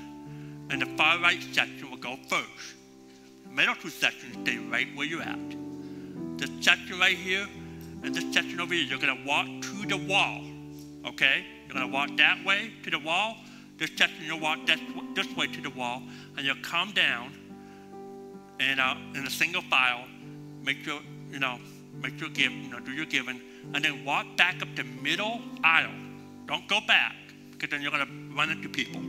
and 0.70 0.82
the 0.82 0.98
far 0.98 1.18
right 1.20 1.42
section 1.54 1.90
will 1.90 1.98
go 1.98 2.18
first. 2.28 2.76
The 3.46 3.54
middle 3.54 3.76
two 3.76 3.90
sections 3.90 4.36
stay 4.44 4.58
right 4.58 4.88
where 4.98 5.08
you're 5.08 5.22
at. 5.22 5.40
This 6.38 6.52
section 6.60 7.00
right 7.00 7.16
here 7.16 7.48
and 8.04 8.14
this 8.14 8.26
section 8.34 8.60
over 8.60 8.74
here, 8.74 8.84
you're 8.84 9.00
going 9.00 9.18
to 9.18 9.26
walk 9.26 9.48
to 9.62 9.86
the 9.88 9.96
wall. 9.96 10.42
Okay? 11.06 11.46
You're 11.68 11.76
going 11.76 11.90
to 11.90 11.94
walk 11.94 12.18
that 12.18 12.44
way 12.44 12.74
to 12.84 12.92
the 12.92 13.00
wall. 13.00 13.38
This 13.78 13.92
section, 13.96 14.26
you'll 14.26 14.40
walk 14.40 14.60
this, 14.66 15.36
way 15.36 15.48
to 15.48 15.62
the 15.62 15.70
wall. 15.70 16.02
And 16.36 16.46
you'll 16.46 16.56
come 16.64 16.92
down 16.92 17.34
and 18.60 18.80
uh, 18.80 18.96
in 19.14 19.26
a 19.26 19.30
single 19.30 19.62
file, 19.64 20.06
make 20.64 20.86
your, 20.86 21.00
you 21.32 21.40
know, 21.40 21.60
make 22.02 22.20
your 22.20 22.30
give, 22.30 22.52
you 22.52 22.70
know, 22.70 22.80
do 22.80 22.92
your 22.92 23.06
giving 23.06 23.40
and 23.74 23.84
then 23.84 24.06
walk 24.06 24.26
back 24.38 24.62
up 24.62 24.68
the 24.76 24.84
middle 24.84 25.42
aisle. 25.64 25.94
Don't 26.46 26.68
go 26.68 26.80
back, 26.88 27.16
because 27.52 27.70
then 27.70 27.82
you're 27.82 27.92
going 27.92 28.06
to 28.06 28.36
run 28.36 28.50
into 28.50 28.70
people. 28.70 29.02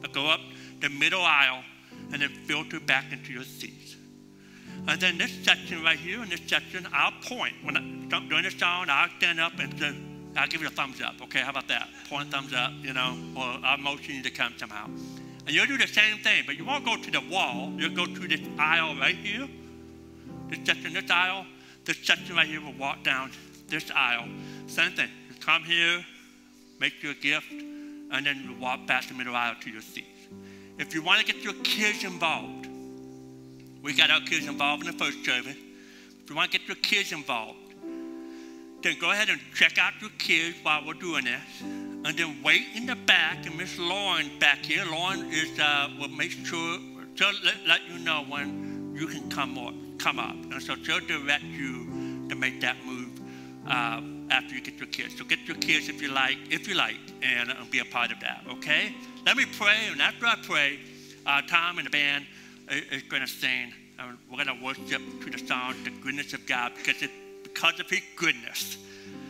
But 0.00 0.12
go 0.12 0.26
up 0.28 0.40
the 0.80 0.90
middle 0.90 1.22
aisle 1.22 1.62
and 2.12 2.20
then 2.20 2.28
filter 2.46 2.78
back 2.80 3.12
into 3.12 3.32
your 3.32 3.44
seats. 3.44 3.96
And 4.86 5.00
then 5.00 5.18
this 5.18 5.32
section 5.42 5.82
right 5.82 5.98
here, 5.98 6.22
in 6.22 6.28
this 6.28 6.42
section, 6.46 6.86
I'll 6.92 7.12
point. 7.22 7.54
When 7.62 7.76
I, 7.76 7.80
during 8.28 8.44
the 8.44 8.50
song, 8.50 8.86
I'll 8.88 9.08
stand 9.16 9.40
up 9.40 9.58
and 9.58 9.78
say, 9.78 9.94
I'll 10.36 10.48
give 10.48 10.60
you 10.60 10.68
a 10.68 10.70
thumbs 10.70 11.00
up. 11.00 11.14
Okay, 11.22 11.40
how 11.40 11.50
about 11.50 11.68
that? 11.68 11.88
Point 12.08 12.30
thumbs 12.30 12.52
up, 12.52 12.72
you 12.82 12.92
know, 12.92 13.16
or 13.36 13.44
I'll 13.64 13.78
motion 13.78 14.16
you 14.16 14.22
to 14.22 14.30
come 14.30 14.54
somehow. 14.56 14.86
And 14.86 15.54
you'll 15.54 15.66
do 15.66 15.78
the 15.78 15.86
same 15.86 16.18
thing, 16.18 16.44
but 16.46 16.56
you 16.56 16.64
won't 16.64 16.84
go 16.84 16.96
to 16.96 17.10
the 17.10 17.20
wall. 17.30 17.72
You'll 17.76 17.94
go 17.94 18.06
to 18.06 18.28
this 18.28 18.40
aisle 18.58 18.96
right 18.96 19.14
here. 19.14 19.48
This 20.48 20.58
section, 20.64 20.92
this 20.92 21.10
aisle. 21.10 21.46
This 21.84 21.98
section 22.04 22.34
right 22.34 22.46
here 22.46 22.60
will 22.60 22.74
walk 22.74 23.04
down 23.04 23.30
this 23.68 23.90
aisle. 23.94 24.28
Same 24.66 24.92
thing. 24.92 25.08
You 25.28 25.36
come 25.40 25.62
here, 25.62 26.04
make 26.80 27.02
your 27.02 27.14
gift, 27.14 27.50
and 27.50 28.26
then 28.26 28.42
you 28.44 28.60
walk 28.60 28.86
past 28.86 29.08
the 29.08 29.14
middle 29.14 29.36
aisle 29.36 29.54
to 29.60 29.70
your 29.70 29.82
seats. 29.82 30.06
If 30.78 30.94
you 30.94 31.02
want 31.02 31.24
to 31.24 31.32
get 31.32 31.42
your 31.42 31.54
kids 31.62 32.04
involved, 32.04 32.68
we 33.82 33.94
got 33.94 34.10
our 34.10 34.20
kids 34.20 34.46
involved 34.46 34.84
in 34.84 34.96
the 34.96 35.04
first 35.04 35.24
service. 35.24 35.56
If 36.22 36.28
you 36.28 36.34
want 36.34 36.50
to 36.50 36.58
get 36.58 36.66
your 36.66 36.76
kids 36.76 37.12
involved, 37.12 37.58
then 38.86 38.96
go 39.00 39.10
ahead 39.10 39.28
and 39.28 39.40
check 39.52 39.78
out 39.78 39.92
your 40.00 40.10
kids 40.10 40.56
while 40.62 40.80
we're 40.86 40.94
doing 40.94 41.24
this. 41.24 41.60
And 41.60 42.16
then 42.16 42.40
wait 42.44 42.66
in 42.76 42.86
the 42.86 42.94
back, 42.94 43.44
and 43.44 43.56
Miss 43.56 43.76
Lauren 43.78 44.30
back 44.38 44.64
here. 44.64 44.84
Lauren 44.88 45.28
is 45.32 45.58
uh, 45.58 45.90
will 45.98 46.08
make 46.08 46.30
sure 46.30 46.78
she'll 47.16 47.32
let, 47.44 47.66
let 47.66 47.80
you 47.88 47.98
know 47.98 48.24
when 48.28 48.94
you 48.94 49.08
can 49.08 49.28
come 49.28 49.58
up, 49.58 49.74
come 49.98 50.20
up, 50.20 50.36
and 50.36 50.62
so 50.62 50.76
she'll 50.76 51.00
direct 51.00 51.42
you 51.42 52.28
to 52.28 52.36
make 52.36 52.60
that 52.60 52.76
move 52.86 53.08
uh, 53.66 54.00
after 54.30 54.54
you 54.54 54.60
get 54.60 54.78
your 54.78 54.86
kids. 54.86 55.18
So 55.18 55.24
get 55.24 55.40
your 55.48 55.56
kids 55.56 55.88
if 55.88 56.00
you 56.00 56.12
like, 56.12 56.38
if 56.50 56.68
you 56.68 56.76
like, 56.76 57.00
and 57.22 57.50
uh, 57.50 57.56
be 57.68 57.80
a 57.80 57.84
part 57.84 58.12
of 58.12 58.20
that. 58.20 58.44
Okay? 58.48 58.94
Let 59.24 59.36
me 59.36 59.46
pray, 59.58 59.88
and 59.90 60.00
after 60.00 60.26
I 60.26 60.36
pray, 60.44 60.78
uh, 61.26 61.42
Tom 61.48 61.78
and 61.78 61.86
the 61.88 61.90
band 61.90 62.24
is, 62.70 63.02
going 63.02 63.22
to 63.22 63.28
sing. 63.28 63.72
And 63.98 64.16
we're 64.30 64.44
going 64.44 64.58
to 64.58 64.64
worship 64.64 65.02
to 65.24 65.30
the 65.30 65.38
song, 65.44 65.74
"The 65.82 65.90
Goodness 65.90 66.34
of 66.34 66.46
God," 66.46 66.72
because 66.76 67.02
it, 67.02 67.10
because 67.56 67.80
of 67.80 67.88
His 67.88 68.02
goodness, 68.16 68.76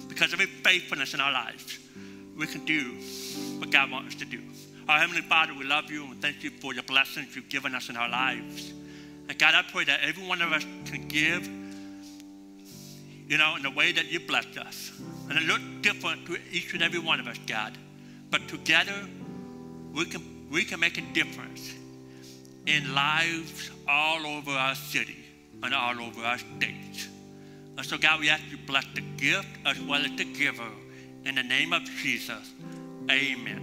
because 0.08 0.32
of 0.32 0.40
His 0.40 0.48
faithfulness 0.64 1.14
in 1.14 1.20
our 1.20 1.30
lives, 1.30 1.78
we 2.36 2.46
can 2.48 2.64
do 2.64 2.94
what 3.58 3.70
God 3.70 3.88
wants 3.92 4.14
us 4.14 4.20
to 4.20 4.24
do. 4.24 4.40
Our 4.88 4.98
Heavenly 4.98 5.22
Father, 5.22 5.54
we 5.56 5.64
love 5.64 5.92
you 5.92 6.04
and 6.06 6.20
thank 6.20 6.42
you 6.42 6.50
for 6.50 6.74
the 6.74 6.82
blessings 6.82 7.36
you've 7.36 7.48
given 7.48 7.72
us 7.72 7.88
in 7.88 7.96
our 7.96 8.08
lives. 8.08 8.72
And 9.28 9.38
God, 9.38 9.54
I 9.54 9.62
pray 9.62 9.84
that 9.84 10.00
every 10.02 10.26
one 10.26 10.42
of 10.42 10.52
us 10.52 10.64
can 10.86 11.06
give 11.06 11.48
you 13.28 13.38
know, 13.38 13.56
in 13.56 13.62
the 13.62 13.70
way 13.70 13.92
that 13.92 14.10
you 14.10 14.20
blessed 14.20 14.58
us. 14.58 14.92
And 15.28 15.38
it 15.38 15.44
looks 15.44 15.62
different 15.82 16.26
to 16.26 16.36
each 16.50 16.74
and 16.74 16.82
every 16.82 17.00
one 17.00 17.20
of 17.20 17.28
us, 17.28 17.38
God. 17.46 17.78
But 18.30 18.48
together, 18.48 19.06
we 19.92 20.04
can, 20.04 20.48
we 20.50 20.64
can 20.64 20.80
make 20.80 20.98
a 20.98 21.12
difference 21.12 21.74
in 22.66 22.92
lives 22.92 23.70
all 23.88 24.26
over 24.26 24.50
our 24.50 24.74
city 24.74 25.16
and 25.62 25.72
all 25.72 26.00
over 26.00 26.22
our 26.22 26.38
states. 26.38 27.08
And 27.76 27.84
so, 27.84 27.98
God, 27.98 28.20
we 28.20 28.30
ask 28.30 28.42
you 28.50 28.56
bless 28.66 28.86
the 28.94 29.02
gift 29.16 29.48
as 29.64 29.80
well 29.80 30.04
as 30.04 30.12
the 30.16 30.24
giver. 30.24 30.70
In 31.24 31.34
the 31.34 31.42
name 31.42 31.72
of 31.72 31.82
Jesus, 31.84 32.52
amen. 33.10 33.56